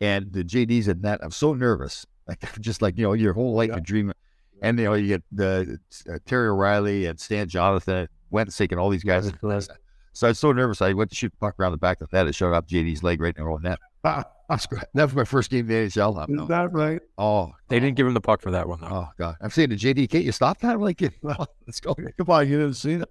And 0.00 0.32
the 0.32 0.44
JD's 0.44 0.88
at 0.88 1.00
net. 1.00 1.20
I'm 1.22 1.32
so 1.32 1.54
nervous. 1.54 2.06
Like 2.28 2.60
just 2.60 2.80
like 2.80 2.96
you 2.96 3.02
know, 3.02 3.12
your 3.14 3.32
whole 3.32 3.54
life 3.54 3.70
yeah. 3.70 3.78
a 3.78 3.80
dream 3.80 4.12
and 4.62 4.78
you 4.78 4.84
know 4.86 4.94
you 4.94 5.08
get 5.08 5.22
the 5.32 5.78
uh, 6.08 6.18
Terry 6.26 6.48
O'Reilly 6.48 7.06
and 7.06 7.18
Stan 7.18 7.48
Jonathan, 7.48 8.08
Wensink, 8.32 8.70
and 8.72 8.80
all 8.80 8.90
these 8.90 9.04
guys. 9.04 9.30
So 10.12 10.26
I 10.26 10.30
was 10.30 10.40
so 10.40 10.50
nervous. 10.50 10.82
I 10.82 10.92
went 10.92 11.10
to 11.10 11.16
shoot 11.16 11.30
the 11.30 11.36
puck 11.38 11.54
around 11.60 11.70
the 11.70 11.78
back 11.78 12.00
of 12.00 12.10
the 12.10 12.16
net. 12.16 12.26
It 12.26 12.34
showed 12.34 12.52
up 12.52 12.66
JD's 12.66 13.04
leg 13.04 13.20
right 13.20 13.34
in 13.34 13.44
the 13.44 13.58
net. 13.62 13.78
That's 14.48 14.66
great. 14.66 14.82
That 14.94 15.04
was 15.04 15.14
my 15.14 15.22
first 15.24 15.50
game 15.50 15.60
in 15.60 15.66
the 15.68 15.74
NHL. 15.88 16.42
Is 16.42 16.48
that 16.48 16.72
right? 16.72 17.00
Oh, 17.16 17.52
They 17.68 17.78
didn't 17.78 17.94
give 17.94 18.08
him 18.08 18.14
the 18.14 18.20
puck 18.20 18.42
for 18.42 18.50
that 18.50 18.66
one 18.68 18.80
though. 18.80 18.88
oh 18.90 19.08
God! 19.16 19.36
I'm 19.40 19.50
saying 19.50 19.70
to 19.70 19.76
JD, 19.76 20.10
can't 20.10 20.24
you 20.24 20.32
stop 20.32 20.58
that? 20.60 20.74
I'm 20.74 20.80
like, 20.80 21.00
let's 21.22 21.78
go. 21.80 21.94
Come 21.94 22.28
on, 22.28 22.48
you 22.48 22.58
didn't 22.58 22.74
see 22.74 22.96
that. 22.96 23.08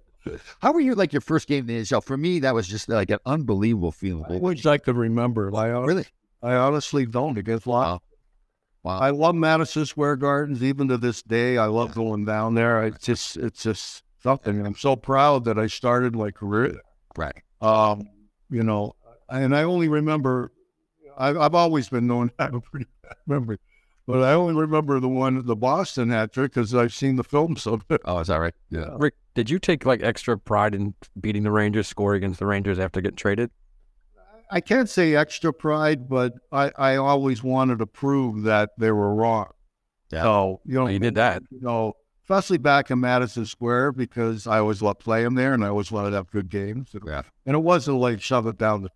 How 0.60 0.72
were 0.72 0.80
you 0.80 0.94
like 0.94 1.14
your 1.14 1.22
first 1.22 1.48
game 1.48 1.60
in 1.60 1.66
the 1.68 1.80
NHL? 1.80 2.04
For 2.04 2.18
me, 2.18 2.40
that 2.40 2.54
was 2.54 2.68
just 2.68 2.90
like 2.90 3.08
an 3.08 3.18
unbelievable 3.24 3.92
feeling. 3.92 4.66
I 4.66 4.76
could 4.76 4.96
remember. 4.96 5.50
I 5.56 5.70
hon- 5.70 5.86
Really? 5.86 6.04
I 6.42 6.54
honestly 6.56 7.06
don't. 7.06 7.38
Against 7.38 7.66
Lot. 7.66 8.02
Wow. 8.82 8.98
I 8.98 9.10
love 9.10 9.34
Madison 9.34 9.84
Square 9.84 10.16
Gardens 10.16 10.62
even 10.62 10.88
to 10.88 10.96
this 10.96 11.22
day. 11.22 11.58
I 11.58 11.66
love 11.66 11.94
going 11.94 12.24
down 12.24 12.54
there. 12.54 12.84
It's 12.84 13.04
just 13.04 13.36
it's 13.36 13.62
just 13.62 14.02
something. 14.22 14.56
And 14.56 14.66
I'm 14.66 14.74
so 14.74 14.96
proud 14.96 15.44
that 15.44 15.58
I 15.58 15.66
started 15.66 16.14
my 16.14 16.30
career 16.30 16.72
there. 16.72 16.82
Right. 17.16 17.42
Um, 17.60 18.08
you 18.48 18.62
know, 18.62 18.94
and 19.28 19.54
I 19.54 19.64
only 19.64 19.88
remember 19.88 20.52
I've, 21.18 21.36
I've 21.36 21.54
always 21.54 21.90
been 21.90 22.06
known 22.06 22.28
to 22.28 22.34
have 22.38 22.54
a 22.54 22.60
pretty 22.60 22.86
bad 23.02 23.16
memory, 23.26 23.58
but 24.06 24.22
I 24.22 24.32
only 24.32 24.54
remember 24.54 24.98
the 24.98 25.08
one, 25.08 25.44
the 25.44 25.56
Boston 25.56 26.08
hat 26.08 26.32
trick, 26.32 26.54
because 26.54 26.74
I've 26.74 26.94
seen 26.94 27.16
the 27.16 27.24
film 27.24 27.56
so 27.56 27.82
much. 27.90 28.00
Oh, 28.06 28.20
is 28.20 28.28
that 28.28 28.36
right? 28.36 28.54
Yeah. 28.70 28.96
Rick, 28.96 29.14
did 29.34 29.50
you 29.50 29.58
take 29.58 29.84
like 29.84 30.02
extra 30.02 30.38
pride 30.38 30.74
in 30.74 30.94
beating 31.20 31.42
the 31.42 31.50
Rangers, 31.50 31.86
score 31.86 32.14
against 32.14 32.38
the 32.38 32.46
Rangers 32.46 32.78
after 32.78 33.02
getting 33.02 33.16
traded? 33.16 33.50
I 34.50 34.60
can't 34.60 34.88
say 34.88 35.14
extra 35.14 35.52
pride, 35.52 36.08
but 36.08 36.34
I, 36.50 36.72
I 36.76 36.96
always 36.96 37.42
wanted 37.42 37.78
to 37.78 37.86
prove 37.86 38.42
that 38.42 38.70
they 38.78 38.90
were 38.90 39.14
wrong. 39.14 39.50
Yeah. 40.10 40.22
So, 40.22 40.60
you 40.64 40.74
know, 40.74 40.88
you 40.88 40.98
did 40.98 41.14
that. 41.14 41.42
You 41.50 41.60
know, 41.60 41.94
especially 42.24 42.58
back 42.58 42.90
in 42.90 43.00
Madison 43.00 43.46
Square 43.46 43.92
because 43.92 44.46
I 44.46 44.58
always 44.58 44.82
loved 44.82 45.00
playing 45.00 45.34
there 45.34 45.54
and 45.54 45.64
I 45.64 45.68
always 45.68 45.90
wanted 45.90 46.10
to 46.10 46.16
have 46.16 46.30
good 46.30 46.48
games. 46.48 46.94
Yeah. 47.06 47.22
And 47.46 47.54
it 47.54 47.60
wasn't 47.60 47.98
like 47.98 48.20
shove 48.20 48.46
it 48.46 48.58
down 48.58 48.82
the 48.82 48.90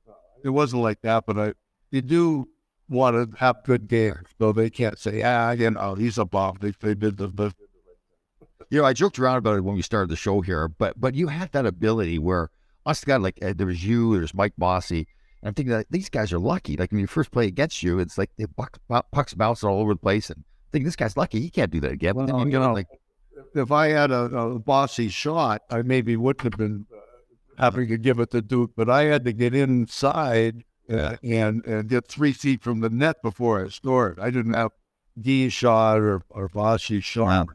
it 0.44 0.50
wasn't 0.50 0.82
like 0.82 1.00
that, 1.02 1.24
but 1.26 1.38
I 1.38 1.52
you 1.90 2.02
do 2.02 2.48
want 2.88 3.16
to 3.32 3.38
have 3.38 3.64
good 3.64 3.88
games. 3.88 4.28
So 4.38 4.52
they 4.52 4.70
can't 4.70 4.98
say, 4.98 5.22
ah, 5.22 5.52
you 5.52 5.70
know, 5.70 5.94
he's 5.94 6.18
a 6.18 6.24
bomb. 6.24 6.58
They, 6.60 6.72
they 6.80 6.94
did 6.94 7.16
the, 7.16 7.28
the 7.28 7.54
You 8.70 8.82
know, 8.82 8.84
I 8.84 8.92
joked 8.92 9.18
around 9.18 9.38
about 9.38 9.56
it 9.56 9.62
when 9.62 9.74
we 9.74 9.82
started 9.82 10.10
the 10.10 10.16
show 10.16 10.40
here, 10.40 10.68
but 10.68 11.00
but 11.00 11.14
you 11.14 11.28
had 11.28 11.52
that 11.52 11.66
ability 11.66 12.18
where 12.18 12.50
us 12.86 13.04
guy 13.04 13.16
like 13.16 13.38
uh, 13.42 13.54
there 13.56 13.66
was 13.66 13.84
you, 13.84 14.16
there's 14.16 14.34
Mike 14.34 14.54
Bossy, 14.58 15.06
I'm 15.44 15.54
thinking 15.54 15.72
that 15.72 15.86
these 15.90 16.08
guys 16.08 16.32
are 16.32 16.38
lucky. 16.38 16.76
Like 16.76 16.90
when 16.90 17.00
you 17.00 17.06
first 17.06 17.30
play 17.30 17.46
against 17.46 17.82
you, 17.82 17.98
it's 17.98 18.16
like 18.16 18.30
the 18.36 18.46
pucks, 18.48 18.78
pucks 19.12 19.34
bouncing 19.34 19.68
all 19.68 19.80
over 19.80 19.92
the 19.92 20.00
place, 20.00 20.30
and 20.30 20.42
I 20.42 20.68
think 20.72 20.84
this 20.84 20.96
guy's 20.96 21.16
lucky. 21.16 21.40
He 21.40 21.50
can't 21.50 21.70
do 21.70 21.80
that 21.80 21.92
again. 21.92 22.14
Well, 22.14 22.48
you 22.48 22.58
know, 22.58 22.72
like 22.72 22.88
if 23.54 23.70
I 23.70 23.88
had 23.88 24.10
a, 24.10 24.24
a 24.24 24.58
Bossy 24.58 25.08
shot, 25.08 25.62
I 25.70 25.82
maybe 25.82 26.16
wouldn't 26.16 26.42
have 26.42 26.58
been 26.58 26.86
uh, 26.92 27.62
having 27.62 27.88
to 27.88 27.98
give 27.98 28.18
it 28.20 28.30
to 28.30 28.40
Duke, 28.42 28.72
but 28.74 28.88
I 28.88 29.04
had 29.04 29.24
to 29.26 29.32
get 29.32 29.54
inside 29.54 30.64
uh, 30.90 31.16
and 31.22 31.64
and 31.66 31.88
get 31.88 32.06
three 32.08 32.32
feet 32.32 32.62
from 32.62 32.80
the 32.80 32.90
net 32.90 33.22
before 33.22 33.64
I 33.64 33.68
scored. 33.68 34.18
I 34.18 34.30
didn't 34.30 34.54
have 34.54 34.70
D 35.20 35.48
shot 35.50 35.98
or 36.00 36.22
or 36.30 36.48
Bossy 36.48 37.00
shot. 37.00 37.48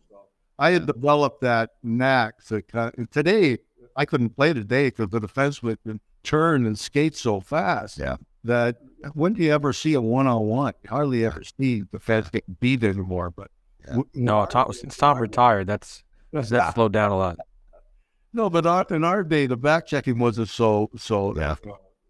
I 0.59 0.71
had 0.71 0.85
developed 0.87 1.41
that 1.41 1.71
knack. 1.81 2.43
To, 2.45 2.61
kind 2.61 2.93
of- 2.97 3.09
today, 3.09 3.57
I 3.95 4.05
couldn't 4.05 4.35
play 4.35 4.53
today 4.53 4.87
because 4.89 5.09
the 5.09 5.19
defenseman 5.21 5.99
turn 6.23 6.65
and 6.65 6.77
skate 6.77 7.15
so 7.15 7.39
fast. 7.39 7.97
Yeah. 7.97 8.17
That 8.43 8.77
when 9.13 9.33
do 9.33 9.43
you 9.43 9.51
ever 9.53 9.73
see 9.73 9.93
a 9.93 10.01
one 10.01 10.27
on 10.27 10.43
one? 10.47 10.73
Hardly 10.87 11.25
ever 11.25 11.43
see 11.43 11.83
the 11.91 11.99
fans 11.99 12.29
getting 12.29 12.57
beat 12.59 12.83
anymore. 12.83 13.31
But 13.31 13.49
w- 13.85 14.07
No, 14.13 14.45
Tom, 14.45 14.71
since 14.73 14.95
Tom 14.97 15.17
retired, 15.19 15.67
that's 15.67 16.03
that 16.31 16.73
slowed 16.73 16.93
down 16.93 17.11
a 17.11 17.17
lot. 17.17 17.37
No, 18.31 18.49
but 18.49 18.65
our, 18.65 18.85
in 18.91 19.03
our 19.03 19.23
day, 19.23 19.47
the 19.47 19.57
back 19.57 19.87
checking 19.87 20.19
wasn't 20.19 20.49
so 20.49 20.89
so 20.95 21.35
Yeah. 21.35 21.55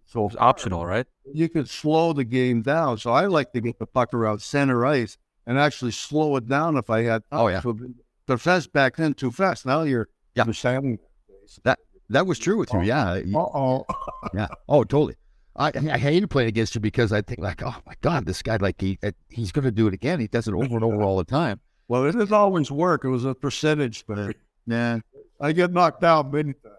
so 0.05 0.25
It's 0.27 0.35
optional, 0.39 0.85
right? 0.85 1.07
You 1.33 1.47
could 1.49 1.69
slow 1.69 2.13
the 2.13 2.25
game 2.25 2.61
down. 2.61 2.97
So 2.97 3.11
I 3.11 3.25
like 3.27 3.53
to 3.53 3.61
get 3.61 3.79
the 3.79 3.85
puck 3.87 4.13
around 4.13 4.41
center 4.41 4.85
ice 4.85 5.17
and 5.47 5.57
actually 5.57 5.91
slow 5.91 6.35
it 6.35 6.47
down 6.47 6.77
if 6.77 6.89
I 6.89 7.03
had. 7.03 7.23
Oh, 7.31 7.47
yeah. 7.47 7.61
the 8.27 8.37
fence 8.37 8.67
back 8.67 8.97
then 8.97 9.13
too 9.13 9.31
fast. 9.31 9.65
Now 9.65 9.83
you're 9.83 10.09
Yeah. 10.35 10.43
the 10.43 10.97
that 11.63 11.79
that 12.09 12.27
was 12.27 12.39
true 12.39 12.57
with 12.57 12.73
you. 12.73 12.81
Yeah. 12.81 13.21
Uh 13.35 13.39
oh. 13.39 13.85
Yeah. 14.33 14.47
Oh, 14.67 14.83
totally. 14.83 15.15
I 15.55 15.71
I 15.75 15.97
hated 15.97 16.29
playing 16.29 16.49
against 16.49 16.75
you 16.75 16.81
because 16.81 17.11
I 17.11 17.21
think 17.21 17.39
like, 17.39 17.63
oh 17.63 17.75
my 17.85 17.93
god, 18.01 18.25
this 18.25 18.41
guy 18.41 18.57
like 18.57 18.79
he 18.79 18.97
uh, 19.03 19.11
he's 19.29 19.51
going 19.51 19.65
to 19.65 19.71
do 19.71 19.87
it 19.87 19.93
again. 19.93 20.19
He 20.19 20.27
does 20.27 20.47
it 20.47 20.53
over 20.53 20.75
and 20.75 20.83
over 20.83 21.01
all 21.01 21.17
the 21.17 21.23
time. 21.23 21.59
Well, 21.87 22.05
it 22.05 22.11
didn't 22.11 22.31
always 22.31 22.71
work. 22.71 23.03
It 23.03 23.09
was 23.09 23.25
a 23.25 23.33
percentage 23.33 24.03
thing. 24.05 24.33
Yeah. 24.67 24.99
I 25.41 25.51
get 25.53 25.71
knocked 25.71 26.03
out 26.03 26.31
many 26.31 26.53
times. 26.53 26.75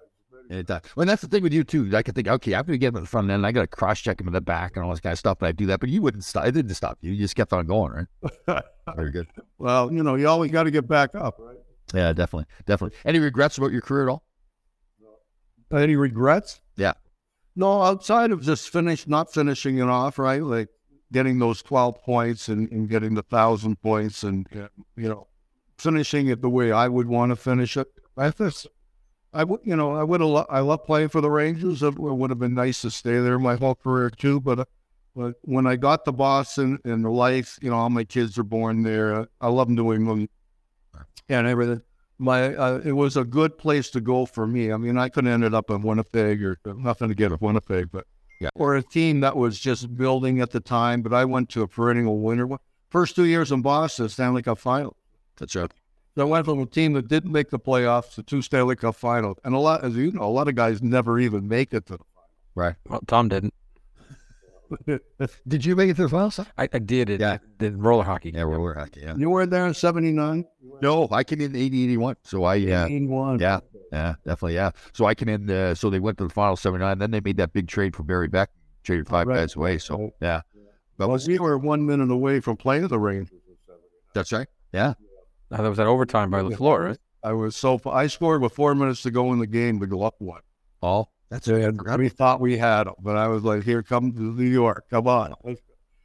It 0.50 0.66
does. 0.66 0.80
Well, 0.94 1.02
and 1.02 1.10
that's 1.10 1.22
the 1.22 1.28
thing 1.28 1.44
with 1.44 1.52
you 1.52 1.62
too. 1.62 1.90
I 1.94 2.02
can 2.02 2.12
think, 2.12 2.26
okay, 2.26 2.54
I'm 2.54 2.64
going 2.64 2.74
to 2.74 2.78
get 2.78 2.88
him 2.88 2.96
at 2.96 3.02
the 3.02 3.08
front 3.08 3.30
end. 3.30 3.46
I 3.46 3.52
got 3.52 3.60
to 3.60 3.66
cross 3.68 4.00
check 4.00 4.20
him 4.20 4.26
in 4.26 4.32
the 4.32 4.40
back 4.40 4.76
and 4.76 4.84
all 4.84 4.90
this 4.90 5.00
kind 5.00 5.12
of 5.12 5.18
stuff. 5.18 5.38
But 5.38 5.46
I 5.46 5.52
do 5.52 5.66
that. 5.66 5.78
But 5.78 5.90
you 5.90 6.02
wouldn't 6.02 6.24
stop. 6.24 6.44
It 6.44 6.52
didn't 6.52 6.74
stop 6.74 6.98
you. 7.00 7.12
You 7.12 7.18
just 7.18 7.36
kept 7.36 7.52
on 7.52 7.66
going, 7.66 8.06
right? 8.48 8.62
Very 8.96 9.12
good. 9.12 9.28
Well, 9.58 9.92
you 9.92 10.02
know, 10.02 10.16
you 10.16 10.26
always 10.26 10.50
got 10.50 10.64
to 10.64 10.72
get 10.72 10.88
back 10.88 11.14
up, 11.14 11.36
right? 11.38 11.56
Yeah, 11.94 12.12
definitely, 12.12 12.46
definitely. 12.66 12.98
Any 13.04 13.20
regrets 13.20 13.58
about 13.58 13.70
your 13.72 13.80
career 13.80 14.08
at 14.08 14.10
all? 14.10 14.24
Any 15.72 15.96
regrets? 15.96 16.60
Yeah. 16.76 16.94
No, 17.56 17.82
outside 17.82 18.30
of 18.30 18.42
just 18.42 18.70
finish, 18.70 19.06
not 19.06 19.32
finishing 19.32 19.78
it 19.78 19.88
off, 19.88 20.18
right? 20.18 20.42
Like 20.42 20.68
getting 21.12 21.38
those 21.38 21.62
12 21.62 22.02
points 22.02 22.48
and, 22.48 22.70
and 22.70 22.88
getting 22.88 23.14
the 23.14 23.22
thousand 23.22 23.80
points 23.82 24.22
and, 24.22 24.46
you 24.96 25.08
know, 25.08 25.26
finishing 25.78 26.28
it 26.28 26.40
the 26.42 26.50
way 26.50 26.72
I 26.72 26.88
would 26.88 27.06
want 27.06 27.30
to 27.30 27.36
finish 27.36 27.76
it. 27.76 27.88
I 28.16 28.30
just, 28.30 28.66
I 29.32 29.44
would, 29.44 29.60
you 29.64 29.76
know, 29.76 29.94
I 29.94 30.02
would 30.02 30.20
have, 30.20 30.30
lo- 30.30 30.46
I 30.48 30.60
love 30.60 30.84
playing 30.84 31.08
for 31.08 31.20
the 31.20 31.30
Rangers. 31.30 31.82
It 31.82 31.98
would 31.98 32.30
have 32.30 32.38
been 32.38 32.54
nice 32.54 32.82
to 32.82 32.90
stay 32.90 33.18
there 33.18 33.38
my 33.38 33.56
whole 33.56 33.74
career 33.74 34.10
too. 34.10 34.40
But, 34.40 34.60
uh, 34.60 34.64
but 35.14 35.34
when 35.42 35.66
I 35.66 35.76
got 35.76 36.04
to 36.04 36.12
Boston 36.12 36.78
and 36.84 37.04
the 37.04 37.10
life, 37.10 37.58
you 37.60 37.70
know, 37.70 37.76
all 37.76 37.90
my 37.90 38.04
kids 38.04 38.38
are 38.38 38.44
born 38.44 38.82
there. 38.82 39.26
I 39.40 39.48
love 39.48 39.68
New 39.68 39.92
England 39.92 40.28
and 41.28 41.46
everything. 41.46 41.82
My, 42.20 42.54
uh, 42.54 42.80
it 42.84 42.92
was 42.92 43.16
a 43.16 43.24
good 43.24 43.56
place 43.56 43.88
to 43.90 44.00
go 44.00 44.26
for 44.26 44.46
me. 44.46 44.70
I 44.72 44.76
mean, 44.76 44.98
I 44.98 45.08
could 45.08 45.24
have 45.24 45.32
ended 45.34 45.54
up 45.54 45.70
in 45.70 45.80
Winnipeg 45.82 46.42
or 46.44 46.58
nothing 46.66 47.08
to 47.08 47.14
get 47.14 47.32
at 47.32 47.40
Winnipeg, 47.40 47.90
but 47.90 48.06
Yeah. 48.40 48.50
or 48.54 48.76
a 48.76 48.82
team 48.82 49.20
that 49.20 49.36
was 49.36 49.58
just 49.58 49.96
building 49.96 50.40
at 50.40 50.50
the 50.50 50.60
time. 50.60 51.00
But 51.02 51.14
I 51.14 51.24
went 51.24 51.48
to 51.50 51.62
a 51.62 51.68
perennial 51.68 52.20
winner. 52.20 52.46
First 52.90 53.16
two 53.16 53.24
years 53.24 53.50
in 53.52 53.62
Boston, 53.62 54.08
Stanley 54.08 54.42
Cup 54.42 54.58
final. 54.58 54.96
That's 55.38 55.54
right. 55.56 55.72
So 56.16 56.22
I 56.22 56.24
went 56.24 56.44
from 56.44 56.60
a 56.60 56.66
team 56.66 56.92
that 56.94 57.08
didn't 57.08 57.32
make 57.32 57.50
the 57.50 57.58
playoffs 57.58 58.14
to 58.16 58.22
two 58.22 58.42
Stanley 58.42 58.76
Cup 58.76 58.96
finals, 58.96 59.38
and 59.44 59.54
a 59.54 59.58
lot, 59.58 59.82
as 59.84 59.94
you 59.94 60.10
know, 60.12 60.22
a 60.22 60.34
lot 60.38 60.48
of 60.48 60.54
guys 60.56 60.82
never 60.82 61.18
even 61.20 61.48
make 61.48 61.72
it 61.72 61.86
to 61.86 61.92
the 61.96 62.04
final. 62.14 62.28
Right. 62.54 62.74
Well, 62.88 63.00
Tom 63.06 63.28
didn't. 63.28 63.54
The. 64.86 65.00
Did 65.48 65.64
you 65.64 65.74
make 65.76 65.90
it 65.90 65.96
to 65.96 66.02
the 66.02 66.08
finals? 66.08 66.38
I, 66.58 66.68
I 66.72 66.78
did 66.78 67.10
it. 67.10 67.20
Yeah. 67.20 67.38
Did 67.58 67.76
roller 67.82 68.04
hockey. 68.04 68.30
Yeah, 68.34 68.42
roller 68.42 68.74
hockey. 68.74 69.00
Yeah. 69.02 69.14
you 69.16 69.28
were 69.30 69.46
there 69.46 69.66
in 69.66 69.74
'79. 69.74 70.44
No, 70.82 71.08
I 71.10 71.24
came 71.24 71.40
in 71.40 71.54
80, 71.56 71.84
81. 71.84 72.16
So 72.24 72.44
I, 72.44 72.54
yeah, 72.56 72.86
81. 72.86 73.38
yeah, 73.40 73.60
yeah, 73.92 74.14
definitely, 74.24 74.54
yeah. 74.54 74.70
So 74.92 75.04
I 75.06 75.14
came 75.14 75.28
in, 75.28 75.50
uh, 75.50 75.74
so 75.74 75.90
they 75.90 75.98
went 76.00 76.18
to 76.18 76.24
the 76.24 76.30
final 76.32 76.56
79. 76.56 76.98
Then 76.98 77.10
they 77.10 77.20
made 77.20 77.36
that 77.38 77.52
big 77.52 77.68
trade 77.68 77.94
for 77.94 78.02
Barry 78.02 78.28
Beck, 78.28 78.50
traded 78.84 79.08
five 79.08 79.26
Right. 79.26 79.36
guys 79.40 79.56
away. 79.56 79.78
So, 79.78 80.10
yeah. 80.22 80.40
But 80.96 81.08
Well, 81.08 81.18
we 81.26 81.38
were 81.38 81.58
one 81.58 81.84
minute 81.86 82.10
away 82.10 82.40
from 82.40 82.56
playing 82.56 82.88
the 82.88 82.98
Rangers. 82.98 83.30
that's 84.14 84.32
right. 84.32 84.46
Yeah. 84.72 84.94
Now, 85.50 85.58
that 85.62 85.68
was 85.68 85.78
that 85.78 85.86
overtime 85.86 86.30
by 86.30 86.40
Lafleur, 86.42 86.84
right? 86.90 86.98
I 87.22 87.32
was 87.32 87.56
so 87.56 87.80
I 87.86 88.06
scored 88.06 88.40
with 88.40 88.54
four 88.54 88.74
minutes 88.74 89.02
to 89.02 89.10
go 89.10 89.32
in 89.32 89.38
the 89.40 89.46
game 89.46 89.80
to 89.80 89.86
go 89.86 90.02
up 90.02 90.14
one. 90.18 90.40
All. 90.80 91.12
That's 91.30 91.46
And 91.46 91.80
we 91.98 92.08
thought 92.08 92.40
we 92.40 92.56
had 92.58 92.84
them, 92.84 92.94
but 93.00 93.16
I 93.16 93.28
was 93.28 93.44
like, 93.44 93.62
"Here 93.62 93.82
comes 93.82 94.18
New 94.18 94.42
York, 94.44 94.84
come 94.90 95.06
on!" 95.06 95.34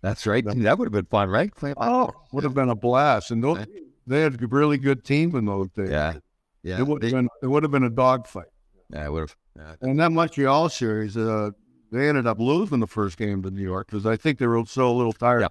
That's 0.01 0.27
right. 0.27 0.45
That 0.45 0.77
would 0.77 0.85
have 0.85 0.91
been 0.93 1.05
fun, 1.05 1.29
right? 1.29 1.53
Play- 1.55 1.73
Oh, 1.77 2.11
would 2.31 2.43
have 2.43 2.53
been 2.53 2.69
a 2.69 2.75
blast. 2.75 3.31
And 3.31 3.43
those, 3.43 3.65
they 4.05 4.21
had 4.21 4.39
a 4.39 4.47
really 4.47 4.77
good 4.77 5.03
team 5.03 5.35
in 5.35 5.45
those 5.45 5.69
days. 5.69 5.89
Yeah. 5.89 6.13
Yeah. 6.61 6.79
it 6.79 6.87
would 6.87 7.01
They- 7.01 7.07
have 7.07 7.15
been 7.15 7.29
it 7.41 7.47
would 7.47 7.63
have 7.63 7.71
been 7.71 7.83
a 7.83 7.89
dogfight. 7.89 8.45
yeah, 8.93 9.05
it 9.05 9.11
would 9.11 9.21
have. 9.21 9.35
Yeah. 9.57 9.75
And 9.89 9.99
that 9.99 10.11
Montreal 10.11 10.69
series, 10.69 11.17
uh, 11.17 11.49
they 11.91 12.07
ended 12.07 12.27
up 12.27 12.39
losing 12.39 12.79
the 12.81 12.87
first 12.87 13.17
game 13.17 13.41
to 13.43 13.49
New 13.49 13.61
York 13.63 13.87
because 13.87 14.05
I 14.05 14.15
think 14.17 14.37
they 14.37 14.45
were 14.47 14.63
so 14.67 14.89
a 14.91 14.93
little 14.93 15.13
tired. 15.13 15.41
Yeah. 15.41 15.47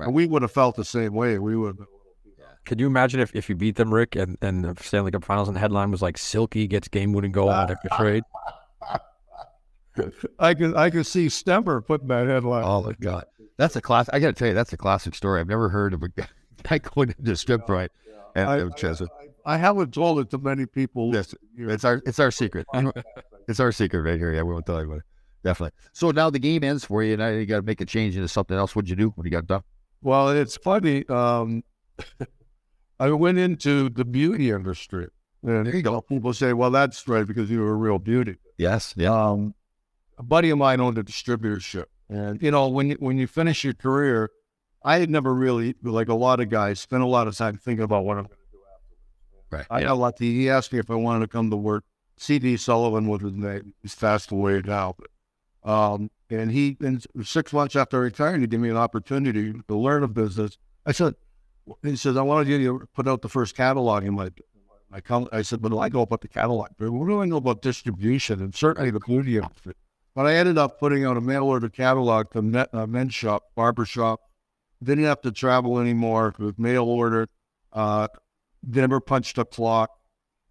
And 0.00 0.12
we 0.14 0.26
would 0.26 0.42
have 0.42 0.50
felt 0.50 0.74
the 0.74 0.84
same 0.84 1.12
way. 1.14 1.38
We 1.38 1.56
would. 1.56 1.76
have 1.78 1.86
Could 2.64 2.80
you 2.80 2.86
imagine 2.88 3.20
if, 3.20 3.32
if 3.36 3.48
you 3.48 3.54
beat 3.54 3.76
them, 3.76 3.94
Rick, 3.94 4.16
and, 4.16 4.36
and 4.42 4.64
the 4.64 4.74
Stanley 4.82 5.12
Cup 5.12 5.22
Finals 5.24 5.46
and 5.48 5.54
the 5.56 5.60
headline 5.60 5.92
was 5.92 6.02
like 6.02 6.18
Silky 6.18 6.66
gets 6.66 6.88
game 6.88 7.12
winning 7.12 7.30
goal 7.30 7.50
on 7.50 7.70
after 7.70 7.88
trade? 7.96 8.24
I 10.38 10.54
could 10.54 10.76
I 10.76 10.90
could 10.90 11.06
see 11.06 11.26
Stemmer 11.26 11.84
putting 11.84 12.08
that 12.08 12.26
headline. 12.26 12.64
Oh, 12.64 12.82
my 12.82 12.92
God. 13.00 13.24
That's 13.56 13.76
a 13.76 13.80
class. 13.80 14.08
I 14.12 14.18
got 14.18 14.28
to 14.28 14.32
tell 14.32 14.48
you, 14.48 14.54
that's 14.54 14.72
a 14.72 14.76
classic 14.76 15.14
story. 15.14 15.40
I've 15.40 15.48
never 15.48 15.68
heard 15.68 15.94
of 15.94 16.02
a 16.02 16.08
guy 16.08 16.78
going 16.94 17.14
into 17.18 17.36
strip 17.36 17.68
right. 17.68 17.90
And, 18.34 18.48
I, 18.48 18.58
and 18.58 18.74
Chesa. 18.74 19.06
I, 19.46 19.54
I 19.54 19.56
haven't 19.58 19.94
told 19.94 20.18
it 20.18 20.30
to 20.30 20.38
many 20.38 20.66
people. 20.66 21.14
Yes, 21.14 21.34
it's 21.56 21.84
our 21.84 22.02
it's 22.06 22.18
our 22.18 22.30
secret. 22.30 22.66
it's 23.48 23.60
our 23.60 23.70
secret 23.70 24.00
right 24.00 24.18
here. 24.18 24.32
Yeah, 24.32 24.42
we 24.42 24.52
won't 24.52 24.66
tell 24.66 24.78
anybody. 24.78 25.02
Definitely. 25.44 25.76
So 25.92 26.10
now 26.10 26.30
the 26.30 26.38
game 26.38 26.64
ends 26.64 26.84
for 26.84 27.02
you. 27.02 27.16
Now 27.16 27.28
you 27.28 27.44
got 27.46 27.56
to 27.56 27.62
make 27.62 27.80
a 27.80 27.84
change 27.84 28.16
into 28.16 28.28
something 28.28 28.56
else. 28.56 28.74
What'd 28.74 28.88
you 28.88 28.96
do 28.96 29.10
when 29.10 29.26
you 29.26 29.30
got 29.30 29.46
done? 29.46 29.62
Well, 30.02 30.30
it's 30.30 30.56
funny. 30.56 31.06
Um, 31.08 31.62
I 33.00 33.10
went 33.10 33.38
into 33.38 33.90
the 33.90 34.04
beauty 34.04 34.50
industry. 34.50 35.08
And 35.42 35.66
There 35.66 35.76
you 35.76 35.82
go. 35.82 36.00
People 36.00 36.32
say, 36.32 36.54
well, 36.54 36.70
that's 36.70 37.06
right 37.06 37.26
because 37.26 37.50
you 37.50 37.60
were 37.60 37.72
a 37.72 37.76
real 37.76 37.98
beauty. 37.98 38.36
Yes. 38.56 38.94
Yeah. 38.96 39.12
Um, 39.12 39.54
a 40.18 40.22
buddy 40.22 40.50
of 40.50 40.58
mine 40.58 40.80
owned 40.80 40.98
a 40.98 41.02
distributorship 41.02 41.86
And 42.08 42.40
you 42.42 42.50
know, 42.50 42.68
when 42.68 42.90
you, 42.90 42.96
when 42.98 43.18
you 43.18 43.26
finish 43.26 43.64
your 43.64 43.74
career, 43.74 44.30
I 44.84 44.98
had 44.98 45.10
never 45.10 45.34
really, 45.34 45.74
like 45.82 46.08
a 46.08 46.14
lot 46.14 46.40
of 46.40 46.50
guys, 46.50 46.78
spent 46.80 47.02
a 47.02 47.06
lot 47.06 47.26
of 47.26 47.36
time 47.36 47.56
thinking 47.56 47.84
about 47.84 48.04
what 48.04 48.18
I'm 48.18 48.24
going 48.24 48.36
to 48.36 48.52
do 48.52 48.58
afterwards. 48.74 49.68
Right. 49.70 49.78
I 49.78 49.82
got 49.82 49.98
lucky. 49.98 50.34
He 50.34 50.50
asked 50.50 50.72
me 50.72 50.78
if 50.78 50.90
I 50.90 50.94
wanted 50.94 51.20
to 51.20 51.28
come 51.28 51.50
to 51.50 51.56
work. 51.56 51.84
C.D. 52.18 52.58
Sullivan 52.58 53.08
was 53.08 53.22
his 53.22 53.32
name. 53.32 53.74
He's 53.82 53.94
passed 53.94 54.30
away 54.30 54.60
now. 54.64 54.94
But, 54.98 55.68
um, 55.70 56.10
and 56.30 56.52
he, 56.52 56.76
in 56.80 57.00
six 57.22 57.52
months 57.52 57.74
after 57.74 58.00
retiring, 58.00 58.42
he 58.42 58.46
gave 58.46 58.60
me 58.60 58.68
an 58.68 58.76
opportunity 58.76 59.52
to 59.52 59.76
learn 59.76 60.02
a 60.02 60.08
business. 60.08 60.58
I 60.86 60.92
said, 60.92 61.14
he 61.82 61.96
says, 61.96 62.16
I 62.16 62.22
wanted 62.22 62.48
you 62.48 62.78
to 62.78 62.86
put 62.94 63.08
out 63.08 63.22
the 63.22 63.28
first 63.28 63.56
catalog 63.56 64.04
in 64.04 64.14
my, 64.14 64.30
my 64.90 65.00
com-" 65.00 65.28
I 65.32 65.42
said, 65.42 65.62
do 65.62 65.78
I 65.78 65.88
know 65.88 66.02
about 66.02 66.20
the 66.20 66.28
catalog? 66.28 66.68
But 66.78 66.90
what 66.90 67.08
do 67.08 67.22
I 67.22 67.24
know 67.24 67.38
about 67.38 67.62
distribution 67.62 68.40
and 68.40 68.54
certainly 68.54 68.90
the 68.90 69.00
beauty 69.00 69.38
of 69.38 69.50
it? 69.64 69.76
But 70.14 70.26
I 70.26 70.34
ended 70.34 70.58
up 70.58 70.78
putting 70.78 71.04
out 71.04 71.16
a 71.16 71.20
mail 71.20 71.44
order 71.44 71.68
catalog 71.68 72.30
to 72.32 72.42
men, 72.42 72.66
uh, 72.72 72.86
men's 72.86 73.14
shop, 73.14 73.50
barber 73.56 73.84
shop. 73.84 74.20
Didn't 74.82 75.04
have 75.04 75.20
to 75.22 75.32
travel 75.32 75.78
anymore 75.80 76.34
with 76.38 76.58
mail 76.58 76.84
order. 76.84 77.28
Uh, 77.72 78.08
never 78.66 79.00
punched 79.00 79.38
a 79.38 79.44
clock. 79.44 79.90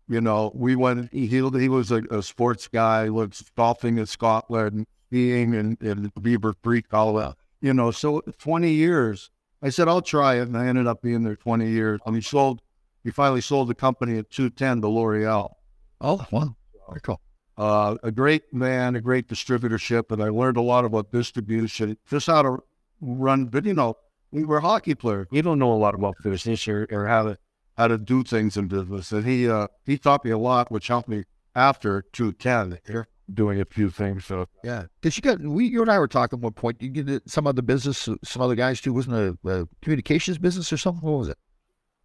You 0.09 0.19
know, 0.19 0.51
we 0.53 0.75
went. 0.75 1.13
He 1.13 1.27
he 1.27 1.41
was 1.41 1.91
a, 1.91 2.03
a 2.11 2.21
sports 2.21 2.67
guy. 2.67 3.07
Lived 3.07 3.55
golfing 3.55 3.97
in 3.97 4.05
Scotland, 4.05 4.85
skiing 5.07 5.53
in, 5.53 5.77
in 5.79 6.11
Beaver 6.21 6.55
Creek, 6.55 6.93
all 6.93 7.13
that. 7.13 7.35
You 7.61 7.73
know, 7.73 7.91
so 7.91 8.21
twenty 8.37 8.71
years. 8.71 9.29
I 9.61 9.69
said 9.69 9.87
I'll 9.87 10.01
try 10.01 10.35
it, 10.35 10.41
and 10.41 10.57
I 10.57 10.67
ended 10.67 10.87
up 10.87 11.01
being 11.01 11.23
there 11.23 11.37
twenty 11.37 11.69
years. 11.69 12.01
And 12.05 12.15
he 12.15 12.21
sold. 12.21 12.61
He 13.03 13.11
finally 13.11 13.41
sold 13.41 13.69
the 13.69 13.75
company 13.75 14.17
at 14.17 14.29
two 14.29 14.49
ten 14.49 14.81
to 14.81 14.89
L'Oreal. 14.89 15.53
Oh, 16.01 16.25
wow, 16.31 16.55
very 16.89 16.99
cool. 16.99 17.21
Uh, 17.57 17.97
a 18.01 18.11
great 18.11 18.51
man, 18.51 18.95
a 18.95 19.01
great 19.01 19.27
distributorship, 19.27 20.11
and 20.11 20.23
I 20.23 20.29
learned 20.29 20.57
a 20.57 20.61
lot 20.61 20.85
about 20.85 21.11
distribution, 21.11 21.97
just 22.09 22.27
how 22.27 22.41
to 22.41 22.57
run. 22.99 23.45
But 23.45 23.65
you 23.65 23.73
know, 23.73 23.95
we 24.31 24.43
were 24.43 24.59
hockey 24.59 24.95
players. 24.95 25.27
We 25.29 25.41
don't 25.41 25.59
know 25.59 25.71
a 25.71 25.75
lot 25.75 25.93
about 25.93 26.15
business 26.23 26.67
or, 26.67 26.87
or 26.91 27.07
how 27.07 27.23
to 27.23 27.37
how 27.77 27.87
to 27.87 27.97
do 27.97 28.23
things 28.23 28.57
in 28.57 28.67
business. 28.67 29.11
And 29.11 29.25
he 29.25 29.47
uh, 29.47 29.67
he 29.85 29.97
taught 29.97 30.25
me 30.25 30.31
a 30.31 30.37
lot, 30.37 30.71
which 30.71 30.87
helped 30.87 31.07
me 31.07 31.25
after 31.55 32.03
two 32.11 32.33
ten 32.33 32.79
here 32.87 33.07
doing 33.31 33.61
a 33.61 33.65
few 33.65 33.89
things. 33.89 34.25
So 34.25 34.47
Yeah, 34.63 34.85
because 35.01 35.15
you 35.17 35.21
got 35.21 35.39
we 35.39 35.65
you 35.65 35.81
and 35.81 35.91
I 35.91 35.99
were 35.99 36.07
talking 36.07 36.39
at 36.39 36.43
one 36.43 36.53
point. 36.53 36.81
You 36.81 36.89
get 36.89 37.29
some 37.29 37.47
other 37.47 37.61
business, 37.61 38.09
some 38.23 38.41
other 38.41 38.55
guys 38.55 38.81
too. 38.81 38.93
Wasn't 38.93 39.15
a, 39.15 39.37
a 39.47 39.67
communications 39.81 40.37
business 40.37 40.73
or 40.73 40.77
something? 40.77 41.07
What 41.07 41.19
was 41.19 41.29
it? 41.29 41.37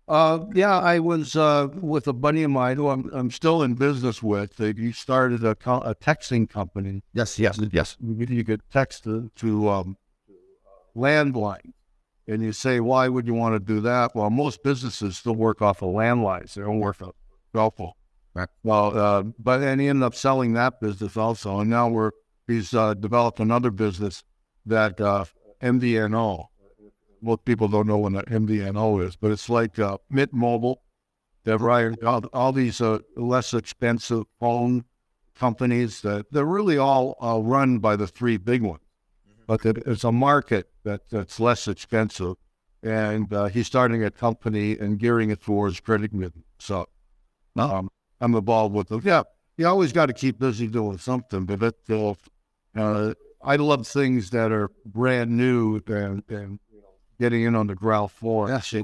Uh, 0.09 0.47
yeah, 0.55 0.79
I 0.79 1.01
was 1.01 1.37
uh, 1.37 1.69
with 1.75 2.09
a 2.09 2.13
buddy 2.13 2.43
of 2.43 2.51
mine 2.51 2.77
who 2.77 2.89
I'm, 2.89 3.11
I'm 3.13 3.31
still 3.31 3.63
in 3.63 3.75
business 3.75 4.23
with. 4.23 4.57
He 4.57 4.91
started 4.93 5.45
a, 5.45 5.55
co- 5.55 5.83
a 5.83 5.95
texting 5.95 6.49
company. 6.49 7.03
Yes, 7.13 7.39
yes, 7.39 7.61
yes. 7.71 7.97
You, 8.01 8.45
could 8.45 8.63
text 8.73 9.05
to, 9.05 9.31
to 9.37 9.69
um, 9.69 9.97
landline. 10.97 11.73
And 12.27 12.43
you 12.43 12.53
say, 12.53 12.81
why 12.81 13.09
would 13.09 13.27
you 13.27 13.35
want 13.35 13.55
to 13.55 13.59
do 13.59 13.81
that? 13.81 14.15
Well, 14.15 14.31
most 14.31 14.63
businesses 14.63 15.17
still 15.19 15.35
work 15.35 15.63
off 15.63 15.83
of 15.83 15.91
landlines. 15.91 16.55
They 16.55 16.63
don't 16.63 16.81
work 16.81 17.01
off 17.03 17.15
cell 17.55 17.71
phone. 17.71 17.93
Right. 18.35 18.49
Well, 18.63 18.97
uh, 18.97 19.23
but 19.39 19.59
then 19.59 19.79
he 19.79 19.89
ended 19.89 20.05
up 20.05 20.15
selling 20.15 20.53
that 20.55 20.81
business 20.81 21.17
also. 21.17 21.61
And 21.61 21.71
now 21.71 21.89
we're, 21.89 22.13
he's 22.47 22.73
uh, 22.73 22.95
developed 22.95 23.41
another 23.41 23.71
business 23.71 24.25
that 24.67 25.01
uh, 25.01 25.25
MVNO. 25.63 26.47
Most 27.21 27.45
people 27.45 27.69
don't 27.69 27.87
know 27.87 27.99
what 27.99 28.13
an 28.13 28.47
MVNO 28.47 29.07
is, 29.07 29.17
but 29.17 29.31
it's 29.31 29.49
like 29.49 29.79
uh, 29.79 29.99
Mint 30.11 30.33
Mobile. 30.33 30.83
They're 31.45 31.59
right, 31.59 32.03
all, 32.05 32.25
all 32.33 32.53
these 32.53 32.81
uh, 32.81 32.99
less 33.17 33.55
expensive 33.55 34.25
phone 34.39 34.85
companies 35.39 36.03
that 36.03 36.27
they're 36.31 36.45
really 36.45 36.77
all 36.77 37.17
uh, 37.23 37.41
run 37.41 37.79
by 37.79 37.97
the 37.97 38.07
three 38.07 38.37
big 38.37 38.63
ones. 38.63 38.83
But 39.47 39.65
it's 39.65 40.05
a 40.05 40.13
market 40.13 40.69
that, 40.85 41.09
that's 41.11 41.41
less 41.41 41.69
expensive. 41.69 42.35
And 42.83 43.33
uh, 43.33 43.47
he's 43.47 43.67
starting 43.67 44.05
a 44.05 44.11
company 44.11 44.77
and 44.79 44.99
gearing 44.99 45.31
it 45.31 45.41
towards 45.41 45.81
credit 45.81 46.13
union. 46.13 46.45
So 46.59 46.87
um, 47.57 47.89
I'm 48.21 48.35
involved 48.35 48.75
with 48.75 48.89
them. 48.89 49.01
Yeah, 49.05 49.23
you 49.57 49.67
always 49.67 49.93
got 49.93 50.07
to 50.07 50.13
keep 50.13 50.39
busy 50.39 50.67
doing 50.67 50.99
something. 50.99 51.47
But 51.47 51.63
it, 51.63 51.77
uh, 51.91 52.15
uh, 52.77 53.15
I 53.43 53.57
love 53.57 53.87
things 53.87 54.31
that 54.31 54.53
are 54.53 54.71
brand 54.85 55.37
new 55.37 55.81
and, 55.87 56.23
and 56.29 56.59
getting 57.19 57.43
in 57.43 57.55
on 57.55 57.67
the 57.67 57.75
ground 57.75 58.11
floor. 58.11 58.49
Yeah, 58.49 58.83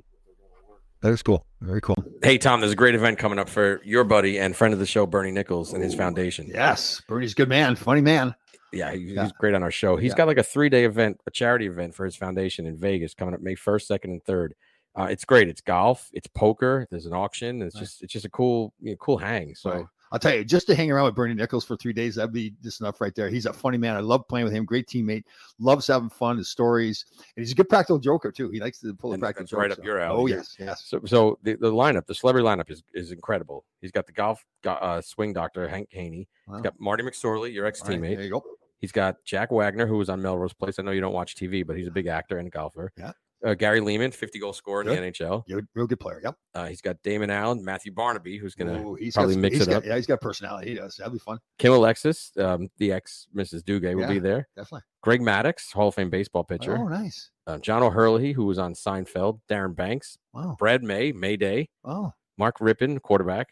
That 1.02 1.12
is 1.12 1.22
cool. 1.22 1.46
Very 1.60 1.80
cool. 1.80 1.96
Hey 2.22 2.38
Tom, 2.38 2.60
there's 2.60 2.72
a 2.72 2.76
great 2.76 2.94
event 2.94 3.18
coming 3.18 3.38
up 3.38 3.48
for 3.48 3.80
your 3.84 4.04
buddy 4.04 4.38
and 4.38 4.54
friend 4.56 4.72
of 4.74 4.80
the 4.80 4.86
show, 4.86 5.06
Bernie 5.06 5.30
Nichols, 5.30 5.72
and 5.72 5.82
his 5.82 5.94
foundation. 5.94 6.46
Yes, 6.48 7.00
Bernie's 7.08 7.32
a 7.32 7.36
good 7.36 7.48
man, 7.48 7.76
funny 7.76 8.00
man. 8.00 8.34
Yeah, 8.72 8.92
he- 8.92 9.04
he's 9.06 9.12
Yeah. 9.14 9.30
great 9.38 9.54
on 9.54 9.62
our 9.62 9.70
show. 9.70 9.96
He's 9.96 10.10
Yeah. 10.12 10.16
got 10.18 10.26
like 10.26 10.38
a 10.38 10.42
three 10.42 10.68
day 10.68 10.84
event, 10.84 11.20
a 11.26 11.30
charity 11.30 11.66
event 11.66 11.94
for 11.94 12.04
his 12.04 12.16
foundation 12.16 12.66
in 12.66 12.76
Vegas 12.76 13.14
coming 13.14 13.34
up 13.34 13.40
May 13.40 13.54
first, 13.54 13.86
second, 13.86 14.10
and 14.10 14.24
third. 14.24 14.54
Uh, 14.96 15.04
it's 15.10 15.24
great. 15.24 15.48
It's 15.48 15.60
golf. 15.60 16.08
It's 16.12 16.26
poker. 16.28 16.86
There's 16.90 17.06
an 17.06 17.12
auction. 17.12 17.62
It's 17.62 17.78
just 17.78 18.02
it's 18.02 18.12
just 18.12 18.24
a 18.24 18.30
cool 18.30 18.72
you 18.80 18.90
know, 18.92 18.96
cool 18.96 19.18
hang. 19.18 19.54
So 19.54 19.70
Right. 19.70 19.86
I'll 20.14 20.20
tell 20.20 20.32
you, 20.32 20.44
just 20.44 20.68
to 20.68 20.76
hang 20.76 20.92
around 20.92 21.06
with 21.06 21.16
Bernie 21.16 21.34
Nichols 21.34 21.64
for 21.64 21.76
three 21.76 21.92
days, 21.92 22.14
that'd 22.14 22.32
be 22.32 22.54
just 22.62 22.80
enough 22.80 23.00
right 23.00 23.12
there. 23.16 23.28
He's 23.28 23.46
a 23.46 23.52
funny 23.52 23.78
man. 23.78 23.96
I 23.96 23.98
love 23.98 24.28
playing 24.28 24.44
with 24.44 24.52
him. 24.52 24.64
Great 24.64 24.86
teammate. 24.86 25.24
Loves 25.58 25.88
having 25.88 26.08
fun. 26.08 26.36
His 26.36 26.48
stories, 26.48 27.04
and 27.36 27.42
he's 27.44 27.50
a 27.50 27.54
good 27.56 27.68
practical 27.68 27.98
joker 27.98 28.30
too. 28.30 28.48
He 28.50 28.60
likes 28.60 28.78
to 28.82 28.94
pull 28.94 29.10
a 29.10 29.14
and 29.14 29.20
practical 29.20 29.42
that's 29.42 29.50
joke. 29.50 29.58
right 29.58 29.72
up 29.72 29.78
so- 29.78 29.82
your 29.82 29.98
alley. 29.98 30.22
Oh 30.22 30.26
yes, 30.36 30.54
yes. 30.56 30.84
So, 30.86 31.00
so 31.04 31.36
the, 31.42 31.56
the 31.56 31.72
lineup, 31.72 32.06
the 32.06 32.14
celebrity 32.14 32.46
lineup 32.46 32.70
is 32.70 32.84
is 32.94 33.10
incredible. 33.10 33.64
He's 33.80 33.90
got 33.90 34.06
the 34.06 34.12
golf 34.12 34.44
uh, 34.64 35.00
swing 35.00 35.32
doctor 35.32 35.66
Hank 35.66 35.88
Haney. 35.90 36.28
Wow. 36.46 36.58
He's 36.58 36.62
got 36.62 36.78
Marty 36.78 37.02
McSorley, 37.02 37.52
your 37.52 37.66
ex 37.66 37.82
All 37.82 37.88
right, 37.88 38.00
teammate. 38.00 38.14
there 38.14 38.24
you 38.24 38.30
go. 38.30 38.44
He's 38.78 38.92
got 38.92 39.16
Jack 39.24 39.50
Wagner, 39.50 39.88
who 39.88 39.96
was 39.96 40.08
on 40.10 40.22
Melrose 40.22 40.52
Place. 40.52 40.78
I 40.78 40.82
know 40.82 40.92
you 40.92 41.00
don't 41.00 41.12
watch 41.12 41.34
TV, 41.34 41.66
but 41.66 41.76
he's 41.76 41.88
a 41.88 41.90
big 41.90 42.06
actor 42.06 42.38
and 42.38 42.52
golfer. 42.52 42.92
Yeah. 42.96 43.12
Uh, 43.44 43.54
Gary 43.54 43.80
Leeman, 43.80 44.14
50 44.14 44.38
goal 44.38 44.52
scorer 44.52 44.80
in 44.80 44.86
Good. 44.86 44.98
the 45.14 45.24
NHL. 45.24 45.42
You're 45.46 45.62
real 45.74 45.86
good 45.86 46.00
player. 46.00 46.20
Yep. 46.24 46.34
Uh, 46.54 46.66
he's 46.66 46.80
got 46.80 46.96
Damon 47.02 47.30
Allen, 47.30 47.62
Matthew 47.64 47.92
Barnaby, 47.92 48.38
who's 48.38 48.54
going 48.54 48.68
to 48.72 49.12
probably 49.12 49.34
got, 49.34 49.40
mix 49.40 49.60
it 49.60 49.66
got- 49.68 49.76
up. 49.76 49.84
Yeah, 49.84 49.96
he's 49.96 50.06
got 50.06 50.20
personality. 50.20 50.70
He 50.70 50.74
does. 50.76 50.96
That'd 50.96 51.12
be 51.12 51.18
fun. 51.18 51.38
Kim 51.58 51.72
Alexis, 51.72 52.32
um, 52.38 52.70
the 52.78 52.92
ex 52.92 53.26
Mrs. 53.36 53.62
Duguay, 53.62 53.94
will 53.94 54.02
Yeah. 54.02 54.08
be 54.08 54.18
there. 54.18 54.48
Definitely. 54.56 54.82
Greg 55.02 55.20
Maddux, 55.20 55.72
Hall 55.72 55.88
of 55.88 55.94
Fame 55.94 56.08
baseball 56.10 56.44
pitcher. 56.44 56.78
Oh, 56.78 56.88
nice. 56.88 57.30
Uh, 57.46 57.58
John 57.58 57.82
O'Hurley, 57.82 58.32
who 58.32 58.46
was 58.46 58.58
on 58.58 58.72
Seinfeld. 58.72 59.40
Darren 59.50 59.76
Banks. 59.76 60.16
Wow. 60.32 60.56
Brad 60.58 60.82
May, 60.82 61.12
Mayday. 61.12 61.68
Oh, 61.84 62.12
Mark 62.38 62.58
Rypien, 62.58 63.00
quarterback. 63.02 63.48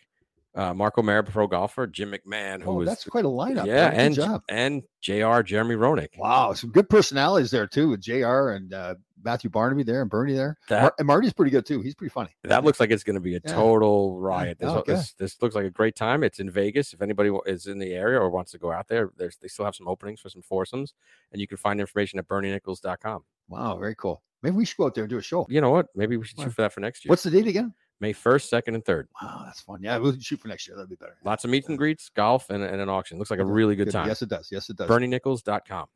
Uh, 0.55 0.75
Mark 0.75 0.99
O'Meara, 0.99 1.25
pro 1.25 1.47
golfer. 1.47 1.87
Jim 1.87 2.13
McMahon, 2.13 2.63
who 2.63 2.71
oh, 2.71 2.75
was 2.75 2.89
that's 2.89 3.05
quite 3.05 3.25
a 3.25 3.29
lineup. 3.29 3.65
yeah, 3.67 3.89
man. 3.89 3.95
And 4.01 4.15
job. 4.15 4.43
and 4.51 4.83
Jr. 5.01 5.41
Jeremy 5.41 5.77
Roenick. 5.77 6.19
Wow, 6.19 6.53
some 6.53 6.71
good 6.71 6.91
personalities 6.91 7.51
there 7.51 7.67
too 7.67 7.89
with 7.89 8.03
Jr. 8.03 8.51
and 8.51 8.75
uh, 8.75 8.95
Matthew 9.25 9.49
Barnaby 9.49 9.83
there 9.83 10.03
and 10.03 10.11
Bernie 10.11 10.35
there. 10.35 10.59
That- 10.69 10.83
Mar- 10.83 10.95
and 10.99 11.07
Marty's 11.07 11.33
pretty 11.33 11.51
good 11.53 11.65
too. 11.65 11.81
He's 11.81 11.95
pretty 11.95 12.13
funny. 12.13 12.31
That 12.45 12.65
looks 12.65 12.81
like 12.81 12.91
it's 12.91 13.03
going 13.05 13.15
to 13.15 13.21
be 13.21 13.37
a 13.37 13.41
Yeah. 13.45 13.55
total 13.55 14.19
riot. 14.21 14.59
This, 14.59 14.69
Oh, 14.69 14.79
okay. 14.79 14.93
this, 14.93 15.15
this 15.15 15.41
looks 15.41 15.55
like 15.55 15.65
a 15.65 15.71
great 15.71 15.97
time. 15.97 16.23
It's 16.23 16.39
in 16.39 16.51
Vegas. 16.51 16.93
If 16.93 17.01
anybody 17.01 17.31
is 17.47 17.67
in 17.67 17.79
the 17.79 17.95
area 17.95 18.19
or 18.21 18.29
wants 18.29 18.51
to 18.53 18.59
go 18.59 18.71
out 18.71 18.89
there, 18.89 19.11
there's 19.17 19.37
they 19.39 19.49
still 19.49 19.65
have 19.65 19.75
some 19.75 19.89
openings 19.89 20.21
for 20.21 20.29
some 20.29 20.43
foursomes, 20.43 20.93
and 21.33 21.41
you 21.41 21.47
can 21.47 21.57
find 21.57 21.81
information 21.81 22.19
at 22.19 22.29
bernienichols.com. 22.29 23.25
Wow, 23.49 23.79
very 23.79 23.95
cool. 23.95 24.23
Maybe 24.43 24.57
we 24.57 24.65
should 24.65 24.77
go 24.77 24.87
out 24.87 24.95
there 24.95 25.05
and 25.05 25.11
do 25.11 25.19
a 25.19 25.23
show. 25.23 25.47
You 25.49 25.61
know 25.61 25.71
what? 25.71 25.87
Maybe 25.95 26.17
we 26.17 26.25
should 26.27 26.39
shoot 26.39 26.53
for 26.53 26.63
that 26.63 26.73
for 26.73 26.81
next 26.81 27.05
year. 27.05 27.11
What's 27.11 27.23
the 27.23 27.31
date 27.31 27.47
again? 27.47 27.73
May 28.03 28.13
1st, 28.13 28.63
2nd, 28.63 28.75
and 28.75 28.85
3rd. 28.85 29.05
Wow, 29.23 29.43
that's 29.47 29.61
fun. 29.61 29.79
Yeah, 29.81 29.97
we'll 29.99 30.19
shoot 30.19 30.41
for 30.41 30.49
next 30.49 30.67
year. 30.67 30.77
That'd 30.77 30.91
be 30.91 30.97
better. 30.97 31.17
Lots 31.25 31.45
of 31.45 31.51
meet 31.51 31.69
and 31.69 31.79
greets, 31.79 32.09
golf, 32.09 32.51
and, 32.51 32.61
and 32.61 32.81
an 32.81 32.89
auction. 32.89 33.17
Looks 33.17 33.31
like 33.31 33.39
a 33.39 33.45
really 33.45 33.77
good 33.77 33.93
time. 33.93 34.09
Yes, 34.09 34.23
it 34.23 34.29
does. 34.29 34.49
Yes, 34.51 34.69
it 34.69 34.77
does. 34.77 34.89
BernieNichols.com. 34.89 35.87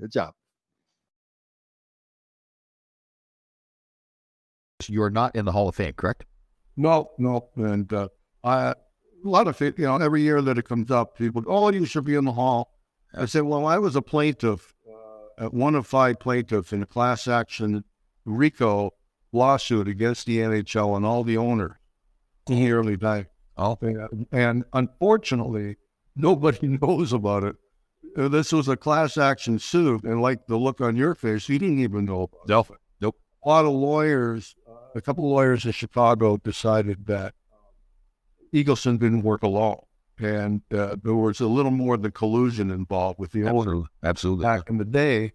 Good 0.00 0.10
job. 0.10 0.32
You 4.88 5.02
are 5.02 5.10
not 5.10 5.36
in 5.36 5.44
the 5.44 5.52
Hall 5.52 5.68
of 5.68 5.76
Fame, 5.76 5.92
correct? 5.92 6.24
No, 6.78 7.10
no, 7.18 7.50
and 7.56 7.92
uh, 7.92 8.08
I 8.42 8.70
a 8.70 8.74
lot 9.22 9.46
of 9.46 9.60
it, 9.60 9.78
you 9.78 9.84
know, 9.84 9.96
every 9.96 10.22
year 10.22 10.40
that 10.40 10.56
it 10.56 10.64
comes 10.64 10.90
up, 10.90 11.18
people, 11.18 11.44
oh, 11.46 11.70
you 11.70 11.84
should 11.84 12.04
be 12.04 12.14
in 12.14 12.24
the 12.24 12.32
hall. 12.32 12.72
I 13.14 13.26
said, 13.26 13.42
well, 13.42 13.66
I 13.66 13.76
was 13.76 13.94
a 13.94 14.02
plaintiff, 14.02 14.74
uh, 15.38 15.48
one 15.48 15.74
of 15.74 15.86
five 15.86 16.18
plaintiffs 16.18 16.72
in 16.72 16.82
a 16.82 16.86
class 16.86 17.28
action 17.28 17.84
RICO 18.24 18.94
lawsuit 19.32 19.88
against 19.88 20.26
the 20.26 20.38
NHL 20.38 20.96
and 20.96 21.04
all 21.06 21.24
the 21.24 21.36
owners 21.36 21.72
in 22.48 22.56
the 22.56 22.72
early 22.72 22.96
days. 22.96 23.26
Oh, 23.56 23.78
And, 24.32 24.64
unfortunately, 24.72 25.76
nobody 26.16 26.66
knows 26.82 27.12
about 27.12 27.44
it. 27.44 27.56
Uh, 28.16 28.28
This 28.28 28.52
was 28.52 28.68
a 28.68 28.76
class 28.76 29.16
action 29.16 29.58
suit, 29.58 30.04
and 30.04 30.20
like 30.20 30.46
the 30.46 30.56
look 30.56 30.80
on 30.80 30.96
your 30.96 31.14
face, 31.14 31.48
you 31.48 31.58
didn't 31.58 31.78
even 31.80 32.04
know 32.06 32.22
about 32.24 32.40
it. 32.44 32.48
Nope. 33.00 33.16
A 33.44 33.48
lot 33.48 33.64
of 33.64 33.72
lawyers, 33.72 34.54
a 34.94 35.00
couple 35.00 35.24
of 35.24 35.30
lawyers 35.30 35.64
in 35.64 35.72
Chicago 35.72 36.36
decided 36.38 37.06
that 37.06 37.34
Eagleson 38.54 38.98
didn't 38.98 39.22
work 39.22 39.42
alone, 39.42 39.80
and 40.18 40.62
uh, 40.74 40.96
there 41.02 41.14
was 41.14 41.40
a 41.40 41.46
little 41.46 41.70
more 41.70 41.96
than 41.96 42.10
collusion 42.12 42.70
involved 42.70 43.18
with 43.18 43.32
the 43.32 43.44
owner. 43.44 43.82
Absolutely. 44.04 44.44
back 44.44 44.68
in 44.68 44.76
the 44.78 44.84
day, 44.84 45.32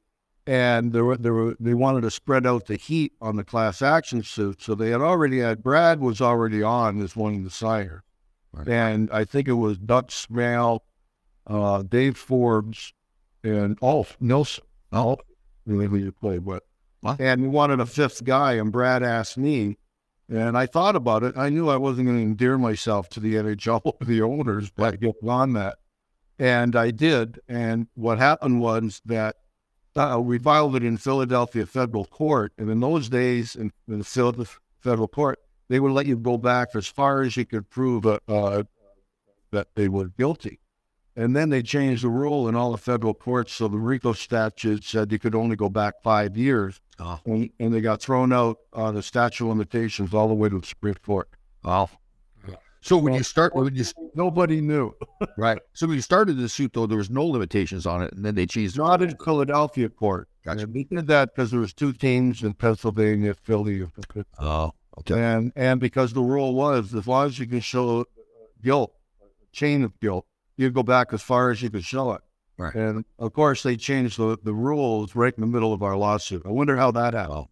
and 0.47 0.93
there 0.93 1.03
were, 1.05 1.17
there 1.17 1.33
were, 1.33 1.55
they 1.59 1.73
wanted 1.73 2.01
to 2.01 2.11
spread 2.11 2.47
out 2.47 2.65
the 2.67 2.77
heat 2.77 3.13
on 3.21 3.35
the 3.35 3.43
class 3.43 3.81
action 3.81 4.23
suit. 4.23 4.61
So 4.61 4.73
they 4.75 4.89
had 4.89 5.01
already 5.01 5.39
had 5.39 5.61
Brad 5.61 5.99
was 5.99 6.21
already 6.21 6.63
on 6.63 7.01
as 7.01 7.15
one 7.15 7.35
of 7.35 7.43
the 7.43 7.49
signers, 7.49 8.01
Right. 8.53 8.67
and 8.67 9.11
I 9.11 9.25
think 9.25 9.47
it 9.47 9.53
was 9.53 9.77
Doug 9.77 10.07
Smail, 10.09 10.79
uh, 11.45 11.83
Dave 11.83 12.17
Forbes, 12.17 12.93
and 13.43 13.77
oh 13.81 14.07
Nelson. 14.19 14.63
Oh, 14.91 15.17
who 15.65 15.95
you 15.97 16.11
played 16.13 16.45
with. 16.45 16.63
And 17.19 17.41
we 17.41 17.47
wanted 17.47 17.79
a 17.79 17.85
fifth 17.85 18.23
guy, 18.23 18.53
and 18.53 18.71
Brad 18.71 19.03
asked 19.03 19.37
me, 19.37 19.77
and 20.29 20.57
I 20.57 20.65
thought 20.65 20.95
about 20.95 21.23
it. 21.23 21.37
I 21.37 21.49
knew 21.49 21.69
I 21.69 21.77
wasn't 21.77 22.07
going 22.07 22.17
to 22.17 22.23
endear 22.23 22.57
myself 22.57 23.07
to 23.09 23.19
the 23.19 23.35
NHL 23.35 23.81
or 23.85 23.93
the 24.05 24.21
owners, 24.21 24.69
but 24.69 24.93
I 24.93 24.97
get 24.97 25.15
on 25.25 25.53
that. 25.53 25.77
And 26.39 26.75
I 26.75 26.91
did. 26.91 27.39
And 27.47 27.87
what 27.95 28.17
happened 28.17 28.59
was 28.61 29.01
that 29.05 29.37
uh, 29.97 30.19
we 30.19 30.39
filed 30.39 30.75
it 30.75 30.83
in 30.83 30.97
Philadelphia 30.97 31.65
federal 31.65 32.05
court. 32.05 32.53
And 32.57 32.69
in 32.69 32.79
those 32.79 33.09
days, 33.09 33.55
in, 33.55 33.71
in 33.87 33.99
the 33.99 34.03
Philadelphia 34.03 34.59
federal 34.79 35.07
court, 35.07 35.39
they 35.69 35.79
would 35.79 35.91
let 35.91 36.05
you 36.05 36.17
go 36.17 36.37
back 36.37 36.69
as 36.75 36.87
far 36.87 37.21
as 37.21 37.35
you 37.35 37.45
could 37.45 37.69
prove 37.69 38.05
uh, 38.05 38.19
uh, 38.27 38.63
that 39.51 39.67
they 39.75 39.87
were 39.87 40.09
guilty. 40.09 40.59
And 41.15 41.35
then 41.35 41.49
they 41.49 41.63
changed 41.63 42.03
the 42.03 42.09
rule 42.09 42.47
in 42.47 42.55
all 42.55 42.71
the 42.71 42.77
federal 42.77 43.15
courts. 43.15 43.53
So 43.53 43.67
the 43.67 43.79
RICO 43.79 44.13
statute 44.13 44.83
said 44.83 45.11
you 45.11 45.17
could 45.17 45.33
only 45.33 45.55
go 45.55 45.67
back 45.67 45.95
five 46.03 46.37
years. 46.37 46.79
Oh. 46.99 47.19
And, 47.25 47.49
and 47.59 47.73
they 47.73 47.81
got 47.81 48.01
thrown 48.01 48.31
out 48.31 48.57
on 48.71 48.93
the 48.93 49.01
statute 49.01 49.43
of 49.45 49.49
limitations 49.49 50.13
all 50.13 50.27
the 50.27 50.35
way 50.35 50.49
to 50.49 50.59
the 50.59 50.65
Supreme 50.65 50.95
Court. 50.95 51.27
Wow. 51.63 51.89
So 52.87 52.97
when 52.97 53.13
you 53.13 53.23
start, 53.23 53.53
when 53.53 53.75
you 53.75 53.83
nobody 54.15 54.61
knew, 54.61 54.93
right? 55.37 55.59
So 55.73 55.87
when 55.87 55.97
you 55.97 56.01
started 56.01 56.37
the 56.37 56.47
suit, 56.47 56.71
though, 56.73 56.85
there 56.87 56.97
was 56.97 57.09
no 57.09 57.25
limitations 57.25 57.85
on 57.85 58.01
it, 58.01 58.13
and 58.13 58.23
then 58.23 58.35
they 58.35 58.45
changed. 58.45 58.77
Not 58.77 59.01
in 59.01 59.15
Philadelphia 59.17 59.89
court. 59.89 60.29
Gotcha. 60.45 60.67
We 60.67 60.85
did 60.85 61.07
that 61.07 61.35
because 61.35 61.51
there 61.51 61.59
was 61.59 61.73
two 61.73 61.91
teams 61.91 62.43
in 62.43 62.53
Pennsylvania, 62.53 63.33
Philly. 63.33 63.81
and- 63.81 64.25
Oh, 64.39 64.71
okay. 64.99 65.21
And 65.21 65.51
and 65.57 65.81
because 65.81 66.13
the 66.13 66.21
rule 66.21 66.55
was, 66.55 66.93
as 66.95 67.05
long 67.07 67.25
as 67.27 67.37
you 67.39 67.45
can 67.45 67.59
show 67.59 68.01
uh, 68.01 68.03
guilt, 68.63 68.93
chain 69.51 69.83
of 69.83 69.99
guilt, 69.99 70.25
you 70.55 70.69
go 70.69 70.81
back 70.83 71.11
as 71.11 71.21
far 71.21 71.51
as 71.51 71.61
you 71.61 71.69
could 71.69 71.83
show 71.83 72.13
it. 72.13 72.21
Right. 72.57 72.73
And 72.73 73.03
of 73.19 73.33
course, 73.33 73.63
they 73.63 73.75
changed 73.75 74.17
the, 74.17 74.37
the 74.41 74.53
rules 74.53 75.13
right 75.13 75.33
in 75.35 75.41
the 75.41 75.47
middle 75.47 75.73
of 75.73 75.83
our 75.83 75.97
lawsuit. 75.97 76.43
I 76.45 76.49
wonder 76.49 76.77
how 76.77 76.91
that 76.91 77.13
happened. 77.13 77.33
Oh, 77.33 77.49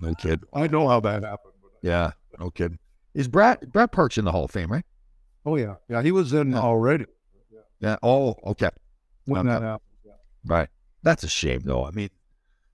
no 0.00 0.14
kid. 0.14 0.40
I 0.54 0.68
know 0.68 0.86
how 0.88 1.00
that 1.00 1.24
happened. 1.24 1.54
Yeah, 1.82 2.12
no 2.38 2.50
kid. 2.50 2.78
Is 3.14 3.28
Brad 3.28 3.72
Brad 3.72 3.92
Park's 3.92 4.18
in 4.18 4.24
the 4.24 4.32
Hall 4.32 4.44
of 4.44 4.50
Fame, 4.50 4.70
right? 4.70 4.84
Oh 5.44 5.56
yeah, 5.56 5.76
yeah, 5.88 6.02
he 6.02 6.12
was 6.12 6.32
in 6.32 6.54
already 6.54 7.06
Yeah. 7.80 7.96
Oh, 8.02 8.36
okay. 8.46 8.70
when 9.24 9.40
Okay. 9.40 9.48
that 9.48 9.62
happened. 9.62 9.80
Right. 10.44 10.68
That's 11.02 11.24
a 11.24 11.28
shame, 11.28 11.60
though. 11.64 11.84
I 11.86 11.90
mean, 11.90 12.10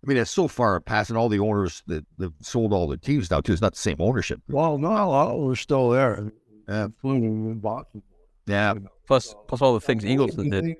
I 0.05 0.09
mean, 0.09 0.16
it's 0.18 0.30
so 0.30 0.49
far 0.49 0.80
passing 0.80 1.16
all 1.16 1.28
the 1.28 1.39
owners 1.39 1.82
that, 1.87 2.05
that 2.18 2.32
sold 2.45 2.72
all 2.72 2.87
the 2.89 2.97
teams 2.97 3.30
now 3.30 3.41
too. 3.41 3.53
It's 3.53 3.62
not 3.62 3.74
the 3.74 3.78
same 3.78 3.97
ownership. 4.01 4.41
Well, 4.49 4.78
no, 4.78 4.89
a 4.89 5.09
all 5.09 5.41
we're 5.41 5.55
still 5.55 5.91
there, 5.91 6.30
including 6.68 7.24
in 7.51 7.59
Boston. 7.61 8.03
Yeah. 8.47 8.74
Plus, 9.07 9.34
plus 9.49 9.62
all 9.62 9.74
the 9.74 9.80
things 9.80 10.05
Eagleson 10.05 10.51
did. 10.51 10.76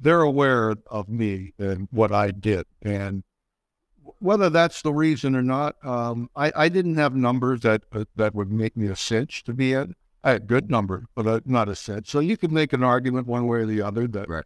They're 0.00 0.22
aware 0.22 0.76
of 0.86 1.08
me 1.08 1.52
and 1.58 1.88
what 1.90 2.12
I 2.12 2.30
did, 2.30 2.66
and 2.82 3.24
whether 4.20 4.50
that's 4.50 4.82
the 4.82 4.92
reason 4.92 5.34
or 5.34 5.42
not, 5.42 5.76
um, 5.84 6.30
I, 6.36 6.52
I 6.54 6.68
didn't 6.68 6.96
have 6.96 7.14
numbers 7.14 7.60
that 7.60 7.82
uh, 7.92 8.04
that 8.16 8.34
would 8.34 8.50
make 8.50 8.76
me 8.76 8.88
a 8.88 8.96
cinch 8.96 9.44
to 9.44 9.52
be 9.52 9.72
in. 9.72 9.94
I 10.24 10.32
had 10.32 10.46
good 10.46 10.70
numbers, 10.70 11.04
but 11.14 11.26
uh, 11.26 11.40
not 11.44 11.68
a 11.68 11.74
cinch. 11.74 12.10
So 12.10 12.20
you 12.20 12.36
could 12.36 12.52
make 12.52 12.72
an 12.72 12.82
argument 12.82 13.26
one 13.26 13.46
way 13.46 13.58
or 13.58 13.66
the 13.66 13.82
other 13.82 14.06
that. 14.08 14.28
Right. 14.28 14.44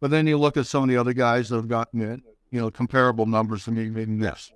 But 0.00 0.10
then 0.10 0.26
you 0.26 0.38
look 0.38 0.56
at 0.56 0.66
some 0.66 0.84
of 0.84 0.88
the 0.88 0.96
other 0.96 1.12
guys 1.12 1.50
that 1.50 1.56
have 1.56 1.68
gotten 1.68 2.00
in, 2.00 2.22
you 2.50 2.60
know, 2.60 2.70
comparable 2.70 3.26
numbers 3.26 3.64
to 3.64 3.70
me, 3.70 3.90
maybe 3.90 4.16
this. 4.16 4.50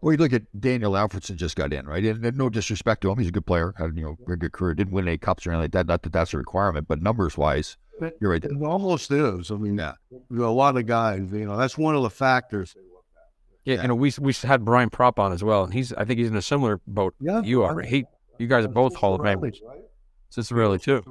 Well, 0.00 0.12
you 0.12 0.18
look 0.18 0.32
at 0.34 0.42
Daniel 0.60 0.92
Alfredsson 0.92 1.36
just 1.36 1.56
got 1.56 1.72
in, 1.72 1.86
right? 1.86 2.04
And, 2.04 2.36
no 2.36 2.50
disrespect 2.50 3.00
to 3.02 3.10
him, 3.10 3.18
he's 3.18 3.28
a 3.28 3.32
good 3.32 3.46
player, 3.46 3.72
had 3.78 3.96
you 3.96 4.04
know 4.04 4.18
very 4.26 4.36
good 4.36 4.52
career. 4.52 4.74
Didn't 4.74 4.92
win 4.92 5.08
any 5.08 5.16
cups 5.16 5.46
or 5.46 5.50
anything 5.50 5.62
like 5.62 5.72
that. 5.72 5.86
Not 5.86 6.02
that 6.02 6.12
that's 6.12 6.34
a 6.34 6.38
requirement, 6.38 6.88
but 6.88 7.00
numbers 7.00 7.38
wise, 7.38 7.78
you're 8.20 8.32
right. 8.32 8.44
It 8.44 8.52
almost 8.62 9.10
is. 9.10 9.50
I 9.50 9.54
mean, 9.54 9.78
yeah. 9.78 9.94
a 10.30 10.34
lot 10.34 10.76
of 10.76 10.86
guys, 10.86 11.20
you 11.32 11.46
know, 11.46 11.56
that's 11.56 11.78
one 11.78 11.94
of 11.94 12.02
the 12.02 12.10
factors. 12.10 12.74
Yeah, 13.64 13.82
you 13.82 13.88
know, 13.88 13.94
we 13.94 14.12
we 14.20 14.32
had 14.32 14.64
Brian 14.64 14.90
Propp 14.90 15.18
on 15.18 15.32
as 15.32 15.42
well, 15.42 15.64
and 15.64 15.72
he's 15.72 15.92
I 15.94 16.04
think 16.04 16.18
he's 16.18 16.28
in 16.28 16.36
a 16.36 16.42
similar 16.42 16.80
boat 16.86 17.14
Yeah, 17.20 17.40
you 17.42 17.62
are. 17.62 17.80
He, 17.80 18.04
you 18.38 18.46
guys 18.46 18.64
are 18.64 18.68
both 18.68 18.94
Hall 18.94 19.14
of 19.14 19.20
Famers. 19.22 19.58
Ciccarelli 20.30 20.82
too. 20.82 21.02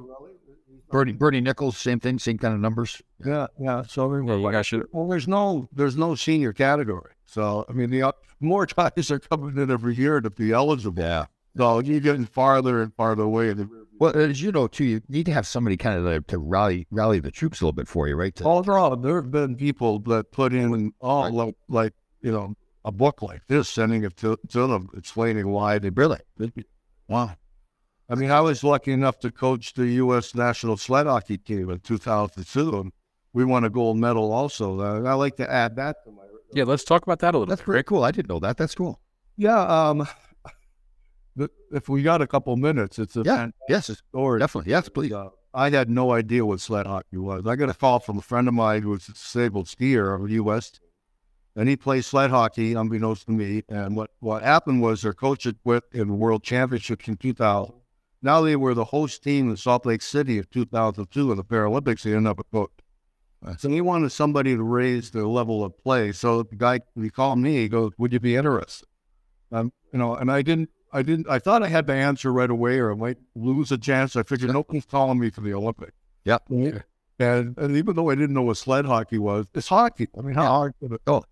Bernie 0.90 1.12
Bernie 1.12 1.40
Nichols, 1.40 1.76
same 1.76 1.98
thing, 1.98 2.18
same 2.18 2.38
kind 2.38 2.54
of 2.54 2.60
numbers. 2.60 3.02
Yeah, 3.24 3.48
yeah. 3.58 3.82
So 3.82 4.14
Yeah, 4.14 4.36
you 4.36 4.52
guys 4.52 4.66
should. 4.66 4.86
Well, 4.92 5.08
there's 5.08 5.26
no 5.26 5.68
there's 5.72 5.96
no 5.96 6.14
senior 6.14 6.52
category. 6.52 7.12
So 7.26 7.64
I 7.68 7.72
mean, 7.72 7.90
the 7.90 8.02
uh, 8.02 8.12
more 8.40 8.66
guys 8.66 9.10
are 9.10 9.18
coming 9.18 9.60
in 9.60 9.70
every 9.70 9.96
year 9.96 10.20
to 10.20 10.30
be 10.30 10.52
eligible. 10.52 11.02
Yeah. 11.02 11.26
So 11.56 11.80
you're 11.80 12.00
getting 12.00 12.26
farther 12.26 12.82
and 12.82 12.94
farther 12.94 13.22
away. 13.22 13.50
And 13.50 13.68
Well, 13.98 14.16
as 14.16 14.42
you 14.42 14.52
know 14.52 14.68
too, 14.68 14.84
you 14.84 15.00
need 15.08 15.26
to 15.26 15.32
have 15.32 15.46
somebody 15.46 15.76
kind 15.76 15.98
of 15.98 16.04
like 16.04 16.26
to 16.28 16.38
rally 16.38 16.86
rally 16.90 17.18
the 17.18 17.30
troops 17.30 17.60
a 17.60 17.64
little 17.64 17.72
bit 17.72 17.88
for 17.88 18.06
you, 18.06 18.14
right? 18.14 18.34
To, 18.36 18.44
all 18.44 18.64
around, 18.68 19.02
there 19.02 19.16
have 19.16 19.30
been 19.30 19.56
people 19.56 19.98
that 20.00 20.30
put 20.30 20.52
in 20.52 20.92
all 21.00 21.30
like, 21.30 21.54
like 21.68 21.92
you 22.24 22.32
know 22.32 22.54
a 22.84 22.90
book 22.92 23.22
like 23.22 23.42
this, 23.46 23.68
sending 23.68 24.02
it 24.04 24.16
to, 24.18 24.36
to 24.48 24.66
them, 24.66 24.88
explaining 24.96 25.48
why 25.48 25.78
they 25.78 25.90
really. 25.90 26.18
Wow. 27.08 27.36
I 28.08 28.14
mean, 28.14 28.30
I 28.30 28.40
was 28.40 28.62
lucky 28.62 28.92
enough 28.92 29.18
to 29.20 29.30
coach 29.30 29.72
the 29.74 29.86
U.S. 30.04 30.34
national 30.34 30.76
sled 30.76 31.06
hockey 31.06 31.38
team 31.38 31.70
in 31.70 31.78
2002, 31.78 32.80
and 32.80 32.92
we 33.32 33.44
won 33.44 33.64
a 33.64 33.70
gold 33.70 33.96
medal 33.96 34.32
also. 34.32 34.80
Uh, 34.80 35.08
I 35.08 35.14
like 35.14 35.36
to 35.36 35.50
add 35.50 35.76
that 35.76 35.96
to 36.04 36.10
my 36.10 36.24
Yeah, 36.52 36.64
let's 36.64 36.84
talk 36.84 37.02
about 37.02 37.20
that 37.20 37.34
a 37.34 37.38
little. 37.38 37.46
That's 37.50 37.62
bit. 37.62 37.66
pretty 37.66 37.82
cool. 37.84 38.04
I 38.04 38.10
didn't 38.10 38.28
know 38.28 38.40
that. 38.40 38.58
That's 38.58 38.74
cool. 38.74 39.00
Yeah, 39.38 39.60
um, 39.62 40.06
the, 41.36 41.48
if 41.72 41.88
we 41.88 42.02
got 42.02 42.20
a 42.20 42.26
couple 42.26 42.54
minutes, 42.56 42.98
it's 42.98 43.16
a 43.16 43.22
Yeah, 43.24 43.48
yes, 43.68 43.90
story. 44.10 44.40
definitely. 44.40 44.70
Yes, 44.70 44.88
please. 44.90 45.12
Uh, 45.12 45.30
I 45.54 45.70
had 45.70 45.88
no 45.88 46.12
idea 46.12 46.44
what 46.44 46.60
sled 46.60 46.86
hockey 46.86 47.16
was. 47.16 47.46
I 47.46 47.56
got 47.56 47.70
a 47.70 47.74
call 47.74 48.00
from 48.00 48.18
a 48.18 48.22
friend 48.22 48.48
of 48.48 48.54
mine 48.54 48.82
who 48.82 48.90
was 48.90 49.08
a 49.08 49.12
disabled 49.12 49.66
skier 49.66 50.14
of 50.14 50.28
the 50.28 50.34
U.S. 50.34 50.72
and 51.56 51.68
he 51.68 51.76
played 51.76 52.04
sled 52.04 52.30
hockey 52.30 52.74
unbeknownst 52.74 53.26
to 53.26 53.32
me. 53.32 53.62
And 53.68 53.96
what, 53.96 54.10
what 54.20 54.42
happened 54.42 54.82
was 54.82 55.02
their 55.02 55.14
coach 55.14 55.44
had 55.44 55.62
quit 55.62 55.84
in 55.92 56.08
the 56.08 56.14
World 56.14 56.42
Championships 56.42 57.08
in 57.08 57.16
2000. 57.16 57.74
Now 58.22 58.40
they 58.40 58.56
were 58.56 58.74
the 58.74 58.84
host 58.84 59.22
team 59.22 59.50
in 59.50 59.56
Salt 59.56 59.84
Lake 59.86 60.02
City 60.02 60.38
in 60.38 60.46
2002 60.50 61.30
in 61.30 61.36
the 61.36 61.44
Paralympics. 61.44 62.02
They 62.02 62.14
ended 62.14 62.30
up 62.30 62.40
a 62.40 62.44
coach. 62.44 62.70
So 63.58 63.68
he 63.68 63.82
wanted 63.82 64.10
somebody 64.10 64.56
to 64.56 64.62
raise 64.62 65.10
the 65.10 65.26
level 65.26 65.62
of 65.62 65.76
play. 65.84 66.12
So 66.12 66.44
the 66.44 66.56
guy, 66.56 66.80
he 66.98 67.10
called 67.10 67.38
me. 67.38 67.56
He 67.56 67.68
goes, 67.68 67.92
"Would 67.98 68.14
you 68.14 68.20
be 68.20 68.36
interested?" 68.36 68.88
Um, 69.52 69.70
you 69.92 69.98
know, 69.98 70.14
and 70.16 70.32
I 70.32 70.40
didn't, 70.40 70.70
I 70.92 71.02
didn't, 71.02 71.28
I 71.28 71.38
thought 71.38 71.62
I 71.62 71.68
had 71.68 71.86
to 71.88 71.92
answer 71.92 72.32
right 72.32 72.48
away, 72.48 72.78
or 72.78 72.92
I 72.92 72.94
might 72.94 73.18
lose 73.34 73.70
a 73.70 73.76
chance. 73.76 74.16
I 74.16 74.22
figured 74.22 74.50
nobody's 74.52 74.86
calling 74.86 75.18
me 75.18 75.28
for 75.28 75.42
the 75.42 75.52
Olympics. 75.52 75.92
Yeah. 76.72 76.78
And, 77.18 77.56
and 77.58 77.76
even 77.76 77.94
though 77.96 78.08
I 78.10 78.14
didn't 78.14 78.32
know 78.34 78.42
what 78.42 78.56
sled 78.56 78.86
hockey 78.86 79.18
was, 79.18 79.46
it's 79.54 79.68
hockey. 79.68 80.08
I 80.18 80.22
mean, 80.22 80.34
how 80.34 80.46
hard 80.46 80.74
could 80.80 80.92
it? 80.92 81.02
Oh, 81.06 81.16
yeah. 81.16 81.22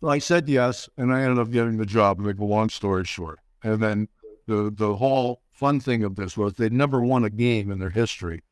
So 0.00 0.08
I 0.08 0.18
said 0.18 0.48
yes, 0.48 0.88
and 0.96 1.12
I 1.12 1.22
ended 1.22 1.38
up 1.38 1.50
getting 1.50 1.76
the 1.76 1.86
job. 1.86 2.18
To 2.18 2.24
make 2.24 2.38
a 2.38 2.44
long 2.44 2.68
story 2.68 3.04
short, 3.04 3.38
and 3.62 3.82
then 3.82 4.08
the 4.46 4.72
the 4.74 4.96
whole 4.96 5.42
fun 5.52 5.80
thing 5.80 6.02
of 6.04 6.16
this 6.16 6.36
was 6.36 6.54
they'd 6.54 6.72
never 6.72 7.00
won 7.00 7.24
a 7.24 7.30
game 7.30 7.70
in 7.70 7.78
their 7.78 7.90
history, 7.90 8.42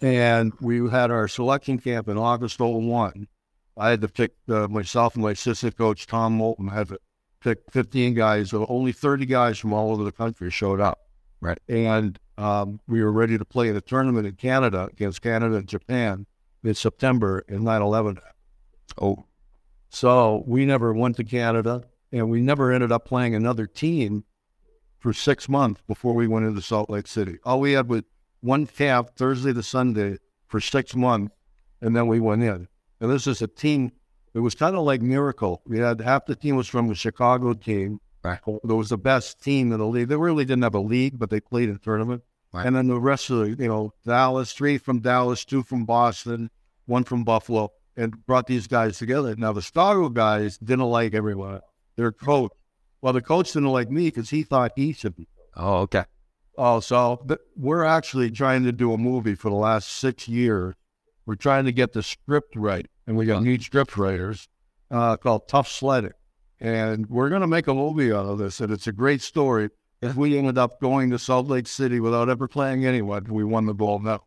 and 0.00 0.52
we 0.60 0.88
had 0.90 1.10
our 1.10 1.28
selection 1.28 1.78
camp 1.78 2.08
in 2.08 2.18
August 2.18 2.60
01. 2.60 3.28
I 3.76 3.90
had 3.90 4.00
to 4.00 4.08
pick 4.08 4.32
uh, 4.48 4.68
myself 4.68 5.14
and 5.14 5.24
my 5.24 5.32
assistant 5.32 5.76
coach 5.76 6.06
Tom 6.06 6.34
Moulton 6.34 6.68
had 6.68 6.88
to 6.88 6.98
pick 7.40 7.58
15 7.70 8.14
guys. 8.14 8.50
So 8.50 8.64
only 8.68 8.92
30 8.92 9.26
guys 9.26 9.58
from 9.58 9.72
all 9.72 9.92
over 9.92 10.02
the 10.02 10.12
country 10.12 10.50
showed 10.50 10.80
up. 10.80 11.00
Right. 11.40 11.58
And 11.68 12.18
um, 12.38 12.80
we 12.88 13.02
were 13.02 13.12
ready 13.12 13.36
to 13.36 13.44
play 13.44 13.68
in 13.68 13.76
a 13.76 13.80
tournament 13.80 14.26
in 14.26 14.34
Canada 14.34 14.88
against 14.90 15.20
Canada 15.20 15.56
and 15.56 15.68
Japan 15.68 16.26
in 16.64 16.74
September 16.74 17.44
in 17.48 17.64
9 17.64 17.82
11. 17.82 18.18
Oh. 19.00 19.24
So 19.88 20.44
we 20.46 20.66
never 20.66 20.92
went 20.92 21.16
to 21.16 21.24
Canada 21.24 21.84
and 22.12 22.30
we 22.30 22.40
never 22.40 22.72
ended 22.72 22.92
up 22.92 23.04
playing 23.04 23.34
another 23.34 23.66
team 23.66 24.24
for 24.98 25.12
six 25.12 25.48
months 25.48 25.80
before 25.86 26.14
we 26.14 26.26
went 26.26 26.46
into 26.46 26.62
Salt 26.62 26.90
Lake 26.90 27.06
City. 27.06 27.38
All 27.44 27.60
we 27.60 27.72
had 27.72 27.88
was 27.88 28.02
one 28.40 28.66
camp 28.66 29.10
Thursday 29.16 29.52
to 29.52 29.62
Sunday 29.62 30.18
for 30.48 30.60
six 30.60 30.94
months, 30.94 31.34
and 31.80 31.94
then 31.94 32.06
we 32.06 32.20
went 32.20 32.42
in. 32.42 32.68
And 33.00 33.10
this 33.10 33.26
is 33.26 33.42
a 33.42 33.46
team. 33.46 33.92
It 34.34 34.40
was 34.40 34.54
kind 34.54 34.76
of 34.76 34.84
like 34.84 35.02
miracle. 35.02 35.62
We 35.66 35.78
had 35.78 36.00
half 36.00 36.26
the 36.26 36.36
team 36.36 36.56
was 36.56 36.68
from 36.68 36.88
the 36.88 36.94
Chicago 36.94 37.52
team. 37.54 38.00
Right. 38.22 38.40
That 38.44 38.74
was 38.74 38.88
the 38.88 38.98
best 38.98 39.42
team 39.42 39.72
in 39.72 39.78
the 39.78 39.86
league. 39.86 40.08
They 40.08 40.16
really 40.16 40.44
didn't 40.44 40.64
have 40.64 40.74
a 40.74 40.80
league, 40.80 41.18
but 41.18 41.30
they 41.30 41.40
played 41.40 41.68
in 41.68 41.78
tournament. 41.78 42.22
Right. 42.52 42.66
And 42.66 42.74
then 42.74 42.88
the 42.88 42.98
rest 42.98 43.30
of 43.30 43.38
the, 43.38 43.62
you 43.62 43.68
know, 43.68 43.92
Dallas, 44.04 44.52
three 44.52 44.78
from 44.78 45.00
Dallas, 45.00 45.44
two 45.44 45.62
from 45.62 45.84
Boston, 45.84 46.50
one 46.86 47.04
from 47.04 47.22
Buffalo, 47.22 47.70
and 47.96 48.26
brought 48.26 48.46
these 48.46 48.66
guys 48.66 48.98
together. 48.98 49.34
Now 49.36 49.52
the 49.52 49.62
Chicago 49.62 50.08
guys 50.08 50.58
didn't 50.58 50.84
like 50.84 51.14
everyone. 51.14 51.60
Their 51.96 52.12
coach. 52.12 52.52
Well, 53.00 53.12
the 53.12 53.22
coach 53.22 53.52
didn't 53.52 53.68
like 53.68 53.90
me 53.90 54.06
because 54.08 54.30
he 54.30 54.42
thought 54.42 54.72
he 54.76 54.92
should 54.92 55.16
be. 55.16 55.28
Oh, 55.56 55.78
okay. 55.78 56.04
Oh, 56.58 56.80
so 56.80 57.22
th- 57.26 57.40
we're 57.56 57.84
actually 57.84 58.30
trying 58.30 58.64
to 58.64 58.72
do 58.72 58.92
a 58.92 58.98
movie 58.98 59.34
for 59.34 59.50
the 59.50 59.56
last 59.56 59.88
six 59.88 60.28
years. 60.28 60.74
We're 61.26 61.34
trying 61.34 61.64
to 61.64 61.72
get 61.72 61.92
the 61.92 62.02
script 62.02 62.54
right, 62.56 62.86
and 63.06 63.16
we 63.16 63.26
got 63.26 63.42
new 63.42 63.58
script 63.60 63.96
writers 63.96 64.48
uh, 64.90 65.16
called 65.16 65.48
Tough 65.48 65.68
Sledding, 65.68 66.12
and 66.60 67.06
we're 67.06 67.28
going 67.28 67.40
to 67.40 67.46
make 67.46 67.66
a 67.66 67.74
movie 67.74 68.12
out 68.12 68.26
of 68.26 68.38
this. 68.38 68.60
And 68.60 68.72
it's 68.72 68.86
a 68.86 68.92
great 68.92 69.20
story. 69.22 69.70
If 70.00 70.14
we 70.14 70.38
ended 70.38 70.56
up 70.56 70.80
going 70.80 71.10
to 71.10 71.18
Salt 71.18 71.48
Lake 71.48 71.66
City 71.66 72.00
without 72.00 72.28
ever 72.28 72.46
playing 72.46 72.86
anyone, 72.86 73.24
we 73.28 73.44
won 73.44 73.66
the 73.66 73.72
gold 73.72 74.04
medal. 74.04 74.25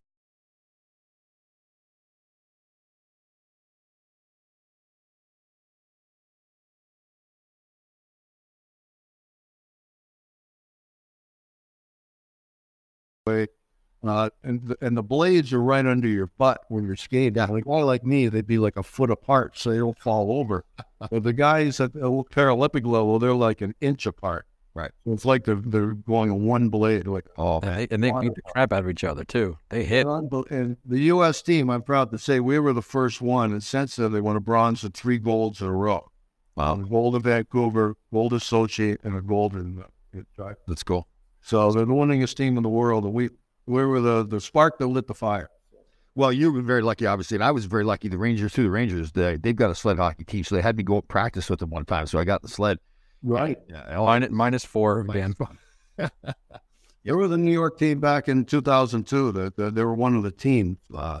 Way, 13.30 13.46
uh, 14.06 14.30
and 14.42 14.66
the, 14.66 14.76
and 14.80 14.96
the 14.96 15.02
blades 15.02 15.52
are 15.52 15.62
right 15.62 15.84
under 15.84 16.08
your 16.08 16.28
butt 16.38 16.64
when 16.68 16.84
you're 16.84 16.96
skating. 16.96 17.34
Like 17.34 17.66
well, 17.66 17.84
like 17.84 18.04
me, 18.04 18.28
they'd 18.28 18.46
be 18.46 18.58
like 18.58 18.76
a 18.76 18.82
foot 18.82 19.10
apart, 19.10 19.58
so 19.58 19.70
they 19.70 19.78
don't 19.78 19.98
fall 19.98 20.38
over. 20.38 20.64
but 21.10 21.22
the 21.22 21.32
guys 21.32 21.80
at 21.80 21.92
the 21.92 22.00
Paralympic 22.00 22.86
level, 22.86 23.18
they're 23.18 23.34
like 23.34 23.60
an 23.60 23.74
inch 23.80 24.06
apart. 24.06 24.46
Right. 24.72 24.92
So 25.04 25.12
it's 25.12 25.24
like 25.24 25.44
they're 25.44 25.56
they're 25.56 25.94
going 25.94 26.30
on 26.30 26.44
one 26.44 26.68
blade. 26.68 27.06
Like 27.06 27.26
oh, 27.36 27.60
Yeah, 27.62 27.86
and 27.90 28.02
they 28.02 28.12
beat 28.12 28.34
the 28.34 28.42
crap 28.42 28.72
out 28.72 28.84
of 28.84 28.88
each 28.88 29.04
other 29.04 29.24
too. 29.24 29.58
They 29.68 29.84
hit. 29.84 30.06
and 30.06 30.76
the 30.84 31.00
U.S. 31.00 31.42
team, 31.42 31.68
I'm 31.68 31.82
proud 31.82 32.10
to 32.12 32.18
say, 32.18 32.40
we 32.40 32.58
were 32.58 32.72
the 32.72 32.82
first 32.82 33.20
one, 33.20 33.52
and 33.52 33.62
since 33.62 33.96
then 33.96 34.12
they 34.12 34.20
won 34.20 34.36
a 34.36 34.40
bronze 34.40 34.84
and 34.84 34.94
three 34.94 35.18
golds 35.18 35.60
in 35.60 35.66
a 35.66 35.72
row. 35.72 36.10
Wow. 36.54 36.72
Um, 36.72 36.88
gold 36.88 37.16
in 37.16 37.22
Vancouver, 37.22 37.96
gold 38.12 38.32
in 38.32 38.38
Sochi, 38.38 38.96
and 39.02 39.16
a 39.16 39.20
gold 39.20 39.54
in. 39.54 39.84
Uh, 40.38 40.52
That's 40.66 40.82
cool. 40.82 41.06
So 41.42 41.70
they're 41.72 41.84
the 41.84 41.92
winningest 41.92 42.34
team 42.36 42.56
in 42.56 42.62
the 42.62 42.68
world, 42.68 43.04
and 43.04 43.14
we 43.14 43.30
we 43.66 43.84
were 43.84 44.00
the 44.00 44.26
the 44.26 44.40
spark 44.40 44.78
that 44.78 44.86
lit 44.86 45.06
the 45.06 45.14
fire. 45.14 45.48
Well, 46.16 46.32
you 46.32 46.52
were 46.52 46.60
very 46.60 46.82
lucky, 46.82 47.06
obviously, 47.06 47.36
and 47.36 47.44
I 47.44 47.52
was 47.52 47.66
very 47.66 47.84
lucky. 47.84 48.08
The 48.08 48.18
Rangers, 48.18 48.52
through 48.52 48.64
the 48.64 48.70
Rangers, 48.70 49.12
they, 49.12 49.36
they've 49.36 49.54
got 49.54 49.70
a 49.70 49.74
sled 49.76 49.96
hockey 49.96 50.24
team, 50.24 50.42
so 50.42 50.56
they 50.56 50.60
had 50.60 50.76
me 50.76 50.82
go 50.82 51.00
practice 51.00 51.48
with 51.48 51.60
them 51.60 51.70
one 51.70 51.84
time. 51.84 52.06
So 52.06 52.18
I 52.18 52.24
got 52.24 52.42
the 52.42 52.48
sled. 52.48 52.78
Right. 53.22 53.56
Yeah, 53.68 53.96
Minus, 53.96 54.30
minus 54.30 54.64
four, 54.64 55.04
Ben. 55.04 55.34
They 57.04 57.12
were 57.12 57.28
the 57.28 57.38
New 57.38 57.52
York 57.52 57.78
team 57.78 57.98
back 58.00 58.28
in 58.28 58.44
2002. 58.44 59.32
That 59.32 59.56
the, 59.56 59.70
they 59.70 59.82
were 59.84 59.94
one 59.94 60.14
of 60.16 60.22
the 60.22 60.30
teams. 60.30 60.76
Uh, 60.94 61.20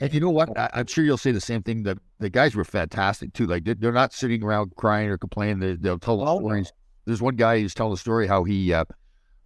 And 0.00 0.12
you 0.14 0.20
know 0.20 0.30
what? 0.30 0.56
I, 0.58 0.70
I'm 0.72 0.86
sure 0.86 1.04
you'll 1.04 1.18
say 1.18 1.30
the 1.32 1.40
same 1.40 1.62
thing. 1.62 1.82
The 1.82 1.98
the 2.20 2.30
guys 2.30 2.54
were 2.54 2.64
fantastic 2.64 3.32
too. 3.34 3.46
Like 3.46 3.64
they, 3.64 3.74
they're 3.74 3.92
not 3.92 4.12
sitting 4.14 4.42
around 4.42 4.74
crying 4.76 5.10
or 5.10 5.18
complaining. 5.18 5.58
They, 5.58 5.74
they'll 5.74 5.98
tell 5.98 6.18
the 6.18 6.24
stories. 6.38 6.72
There's 7.04 7.20
one 7.20 7.36
guy 7.36 7.60
who's 7.60 7.74
telling 7.74 7.92
the 7.92 7.98
story 7.98 8.26
how 8.26 8.44
he 8.44 8.72
uh, 8.72 8.84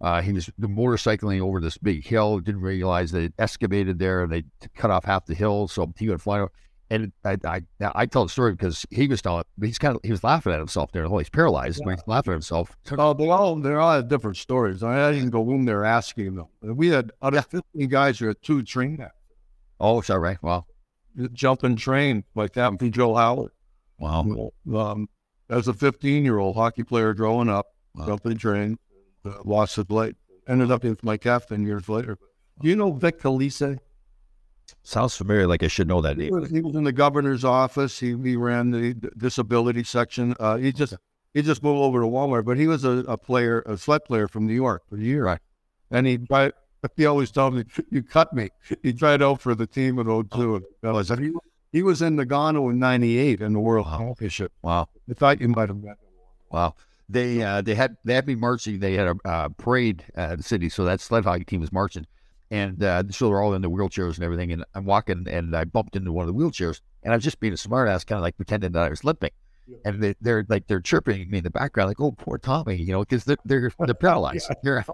uh, 0.01 0.21
he 0.21 0.31
was 0.33 0.49
motorcycling 0.59 1.41
over 1.41 1.59
this 1.59 1.77
big 1.77 2.05
hill. 2.05 2.39
Didn't 2.39 2.61
realize 2.61 3.11
that 3.11 3.23
it 3.23 3.33
excavated 3.37 3.99
there 3.99 4.23
and 4.23 4.31
they 4.31 4.43
cut 4.75 4.91
off 4.91 5.05
half 5.05 5.25
the 5.25 5.35
hill, 5.35 5.67
so 5.67 5.91
he 5.97 6.09
went 6.09 6.21
flying. 6.21 6.43
Over. 6.43 6.51
And 6.91 7.11
I, 7.23 7.37
I 7.45 7.61
I 7.93 8.05
tell 8.07 8.23
the 8.23 8.29
story 8.29 8.53
because 8.53 8.83
he 8.89 9.07
was 9.07 9.21
telling. 9.21 9.43
He's 9.61 9.77
kind 9.77 9.95
of 9.95 10.01
he 10.03 10.09
was 10.09 10.23
laughing 10.23 10.53
at 10.53 10.57
himself 10.59 10.91
there. 10.91 11.07
He's 11.07 11.29
paralyzed. 11.29 11.81
but 11.85 11.91
He's 11.91 12.07
laughing 12.07 12.31
at 12.31 12.37
himself. 12.37 12.75
oh, 12.97 13.13
they 13.13 13.29
all 13.29 13.55
they 13.57 13.73
all 13.75 14.01
different 14.01 14.37
stories. 14.37 14.81
I 14.81 15.11
didn't 15.11 15.29
go 15.29 15.47
in 15.51 15.65
there 15.65 15.85
asking 15.85 16.33
them. 16.35 16.47
We 16.63 16.87
had 16.87 17.11
out 17.21 17.35
of 17.35 17.45
15 17.45 17.89
guys, 17.89 18.17
who 18.17 18.27
had 18.27 18.41
two 18.41 18.63
train 18.63 18.97
that 18.97 19.11
Oh, 19.79 20.01
is 20.01 20.07
that 20.07 20.17
right? 20.19 20.41
Wow. 20.41 20.65
jumping 21.33 21.75
train 21.75 22.23
like 22.35 22.53
that 22.53 22.79
from 22.79 22.91
Joe 22.91 23.13
Howard. 23.15 23.51
Wow. 23.99 24.51
Um, 24.75 25.09
as 25.49 25.67
a 25.67 25.73
15 25.73 26.23
year 26.25 26.37
old 26.39 26.55
hockey 26.55 26.83
player 26.83 27.13
growing 27.13 27.49
up, 27.49 27.67
jumping 28.05 28.37
train, 28.37 28.77
uh, 29.25 29.33
lost 29.43 29.75
his 29.75 29.89
leg. 29.89 30.15
Ended 30.47 30.71
up 30.71 30.83
with 30.83 31.03
my 31.03 31.17
captain 31.17 31.65
years 31.65 31.87
later. 31.87 32.17
Do 32.61 32.67
you 32.67 32.75
know 32.75 32.91
Vic 32.91 33.19
Calise? 33.21 33.79
Sounds 34.83 35.15
familiar. 35.15 35.47
Like 35.47 35.63
I 35.63 35.67
should 35.67 35.87
know 35.87 36.01
that 36.01 36.17
He 36.17 36.23
name. 36.29 36.39
was, 36.41 36.49
he 36.49 36.61
was 36.61 36.75
in 36.75 36.83
the 36.83 36.91
governor's 36.91 37.43
office. 37.43 37.99
He, 37.99 38.15
he 38.17 38.35
ran 38.35 38.71
the 38.71 38.93
disability 39.17 39.83
section. 39.83 40.35
Uh, 40.39 40.57
he 40.57 40.71
just 40.71 40.95
he 41.33 41.41
just 41.41 41.61
moved 41.63 41.79
over 41.79 41.99
to 42.01 42.07
Walmart, 42.07 42.45
but 42.45 42.57
he 42.57 42.67
was 42.67 42.83
a, 42.83 43.03
a 43.07 43.17
player, 43.17 43.61
a 43.65 43.77
sled 43.77 44.05
player 44.05 44.27
from 44.27 44.47
New 44.47 44.53
York 44.53 44.83
for 44.89 44.95
a 44.97 44.99
year. 44.99 45.25
Right. 45.25 45.39
And 45.91 46.05
he 46.07 46.17
tried. 46.17 46.53
He 46.95 47.05
always 47.05 47.29
told 47.31 47.55
me, 47.55 47.65
"You 47.91 48.03
cut 48.03 48.33
me." 48.33 48.49
He 48.83 48.93
tried 48.93 49.21
out 49.21 49.41
for 49.41 49.53
the 49.53 49.67
team 49.67 49.99
in 49.99 50.05
02. 50.07 50.63
Oh, 50.83 50.97
And 50.97 51.19
he, 51.19 51.31
he 51.71 51.83
was 51.83 52.01
in 52.01 52.15
Nagano 52.15 52.69
in 52.71 52.79
'98 52.79 53.41
in 53.41 53.53
the 53.53 53.59
World 53.59 53.85
Championship. 53.87 54.51
Wow. 54.61 54.87
I 55.09 55.13
thought 55.13 55.41
you 55.41 55.49
might 55.49 55.69
have 55.69 55.77
met 55.77 55.91
him. 55.91 56.09
Wow. 56.51 56.75
They 57.09 57.41
uh, 57.41 57.61
they 57.61 57.73
had 57.75 57.97
they 58.05 58.13
had 58.13 58.27
me 58.27 58.35
marching. 58.35 58.79
They 58.79 58.93
had 58.93 59.07
a 59.07 59.15
uh, 59.27 59.49
parade 59.57 60.05
at 60.15 60.37
the 60.37 60.43
city, 60.43 60.69
so 60.69 60.83
that 60.85 61.01
sled 61.01 61.23
hockey 61.25 61.43
team 61.43 61.59
was 61.59 61.71
marching, 61.71 62.05
and 62.51 62.83
uh, 62.83 63.03
so 63.09 63.27
they're 63.27 63.41
all 63.41 63.55
in 63.55 63.63
the 63.63 63.69
wheelchairs 63.69 64.15
and 64.15 64.23
everything. 64.23 64.51
And 64.51 64.63
I'm 64.75 64.85
walking, 64.85 65.25
and 65.27 65.55
I 65.55 65.63
bumped 65.65 65.95
into 65.95 66.11
one 66.11 66.27
of 66.29 66.33
the 66.33 66.39
wheelchairs, 66.39 66.81
and 67.03 67.11
I 67.11 67.17
was 67.17 67.23
just 67.23 67.39
being 67.39 67.53
a 67.53 67.55
smartass, 67.57 68.05
kind 68.05 68.17
of 68.17 68.21
like 68.23 68.37
pretending 68.37 68.73
that 68.73 68.83
I 68.83 68.89
was 68.89 69.03
limping. 69.03 69.31
And 69.85 70.01
they, 70.03 70.15
they're 70.21 70.45
like 70.49 70.67
they're 70.67 70.81
chirping 70.81 71.29
me 71.31 71.39
in 71.39 71.43
the 71.43 71.49
background, 71.49 71.87
like, 71.89 71.99
"Oh, 71.99 72.11
poor 72.11 72.37
Tommy," 72.37 72.75
you 72.75 72.91
know, 72.91 72.99
because 73.01 73.23
they're 73.23 73.37
they're, 73.43 73.71
they're 73.79 73.93
paralyzed. 73.95 74.47
They're- 74.63 74.85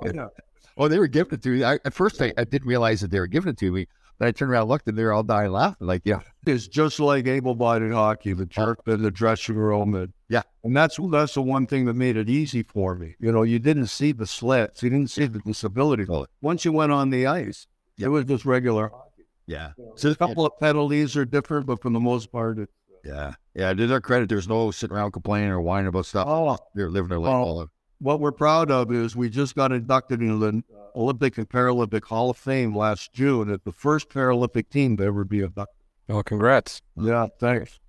oh, 0.77 0.87
they 0.87 0.99
were 0.99 1.07
giving 1.07 1.33
it 1.33 1.43
to 1.43 1.49
me. 1.49 1.63
I, 1.65 1.75
at 1.85 1.93
first, 1.93 2.21
I, 2.21 2.33
I 2.37 2.45
didn't 2.45 2.67
realize 2.67 3.01
that 3.01 3.11
they 3.11 3.19
were 3.19 3.27
giving 3.27 3.49
it 3.51 3.57
to 3.59 3.71
me. 3.73 3.87
I 4.19 4.31
turned 4.31 4.51
around, 4.51 4.63
and 4.63 4.69
looked, 4.69 4.87
and 4.87 4.97
they're 4.97 5.13
all 5.13 5.23
dying 5.23 5.51
laughing. 5.51 5.87
Like, 5.87 6.01
yeah, 6.05 6.21
It's 6.45 6.67
just 6.67 6.99
like 6.99 7.27
able-bodied 7.27 7.91
hockey, 7.91 8.33
the 8.33 8.45
jerk 8.45 8.79
in 8.87 9.01
the 9.01 9.11
dressing 9.11 9.55
room, 9.55 9.95
and 9.95 10.13
yeah, 10.29 10.43
and 10.63 10.75
that's 10.75 10.97
that's 11.11 11.33
the 11.33 11.41
one 11.41 11.67
thing 11.67 11.85
that 11.85 11.95
made 11.95 12.17
it 12.17 12.29
easy 12.29 12.63
for 12.63 12.95
me. 12.95 13.15
You 13.19 13.31
know, 13.31 13.43
you 13.43 13.59
didn't 13.59 13.87
see 13.87 14.11
the 14.11 14.25
slits, 14.25 14.83
you 14.83 14.89
didn't 14.89 15.09
see 15.09 15.25
the 15.25 15.39
disability. 15.39 16.05
Once 16.41 16.65
you 16.65 16.71
went 16.71 16.91
on 16.91 17.09
the 17.09 17.27
ice, 17.27 17.67
it 17.97 18.07
was 18.07 18.25
just 18.25 18.45
regular 18.45 18.89
hockey. 18.89 19.25
yeah. 19.47 19.71
So 19.95 20.09
a 20.09 20.15
couple 20.15 20.45
of 20.45 20.57
penalties 20.59 21.15
are 21.17 21.25
different, 21.25 21.65
but 21.65 21.81
for 21.81 21.89
the 21.89 21.99
most 21.99 22.31
part, 22.31 22.59
it, 22.59 22.69
Yeah, 23.03 23.33
yeah. 23.53 23.73
To 23.73 23.87
their 23.87 24.01
credit, 24.01 24.29
there's 24.29 24.47
no 24.47 24.71
sitting 24.71 24.95
around 24.95 25.11
complaining 25.11 25.49
or 25.49 25.61
whining 25.61 25.87
about 25.87 26.05
stuff. 26.05 26.27
Oh. 26.27 26.57
they're 26.73 26.89
living 26.89 27.09
their 27.09 27.19
oh. 27.19 27.21
life 27.21 27.31
Oh. 27.31 27.69
All 28.05 28.13
over. 28.13 28.17
what 28.17 28.19
we're 28.21 28.31
proud 28.31 28.71
of 28.71 28.91
is 28.91 29.15
we 29.15 29.29
just 29.29 29.55
got 29.55 29.71
inducted 29.71 30.21
into 30.21 30.37
the 30.37 30.63
Olympic 30.95 31.37
and 31.37 31.49
Paralympic 31.49 32.03
Hall 32.05 32.29
of 32.29 32.37
Fame 32.37 32.75
last 32.75 33.13
June. 33.13 33.49
It's 33.49 33.63
the 33.63 33.71
first 33.71 34.09
Paralympic 34.09 34.69
team 34.69 34.97
to 34.97 35.03
ever 35.03 35.23
be 35.23 35.39
inducted. 35.39 35.75
Oh, 36.09 36.23
congrats. 36.23 36.81
Yeah, 36.95 37.27
thanks. 37.39 37.79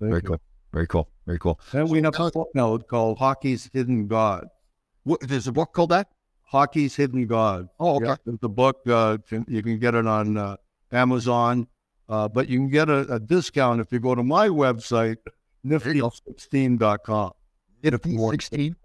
Thank 0.00 0.10
Very 0.10 0.22
you. 0.22 0.28
cool. 0.28 0.40
Very 0.72 0.86
cool. 0.86 1.08
Very 1.26 1.38
cool. 1.38 1.60
And 1.72 1.88
we 1.88 2.02
have 2.02 2.14
a 2.18 2.30
book 2.30 2.48
now 2.54 2.76
called 2.78 3.18
Hockey's 3.18 3.70
Hidden 3.72 4.08
Gold. 4.08 4.44
What, 5.04 5.20
there's 5.20 5.46
a 5.46 5.52
book 5.52 5.72
called 5.72 5.90
that? 5.90 6.08
Hockey's 6.42 6.94
Hidden 6.96 7.26
Gold. 7.26 7.68
Oh, 7.80 7.96
okay. 7.96 8.06
Yeah, 8.06 8.16
it's 8.26 8.42
a 8.42 8.48
book. 8.48 8.80
Uh, 8.86 9.18
can- 9.28 9.46
you 9.48 9.62
can 9.62 9.78
get 9.78 9.94
it 9.94 10.06
on 10.06 10.36
uh, 10.36 10.56
Amazon, 10.92 11.66
uh, 12.08 12.28
but 12.28 12.48
you 12.48 12.58
can 12.58 12.68
get 12.68 12.88
a, 12.88 13.14
a 13.14 13.20
discount 13.20 13.80
if 13.80 13.92
you 13.92 14.00
go 14.00 14.14
to 14.14 14.22
my 14.22 14.48
website, 14.48 15.16
nifty16.com. 15.64 17.32
Nifty 17.82 18.16
16? 18.18 18.76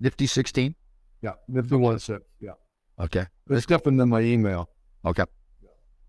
Nifty 0.00 0.26
16? 0.26 0.74
Yeah, 1.22 1.32
Nifty 1.48 1.76
one 1.76 1.98
six. 1.98 2.22
Yeah, 2.40 2.52
Okay. 2.98 3.26
it's 3.50 3.66
different 3.66 3.98
than 3.98 4.08
my 4.10 4.20
email. 4.20 4.68
Okay. 5.04 5.24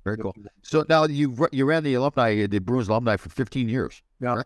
Very 0.03 0.17
cool. 0.17 0.33
So 0.63 0.85
now 0.88 1.05
you 1.05 1.35
you 1.51 1.65
ran 1.65 1.83
the 1.83 1.93
alumni, 1.95 2.45
the 2.47 2.59
Bruins 2.59 2.88
alumni 2.88 3.17
for 3.17 3.29
15 3.29 3.67
years. 3.67 4.01
Yeah. 4.21 4.41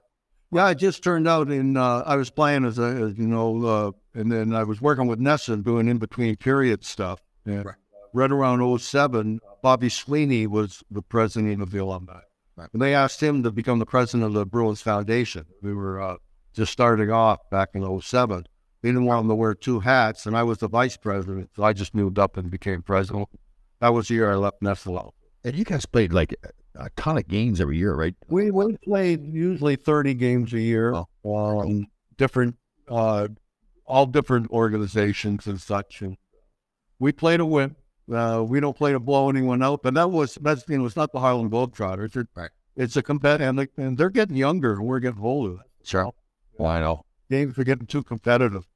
Yeah, 0.53 0.69
it 0.69 0.75
just 0.75 1.03
turned 1.03 1.27
out 1.27 1.49
in 1.51 1.77
uh, 1.77 2.03
I 2.05 2.15
was 2.15 2.29
playing 2.29 2.65
as 2.65 2.77
a 2.79 2.83
as, 2.83 3.17
you 3.17 3.27
know, 3.27 3.65
uh, 3.65 3.91
and 4.19 4.31
then 4.31 4.53
I 4.53 4.63
was 4.63 4.81
working 4.81 5.07
with 5.07 5.19
NESN 5.19 5.63
doing 5.63 5.87
in 5.87 5.97
between 5.97 6.35
period 6.35 6.83
stuff. 6.83 7.21
And 7.45 7.65
right 8.13 8.31
around 8.31 8.79
07, 8.79 9.39
Bobby 9.61 9.87
Sweeney 9.89 10.47
was 10.47 10.83
the 10.91 11.01
president 11.01 11.61
of 11.61 11.71
the 11.71 11.77
alumni. 11.77 12.19
Right. 12.57 12.69
And 12.73 12.81
they 12.81 12.93
asked 12.93 13.21
him 13.21 13.43
to 13.43 13.51
become 13.51 13.79
the 13.79 13.85
president 13.85 14.23
of 14.23 14.33
the 14.33 14.45
Bruins 14.45 14.81
Foundation. 14.81 15.45
We 15.61 15.73
were 15.73 16.01
uh, 16.01 16.15
just 16.53 16.71
starting 16.73 17.11
off 17.11 17.39
back 17.49 17.69
in 17.73 18.01
07. 18.01 18.45
They 18.81 18.89
didn't 18.89 19.05
want 19.05 19.23
him 19.23 19.29
to 19.29 19.35
wear 19.35 19.53
two 19.53 19.79
hats, 19.79 20.25
and 20.25 20.35
I 20.35 20.43
was 20.43 20.57
the 20.59 20.67
vice 20.67 20.97
president, 20.97 21.49
so 21.55 21.63
I 21.63 21.73
just 21.73 21.93
moved 21.93 22.17
up 22.17 22.35
and 22.37 22.49
became 22.49 22.81
president. 22.81 23.29
That 23.79 23.89
was 23.89 24.07
the 24.07 24.15
year 24.15 24.31
I 24.31 24.35
left 24.35 24.61
NESN. 24.61 25.11
And 25.43 25.55
you 25.55 25.63
guys 25.63 25.85
played 25.85 26.13
like 26.13 26.35
a 26.75 26.89
ton 26.95 27.17
of 27.17 27.27
games 27.27 27.59
every 27.61 27.77
year, 27.77 27.93
right? 27.95 28.15
We 28.27 28.49
we 28.51 28.77
played 28.77 29.25
usually 29.33 29.75
thirty 29.75 30.13
games 30.13 30.53
a 30.53 30.59
year, 30.59 30.93
um, 31.25 31.87
different, 32.17 32.55
uh, 32.87 33.27
all 33.85 34.05
different 34.05 34.49
organizations 34.51 35.47
and 35.47 35.59
such. 35.59 36.01
And 36.01 36.17
we 36.99 37.11
played 37.11 37.37
to 37.37 37.45
win. 37.45 37.75
Uh, 38.11 38.43
we 38.47 38.59
don't 38.59 38.75
play 38.77 38.91
to 38.91 38.99
blow 38.99 39.29
anyone 39.29 39.61
out. 39.63 39.81
But 39.83 39.93
that 39.95 40.09
was 40.11 40.35
that's 40.41 40.63
you 40.69 40.77
know 40.77 40.85
it's 40.85 40.95
not 40.95 41.11
the 41.11 41.19
Harlem 41.19 41.49
Globetrotters. 41.49 42.15
It's, 42.15 42.29
right. 42.35 42.49
it's 42.75 42.95
a 42.97 43.01
competitive, 43.03 43.47
and, 43.49 43.59
they- 43.59 43.83
and 43.83 43.97
they're 43.97 44.09
getting 44.09 44.35
younger, 44.35 44.73
and 44.73 44.85
we're 44.85 44.99
getting 44.99 45.21
older. 45.21 45.57
Sure. 45.83 46.11
Well, 46.57 46.69
I 46.69 46.79
know. 46.81 47.05
Games 47.29 47.57
are 47.57 47.63
getting 47.63 47.87
too 47.87 48.03
competitive. 48.03 48.67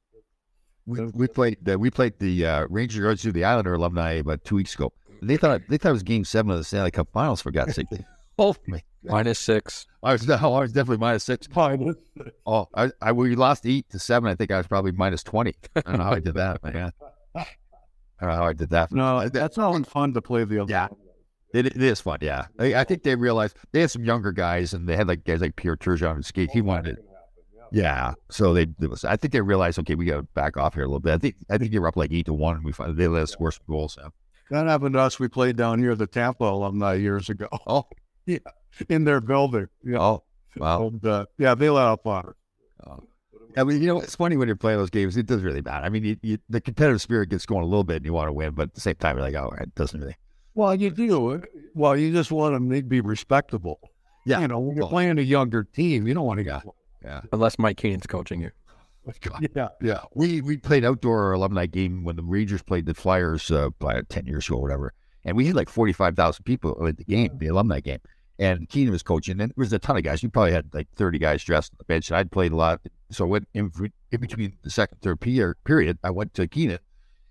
We, 0.88 1.06
we 1.06 1.28
played 1.28 1.58
the, 1.64 1.80
we 1.80 1.90
played 1.90 2.20
the 2.20 2.46
uh, 2.46 2.68
Ranger 2.70 3.02
Yards 3.02 3.24
through 3.24 3.32
the 3.32 3.44
Islander 3.44 3.74
alumni 3.74 4.14
about 4.14 4.44
two 4.44 4.56
weeks 4.56 4.76
ago. 4.76 4.94
They 5.22 5.38
thought 5.38 5.62
they 5.70 5.78
thought 5.78 5.90
it 5.90 5.94
was 5.94 6.04
Game 6.04 6.24
Seven 6.24 6.52
of 6.52 6.58
the 6.58 6.64
Stanley 6.64 6.92
Cup 6.92 7.10
Finals. 7.12 7.42
For 7.42 7.52
God's 7.52 7.76
sake! 7.76 7.88
oh 8.38 8.56
me. 8.68 8.84
Minus 9.04 9.40
six. 9.40 9.88
I 10.04 10.14
was 10.14 10.28
no, 10.28 10.36
I 10.36 10.60
was 10.60 10.74
definitely 10.74 10.98
minus 10.98 11.24
six. 11.24 11.48
Minus. 11.56 11.96
Oh, 12.46 12.68
I, 12.74 12.92
I 13.02 13.12
we 13.12 13.36
lost 13.36 13.66
eight 13.66 13.88
to 13.90 14.00
seven. 14.00 14.30
I 14.30 14.36
think 14.36 14.52
I 14.52 14.58
was 14.58 14.68
probably 14.68 14.92
minus 14.92 15.24
twenty. 15.24 15.54
I 15.76 15.82
don't 15.82 15.98
know 15.98 16.04
how 16.04 16.14
I 16.14 16.20
did 16.20 16.34
that, 16.36 16.64
man. 16.64 16.92
I 17.36 17.46
don't 18.20 18.30
know 18.30 18.36
how 18.36 18.46
I 18.46 18.54
did 18.54 18.70
that. 18.72 18.92
No, 18.92 19.30
that's 19.30 19.58
not 19.58 19.86
fun 19.88 20.14
to 20.14 20.22
play 20.22 20.44
the 20.44 20.64
other. 20.64 20.72
Yeah. 20.72 20.88
It, 21.54 21.68
it 21.68 21.82
is 21.82 22.02
fun, 22.02 22.18
yeah. 22.22 22.48
I, 22.60 22.76
I 22.76 22.84
think 22.84 23.04
they 23.04 23.16
realized 23.16 23.56
they 23.72 23.82
had 23.82 23.92
some 23.92 24.04
younger 24.04 24.32
guys, 24.32 24.74
and 24.74 24.90
they 24.90 24.98
had 24.98 25.08
like 25.08 25.24
guys 25.24 25.40
like 25.40 25.56
Pierre 25.56 25.78
Turgeon 25.78 26.16
and 26.16 26.26
skate. 26.26 26.52
He 26.52 26.62
wanted, 26.62 26.98
it. 26.98 27.06
Yeah. 27.72 28.14
So 28.30 28.54
they, 28.54 28.68
it 28.82 28.90
was, 28.90 29.04
I 29.06 29.16
think 29.16 29.34
they 29.34 29.42
realized, 29.42 29.80
okay, 29.80 29.96
we 29.96 30.06
got 30.06 30.18
to 30.18 30.24
back 30.24 30.58
off 30.58 30.74
here 30.74 30.84
a 30.84 30.88
little 30.88 31.00
bit. 31.00 31.14
I 31.14 31.18
think, 31.18 31.36
I 31.50 31.58
think 31.58 31.72
they 31.72 31.80
were 31.80 31.88
up 31.88 31.98
like 31.98 32.12
eight 32.12 32.26
to 32.28 32.34
one. 32.34 32.58
And 32.58 32.66
we 32.66 32.72
finally 32.72 32.96
they 32.96 33.08
let 33.08 33.24
us 33.24 33.32
score 33.32 33.52
some 33.52 33.64
goals. 33.68 33.94
So. 33.94 34.10
That 34.52 34.68
happened 34.68 34.94
to 34.94 35.00
us. 35.00 35.20
We 35.20 35.28
played 35.28 35.56
down 35.56 35.80
here, 35.80 35.96
the 35.96 36.08
Tampa 36.08 36.46
alumni, 36.46 36.96
years 36.96 37.30
ago. 37.30 37.48
Oh, 37.68 37.86
yeah, 38.26 38.40
in 38.90 39.04
their 39.04 39.22
building. 39.22 39.68
Yeah. 39.84 40.00
Oh, 40.00 40.24
wow. 40.58 40.88
And, 40.88 41.06
uh, 41.06 41.26
yeah, 41.38 41.54
they 41.56 41.70
let 41.70 41.86
up 41.86 42.08
on 42.08 42.30
it. 42.30 42.36
I 43.58 43.64
mean, 43.64 43.82
you 43.82 43.88
know, 43.88 44.02
it's 44.02 44.16
funny 44.16 44.36
when 44.36 44.48
you're 44.48 44.58
playing 44.58 44.80
those 44.80 44.90
games. 44.90 45.16
It 45.16 45.28
doesn't 45.28 45.46
really 45.46 45.62
matter. 45.62 45.86
I 45.86 45.90
mean, 45.90 46.04
you, 46.04 46.18
you, 46.22 46.38
the 46.50 46.60
competitive 46.60 47.02
spirit 47.02 47.30
gets 47.30 47.46
going 47.46 47.64
a 47.64 47.66
little 47.66 47.84
bit, 47.84 47.98
and 47.98 48.06
you 48.06 48.14
want 48.14 48.28
to 48.28 48.34
win, 48.34 48.54
but 48.54 48.64
at 48.64 48.74
the 48.74 48.82
same 48.82 48.96
time, 48.96 49.18
you're 49.18 49.26
like, 49.26 49.36
oh, 49.36 49.54
it 49.60 49.74
doesn't 49.76 50.00
really. 50.00 50.18
Well, 50.56 50.76
you 50.76 50.90
do. 50.90 51.42
Well, 51.74 51.96
you 51.96 52.12
just 52.12 52.32
want 52.32 52.54
them 52.54 52.70
to 52.70 52.82
be 52.84 53.02
respectable. 53.02 53.80
Yeah. 54.26 54.40
You 54.40 54.48
know, 54.48 54.60
when 54.60 54.76
you're 54.76 54.88
playing 54.88 55.20
a 55.20 55.22
younger 55.22 55.64
team, 55.64 56.08
you 56.08 56.14
don't 56.14 56.26
want 56.26 56.40
to 56.40 56.46
Yeah. 56.46 56.62
Get. 57.06 57.14
Yeah. 57.14 57.22
Unless 57.32 57.60
Mike 57.60 57.78
Keenan's 57.78 58.08
coaching 58.08 58.42
you. 58.42 58.52
Yeah. 59.56 59.70
Yeah. 59.82 60.02
We 60.14 60.42
we 60.42 60.58
played 60.58 60.84
outdoor 60.84 61.34
alumni 61.34 61.68
game 61.68 62.04
when 62.04 62.16
the 62.16 62.24
Rangers 62.24 62.64
played 62.64 62.86
the 62.86 62.94
Flyers 62.94 63.52
uh, 63.52 63.70
by 63.80 64.02
ten 64.10 64.26
years 64.26 64.48
ago 64.48 64.58
or 64.58 64.62
whatever, 64.64 64.94
and 65.24 65.38
we 65.38 65.46
had 65.46 65.56
like 65.56 65.70
forty 65.70 65.94
five 65.94 66.16
thousand 66.16 66.44
people 66.44 66.88
at 66.88 66.98
the 66.98 67.04
game, 67.04 67.38
the 67.38 67.48
alumni 67.48 67.80
game, 67.80 68.00
and 68.40 68.68
Keenan 68.68 68.92
was 68.92 69.04
coaching, 69.04 69.40
and 69.40 69.52
there 69.52 69.54
was 69.56 69.72
a 69.74 69.80
ton 69.80 69.98
of 69.98 70.04
guys. 70.04 70.24
We 70.24 70.30
probably 70.30 70.54
had 70.54 70.74
like 70.74 70.88
thirty 70.96 71.20
guys 71.20 71.44
dressed 71.44 71.74
on 71.74 71.78
the 71.78 71.86
bench, 71.86 72.10
and 72.10 72.18
I'd 72.18 72.32
played 72.32 72.52
a 72.52 72.56
lot. 72.56 72.82
So 73.12 73.26
I 73.26 73.28
went 73.28 73.48
in, 73.54 73.72
in 74.12 74.20
between 74.20 74.58
the 74.64 74.72
second 74.72 75.02
third 75.02 75.20
period, 75.20 75.56
period, 75.64 76.00
I 76.04 76.10
went 76.10 76.34
to 76.34 76.48
Keenan, 76.48 76.80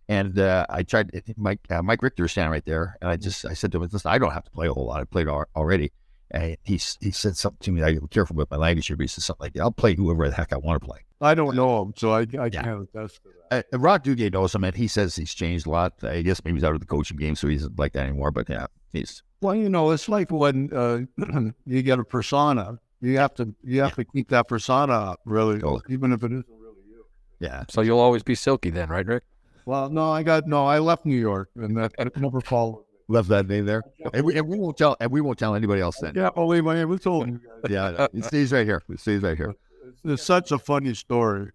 and 0.09 0.39
uh, 0.39 0.67
I 0.69 0.85
tried. 0.85 1.11
Mike 1.37 1.61
uh, 1.71 1.83
Mike 1.83 2.03
Richter 2.03 2.23
was 2.23 2.33
standing 2.33 2.53
right 2.53 2.65
there, 2.65 2.97
and 3.01 3.11
I 3.11 3.17
just 3.17 3.45
I 3.45 3.55
said 3.55 3.73
to 3.73 3.83
him, 3.83 3.89
"Listen, 3.91 4.11
I 4.11 4.19
don't 4.19 4.33
have 4.33 4.45
to 4.45 4.51
play 4.53 4.69
a 4.69 4.73
whole 4.73 4.87
lot. 4.87 5.01
I 5.01 5.05
played 5.05 5.27
already." 5.27 5.93
And 6.31 6.57
he 6.65 6.81
he 7.01 7.11
said 7.11 7.37
something 7.37 7.59
to 7.61 7.73
me. 7.73 7.83
I 7.83 7.93
be 7.93 8.01
careful 8.09 8.37
with 8.37 8.51
my 8.51 8.57
language 8.57 8.87
here, 8.87 8.97
but 8.97 9.05
he 9.05 9.09
said 9.09 9.23
something 9.23 9.45
like, 9.45 9.59
"I'll 9.59 9.71
play 9.71 9.95
whoever 9.95 10.29
the 10.29 10.35
heck 10.35 10.53
I 10.53 10.57
want 10.57 10.81
to 10.81 10.87
play." 10.87 11.01
I 11.21 11.35
don't 11.35 11.55
know 11.55 11.83
him, 11.83 11.95
so 11.97 12.13
I, 12.13 12.21
I 12.21 12.51
can't 12.51 12.89
attest 12.95 13.23
to 13.23 13.31
that. 13.51 13.67
Uh, 13.73 13.79
Ron 13.79 14.01
Duguay 14.01 14.33
knows 14.33 14.55
him, 14.55 14.65
and 14.65 14.75
he 14.75 14.89
says 14.89 15.17
he's 15.17 15.33
changed 15.33 15.67
a 15.67 15.71
lot. 15.71 15.95
I 16.03 16.23
guess 16.23 16.45
maybe 16.45 16.57
he's 16.57 16.65
out 16.65 16.75
of 16.75 16.81
the 16.81 16.87
coaching 16.87 17.17
game, 17.17 17.35
so 17.35 17.49
he 17.49 17.57
isn't 17.57 17.79
like 17.79 17.93
that 17.93 18.07
anymore. 18.07 18.31
But 18.31 18.49
yeah, 18.49 18.67
he's 18.93 19.23
Well, 19.41 19.55
you 19.55 19.69
know, 19.69 19.91
it's 19.91 20.09
like 20.09 20.31
when 20.31 20.71
uh, 20.73 21.01
you 21.67 21.83
get 21.83 21.99
a 21.99 22.05
persona, 22.05 22.79
you 23.01 23.17
have 23.19 23.35
to 23.35 23.55
you 23.63 23.81
have 23.83 23.95
to 23.97 24.05
keep 24.05 24.29
that 24.31 24.49
persona 24.49 24.93
up, 24.93 25.21
really, 25.25 25.63
even 25.89 26.13
if 26.13 26.23
it 26.25 26.33
isn't 26.33 26.47
really 26.49 26.83
you. 26.89 27.05
yeah. 27.41 27.65
So 27.71 27.81
you'll 27.81 28.01
always 28.01 28.23
be 28.23 28.35
silky 28.35 28.71
then, 28.71 28.89
right, 28.89 29.07
Rick? 29.07 29.25
Well, 29.67 29.89
no, 29.89 30.11
I 30.11 30.23
got 30.23 30.47
no. 30.47 30.67
I 30.67 30.79
left 30.79 31.07
New 31.07 31.17
York, 31.17 31.51
and 31.57 31.77
that 31.77 31.93
I 31.99 32.07
never 32.17 32.41
followed. 32.41 32.85
Left 33.07 33.29
that 33.29 33.47
name 33.47 33.67
there, 33.67 33.83
and 34.15 34.25
we, 34.25 34.37
and 34.39 34.49
we 34.49 34.59
won't 34.59 34.79
tell, 34.79 34.97
and 34.99 35.11
we 35.11 35.21
won't 35.21 35.39
tell 35.39 35.55
anybody 35.55 35.83
else 35.83 35.99
then. 35.99 36.15
Yeah, 36.15 36.31
believe 36.31 36.65
me, 36.65 36.85
we 36.87 36.97
told 36.99 37.29
you 37.29 37.39
guys. 37.63 37.71
Yeah, 37.71 38.07
it 38.15 38.25
stays 38.25 38.51
right 38.51 38.67
here. 38.67 38.83
It 38.89 38.99
stays 38.99 39.21
right 39.21 39.37
here. 39.37 39.55
It's, 39.87 40.01
it's 40.05 40.23
such 40.23 40.53
a 40.53 40.59
funny 40.59 40.95
story. 40.95 41.51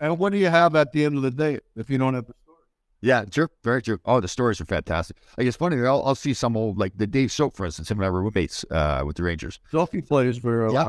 And, 0.00 0.18
what 0.18 0.32
do 0.32 0.38
you 0.38 0.48
have 0.48 0.74
at 0.74 0.90
the 0.92 1.04
end 1.04 1.16
of 1.16 1.22
the 1.22 1.30
day 1.30 1.60
if 1.76 1.90
you 1.90 1.98
don't 1.98 2.14
have 2.14 2.26
the 2.26 2.34
story? 2.42 2.56
Yeah, 3.02 3.24
true, 3.24 3.48
very 3.62 3.82
true. 3.82 4.00
Oh, 4.04 4.18
the 4.20 4.26
stories 4.28 4.60
are 4.60 4.64
fantastic. 4.64 5.18
Like 5.38 5.46
it's 5.46 5.56
funny. 5.56 5.76
I'll, 5.78 6.02
I'll 6.04 6.14
see 6.16 6.34
some 6.34 6.56
old 6.56 6.76
like 6.76 6.98
the 6.98 7.06
Dave 7.06 7.30
Soap, 7.30 7.54
for 7.56 7.66
instance. 7.66 7.90
Him 7.90 7.98
and 7.98 8.06
I 8.06 8.10
were 8.10 8.22
roommates 8.22 8.64
uh, 8.70 9.02
with 9.06 9.16
the 9.16 9.22
Rangers. 9.22 9.60
Sophie 9.70 10.02
plays 10.02 10.38
for 10.38 10.70
Yeah. 10.72 10.84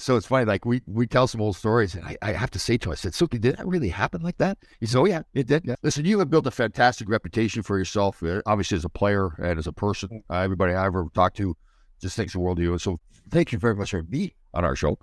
So 0.00 0.16
it's 0.16 0.26
funny, 0.26 0.46
like 0.46 0.64
we 0.64 0.80
we 0.86 1.06
tell 1.06 1.26
some 1.26 1.40
old 1.42 1.56
stories, 1.56 1.94
and 1.94 2.04
I, 2.06 2.16
I 2.22 2.32
have 2.32 2.50
to 2.52 2.58
say 2.58 2.78
to 2.78 2.88
him, 2.88 2.92
I 2.92 2.94
said, 2.94 3.12
Suki, 3.12 3.40
did 3.40 3.56
that 3.56 3.66
really 3.66 3.90
happen 3.90 4.22
like 4.22 4.38
that? 4.38 4.56
He 4.80 4.86
said, 4.86 4.98
Oh 4.98 5.04
yeah, 5.04 5.22
it 5.34 5.46
did. 5.46 5.64
Yeah. 5.66 5.74
Listen, 5.82 6.04
you 6.06 6.18
have 6.20 6.30
built 6.30 6.46
a 6.46 6.50
fantastic 6.50 7.08
reputation 7.08 7.62
for 7.62 7.76
yourself, 7.76 8.22
uh, 8.22 8.40
obviously 8.46 8.76
as 8.78 8.84
a 8.84 8.88
player 8.88 9.30
and 9.38 9.58
as 9.58 9.66
a 9.66 9.72
person. 9.72 10.22
Uh, 10.30 10.38
everybody 10.38 10.72
I 10.72 10.86
ever 10.86 11.06
talked 11.14 11.36
to 11.36 11.54
just 12.00 12.16
thinks 12.16 12.32
the 12.32 12.40
world 12.40 12.58
of 12.58 12.64
you. 12.64 12.78
So 12.78 12.98
thank 13.30 13.52
you 13.52 13.58
very 13.58 13.74
much 13.74 13.90
for 13.90 14.02
being 14.02 14.30
on 14.54 14.64
our 14.64 14.74
show. 14.74 14.98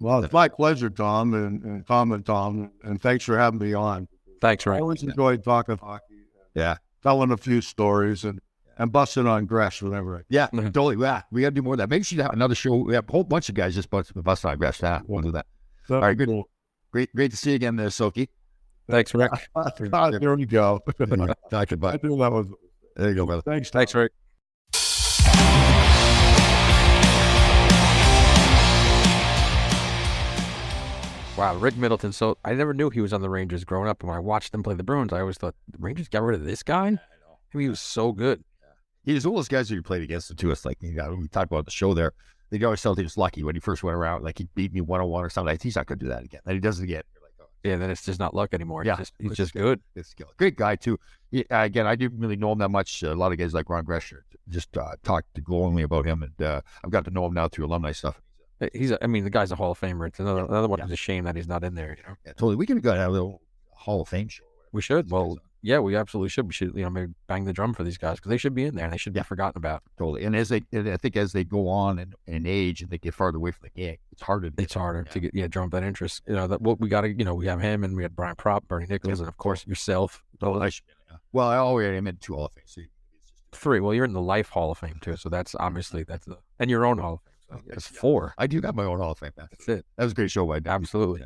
Well, 0.00 0.22
it's 0.22 0.32
my 0.32 0.48
pleasure, 0.48 0.90
Tom, 0.90 1.34
and, 1.34 1.62
and 1.64 1.86
Tom 1.86 2.12
and 2.12 2.24
Tom, 2.24 2.70
and 2.82 3.00
thanks 3.00 3.24
for 3.24 3.36
having 3.38 3.58
me 3.58 3.74
on. 3.74 4.06
Thanks, 4.40 4.64
right? 4.66 4.76
I 4.76 4.80
always 4.80 5.02
enjoyed 5.02 5.42
talking 5.42 5.78
hockey, 5.78 6.24
Yeah. 6.54 6.76
telling 7.02 7.30
a 7.32 7.36
few 7.36 7.60
stories, 7.60 8.24
and 8.24 8.40
and 8.78 8.92
busting 8.92 9.26
on 9.26 9.46
Gresh 9.46 9.82
whenever 9.82 10.18
I. 10.18 10.20
Yeah, 10.28 10.46
totally. 10.52 10.96
Yeah, 10.96 11.22
we 11.30 11.42
got 11.42 11.48
to 11.48 11.54
do 11.54 11.62
more 11.62 11.74
of 11.74 11.78
that. 11.78 11.88
Maybe 11.88 12.00
we 12.00 12.04
should 12.04 12.18
have 12.18 12.32
another 12.32 12.54
show. 12.54 12.74
We 12.76 12.94
have 12.94 13.08
a 13.08 13.12
whole 13.12 13.24
bunch 13.24 13.48
of 13.48 13.54
guys 13.54 13.74
just 13.74 13.90
bust 13.90 14.12
bust 14.14 14.44
on 14.44 14.58
grass. 14.58 14.80
Yeah, 14.82 15.00
we'll 15.06 15.22
do 15.22 15.32
that. 15.32 15.46
All 15.90 16.00
right, 16.00 16.16
good. 16.16 16.42
Great, 16.92 17.14
great 17.14 17.30
to 17.30 17.36
see 17.36 17.50
you 17.50 17.56
again, 17.56 17.76
there, 17.76 17.88
Soki. 17.88 18.28
Thanks, 18.88 19.14
Rick. 19.14 19.32
Ah, 19.56 20.10
there 20.10 20.38
you 20.38 20.46
go. 20.46 20.80
Talk 21.50 21.68
to 21.68 21.74
you, 21.74 21.76
I 21.76 21.76
bud. 21.76 22.00
think 22.00 22.18
that 22.18 22.32
was. 22.32 22.52
There 22.96 23.08
you 23.08 23.14
go, 23.14 23.26
brother. 23.26 23.42
Thanks. 23.42 23.70
Thanks, 23.70 23.94
Rick. 23.94 24.12
Wow, 31.36 31.56
Rick 31.56 31.76
Middleton. 31.76 32.12
So 32.12 32.38
I 32.44 32.54
never 32.54 32.72
knew 32.72 32.90
he 32.90 33.00
was 33.00 33.12
on 33.12 33.20
the 33.20 33.28
Rangers 33.28 33.64
growing 33.64 33.88
up. 33.88 34.00
And 34.00 34.08
when 34.08 34.16
I 34.16 34.20
watched 34.20 34.52
them 34.52 34.62
play 34.62 34.74
the 34.74 34.84
Bruins, 34.84 35.12
I 35.12 35.18
always 35.20 35.36
thought 35.36 35.56
the 35.68 35.78
Rangers 35.80 36.08
got 36.08 36.22
rid 36.22 36.38
of 36.38 36.46
this 36.46 36.62
guy. 36.62 36.86
I 36.86 36.90
mean, 37.56 37.64
he 37.64 37.68
was 37.68 37.80
so 37.80 38.12
good. 38.12 38.44
He 39.04 39.12
was 39.12 39.26
one 39.26 39.34
of 39.34 39.38
those 39.38 39.48
guys 39.48 39.68
who 39.68 39.76
you 39.76 39.82
played 39.82 40.02
against 40.02 40.28
the 40.28 40.34
two 40.34 40.50
It's 40.50 40.64
like 40.64 40.78
you 40.80 40.92
know, 40.92 41.14
we 41.14 41.28
talked 41.28 41.52
about 41.52 41.64
the 41.64 41.70
show 41.70 41.94
there. 41.94 42.12
The 42.50 42.64
always 42.64 42.80
felt 42.80 42.98
he 42.98 43.04
was 43.04 43.16
lucky 43.16 43.42
when 43.42 43.54
he 43.54 43.60
first 43.60 43.82
went 43.82 43.96
around. 43.96 44.22
Like 44.22 44.38
he 44.38 44.48
beat 44.54 44.72
me 44.72 44.80
one 44.80 45.00
on 45.00 45.08
one 45.08 45.24
or 45.24 45.30
something. 45.30 45.52
Like, 45.52 45.62
he's 45.62 45.76
not 45.76 45.86
going 45.86 45.98
to 45.98 46.04
do 46.04 46.08
that 46.10 46.24
again. 46.24 46.40
And 46.46 46.54
he 46.54 46.60
does 46.60 46.78
it 46.78 46.84
again. 46.84 47.02
You're 47.14 47.22
like, 47.22 47.32
oh, 47.40 47.46
Yeah, 47.64 47.76
then 47.76 47.90
it's 47.90 48.04
just 48.04 48.20
not 48.20 48.34
luck 48.34 48.54
anymore. 48.54 48.84
Yeah, 48.84 48.96
He's 48.96 48.98
just, 48.98 49.14
he's 49.18 49.30
it's 49.32 49.36
just 49.36 49.54
good. 49.54 49.80
It's 49.96 50.10
skill. 50.10 50.28
Great 50.36 50.56
guy 50.56 50.76
too. 50.76 50.98
He, 51.30 51.44
uh, 51.50 51.64
again, 51.64 51.86
I 51.86 51.96
didn't 51.96 52.18
really 52.18 52.36
know 52.36 52.52
him 52.52 52.58
that 52.58 52.68
much. 52.68 53.02
a 53.02 53.14
lot 53.14 53.32
of 53.32 53.38
guys 53.38 53.54
like 53.54 53.68
Ron 53.68 53.84
Greschner 53.84 54.20
just 54.48 54.76
uh, 54.76 54.92
talked 55.02 55.42
glowingly 55.42 55.82
about 55.82 56.06
him, 56.06 56.22
and 56.22 56.46
uh, 56.46 56.60
I've 56.84 56.90
got 56.90 57.04
to 57.06 57.10
know 57.10 57.26
him 57.26 57.34
now 57.34 57.48
through 57.48 57.66
alumni 57.66 57.92
stuff. 57.92 58.20
He's, 58.72 58.92
a, 58.92 59.02
I 59.02 59.08
mean, 59.08 59.24
the 59.24 59.30
guy's 59.30 59.50
a 59.50 59.56
Hall 59.56 59.72
of 59.72 59.80
Famer. 59.80 60.06
It's 60.06 60.20
another 60.20 60.44
another 60.44 60.68
one. 60.68 60.80
It's 60.80 60.92
a 60.92 60.96
shame 60.96 61.24
that 61.24 61.34
he's 61.34 61.48
not 61.48 61.64
in 61.64 61.74
there. 61.74 61.96
You 61.98 62.08
know, 62.08 62.16
Yeah, 62.24 62.32
totally. 62.32 62.56
We 62.56 62.66
could 62.66 62.76
have 62.76 62.84
got 62.84 62.98
a 62.98 63.08
little 63.08 63.42
Hall 63.72 64.02
of 64.02 64.08
Fame 64.08 64.28
show. 64.28 64.44
we 64.72 64.80
should. 64.80 65.10
Well, 65.10 65.38
yeah, 65.64 65.78
we 65.78 65.96
absolutely 65.96 66.28
should. 66.28 66.46
We 66.46 66.52
should, 66.52 66.74
you 66.74 66.82
know, 66.82 66.90
maybe 66.90 67.14
bang 67.26 67.44
the 67.44 67.52
drum 67.54 67.72
for 67.72 67.84
these 67.84 67.96
guys 67.96 68.16
because 68.16 68.28
they 68.28 68.36
should 68.36 68.54
be 68.54 68.64
in 68.64 68.74
there 68.74 68.84
and 68.84 68.92
they 68.92 68.98
should 68.98 69.14
be 69.14 69.22
forgotten 69.22 69.56
about. 69.56 69.82
Totally. 69.98 70.22
And 70.24 70.36
as 70.36 70.50
they, 70.50 70.62
and 70.72 70.86
I 70.90 70.98
think 70.98 71.16
as 71.16 71.32
they 71.32 71.42
go 71.42 71.68
on 71.68 71.98
in, 71.98 72.12
in 72.26 72.46
age 72.46 72.82
and 72.82 72.90
they 72.90 72.98
get 72.98 73.14
farther 73.14 73.38
away 73.38 73.50
from 73.50 73.70
the 73.74 73.80
game, 73.80 73.96
it's 74.12 74.20
harder. 74.20 74.50
To 74.50 74.62
It's 74.62 74.74
harder 74.74 75.04
to 75.04 75.20
get 75.20 75.34
yeah 75.34 75.46
drum 75.46 75.70
that 75.70 75.82
interest. 75.82 76.22
You 76.28 76.34
know 76.34 76.46
that 76.46 76.60
what 76.60 76.80
we 76.80 76.90
got 76.90 77.00
to 77.00 77.08
you 77.08 77.24
know 77.24 77.34
we 77.34 77.46
have 77.46 77.60
him 77.60 77.82
and 77.82 77.96
we 77.96 78.02
had 78.02 78.14
Brian 78.14 78.36
Propp, 78.36 78.68
Bernie 78.68 78.86
Nichols, 78.86 79.20
and 79.20 79.28
of 79.28 79.38
course 79.38 79.66
yourself. 79.66 80.22
Oh, 80.42 80.60
I 80.60 80.68
should, 80.68 80.84
yeah. 81.10 81.16
Well, 81.32 81.48
I 81.48 81.56
already 81.56 81.96
am 81.96 82.06
in 82.06 82.18
two 82.18 82.34
Hall 82.34 82.46
of 82.46 82.52
Fame. 82.52 82.64
So 82.66 82.82
Three. 83.52 83.80
Well, 83.80 83.94
you're 83.94 84.04
in 84.04 84.12
the 84.12 84.20
Life 84.20 84.50
Hall 84.50 84.70
of 84.70 84.78
Fame 84.78 84.98
too, 85.00 85.16
so 85.16 85.30
that's 85.30 85.54
obviously 85.58 86.02
that's 86.02 86.26
the 86.26 86.36
and 86.58 86.68
your 86.68 86.84
own 86.84 86.98
Hall 86.98 87.14
of 87.14 87.20
Fame. 87.20 87.62
So 87.64 87.70
that's 87.70 87.86
four. 87.86 88.34
I 88.36 88.46
do 88.46 88.60
got 88.60 88.74
my 88.74 88.84
own 88.84 88.98
Hall 88.98 89.12
of 89.12 89.18
Fame. 89.18 89.32
Man. 89.38 89.48
That's 89.50 89.68
it. 89.68 89.86
That 89.96 90.04
was 90.04 90.12
a 90.12 90.16
great 90.16 90.30
show 90.30 90.46
by 90.46 90.60
Absolutely. 90.64 91.22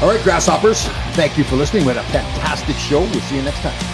All 0.00 0.08
right, 0.08 0.22
Grasshoppers. 0.22 0.86
Thank 1.14 1.36
you 1.36 1.44
for 1.44 1.56
listening. 1.56 1.84
We 1.84 1.92
had 1.92 2.02
a 2.02 2.08
fantastic 2.08 2.76
show. 2.76 3.00
We'll 3.00 3.20
see 3.20 3.36
you 3.36 3.42
next 3.42 3.60
time. 3.60 3.89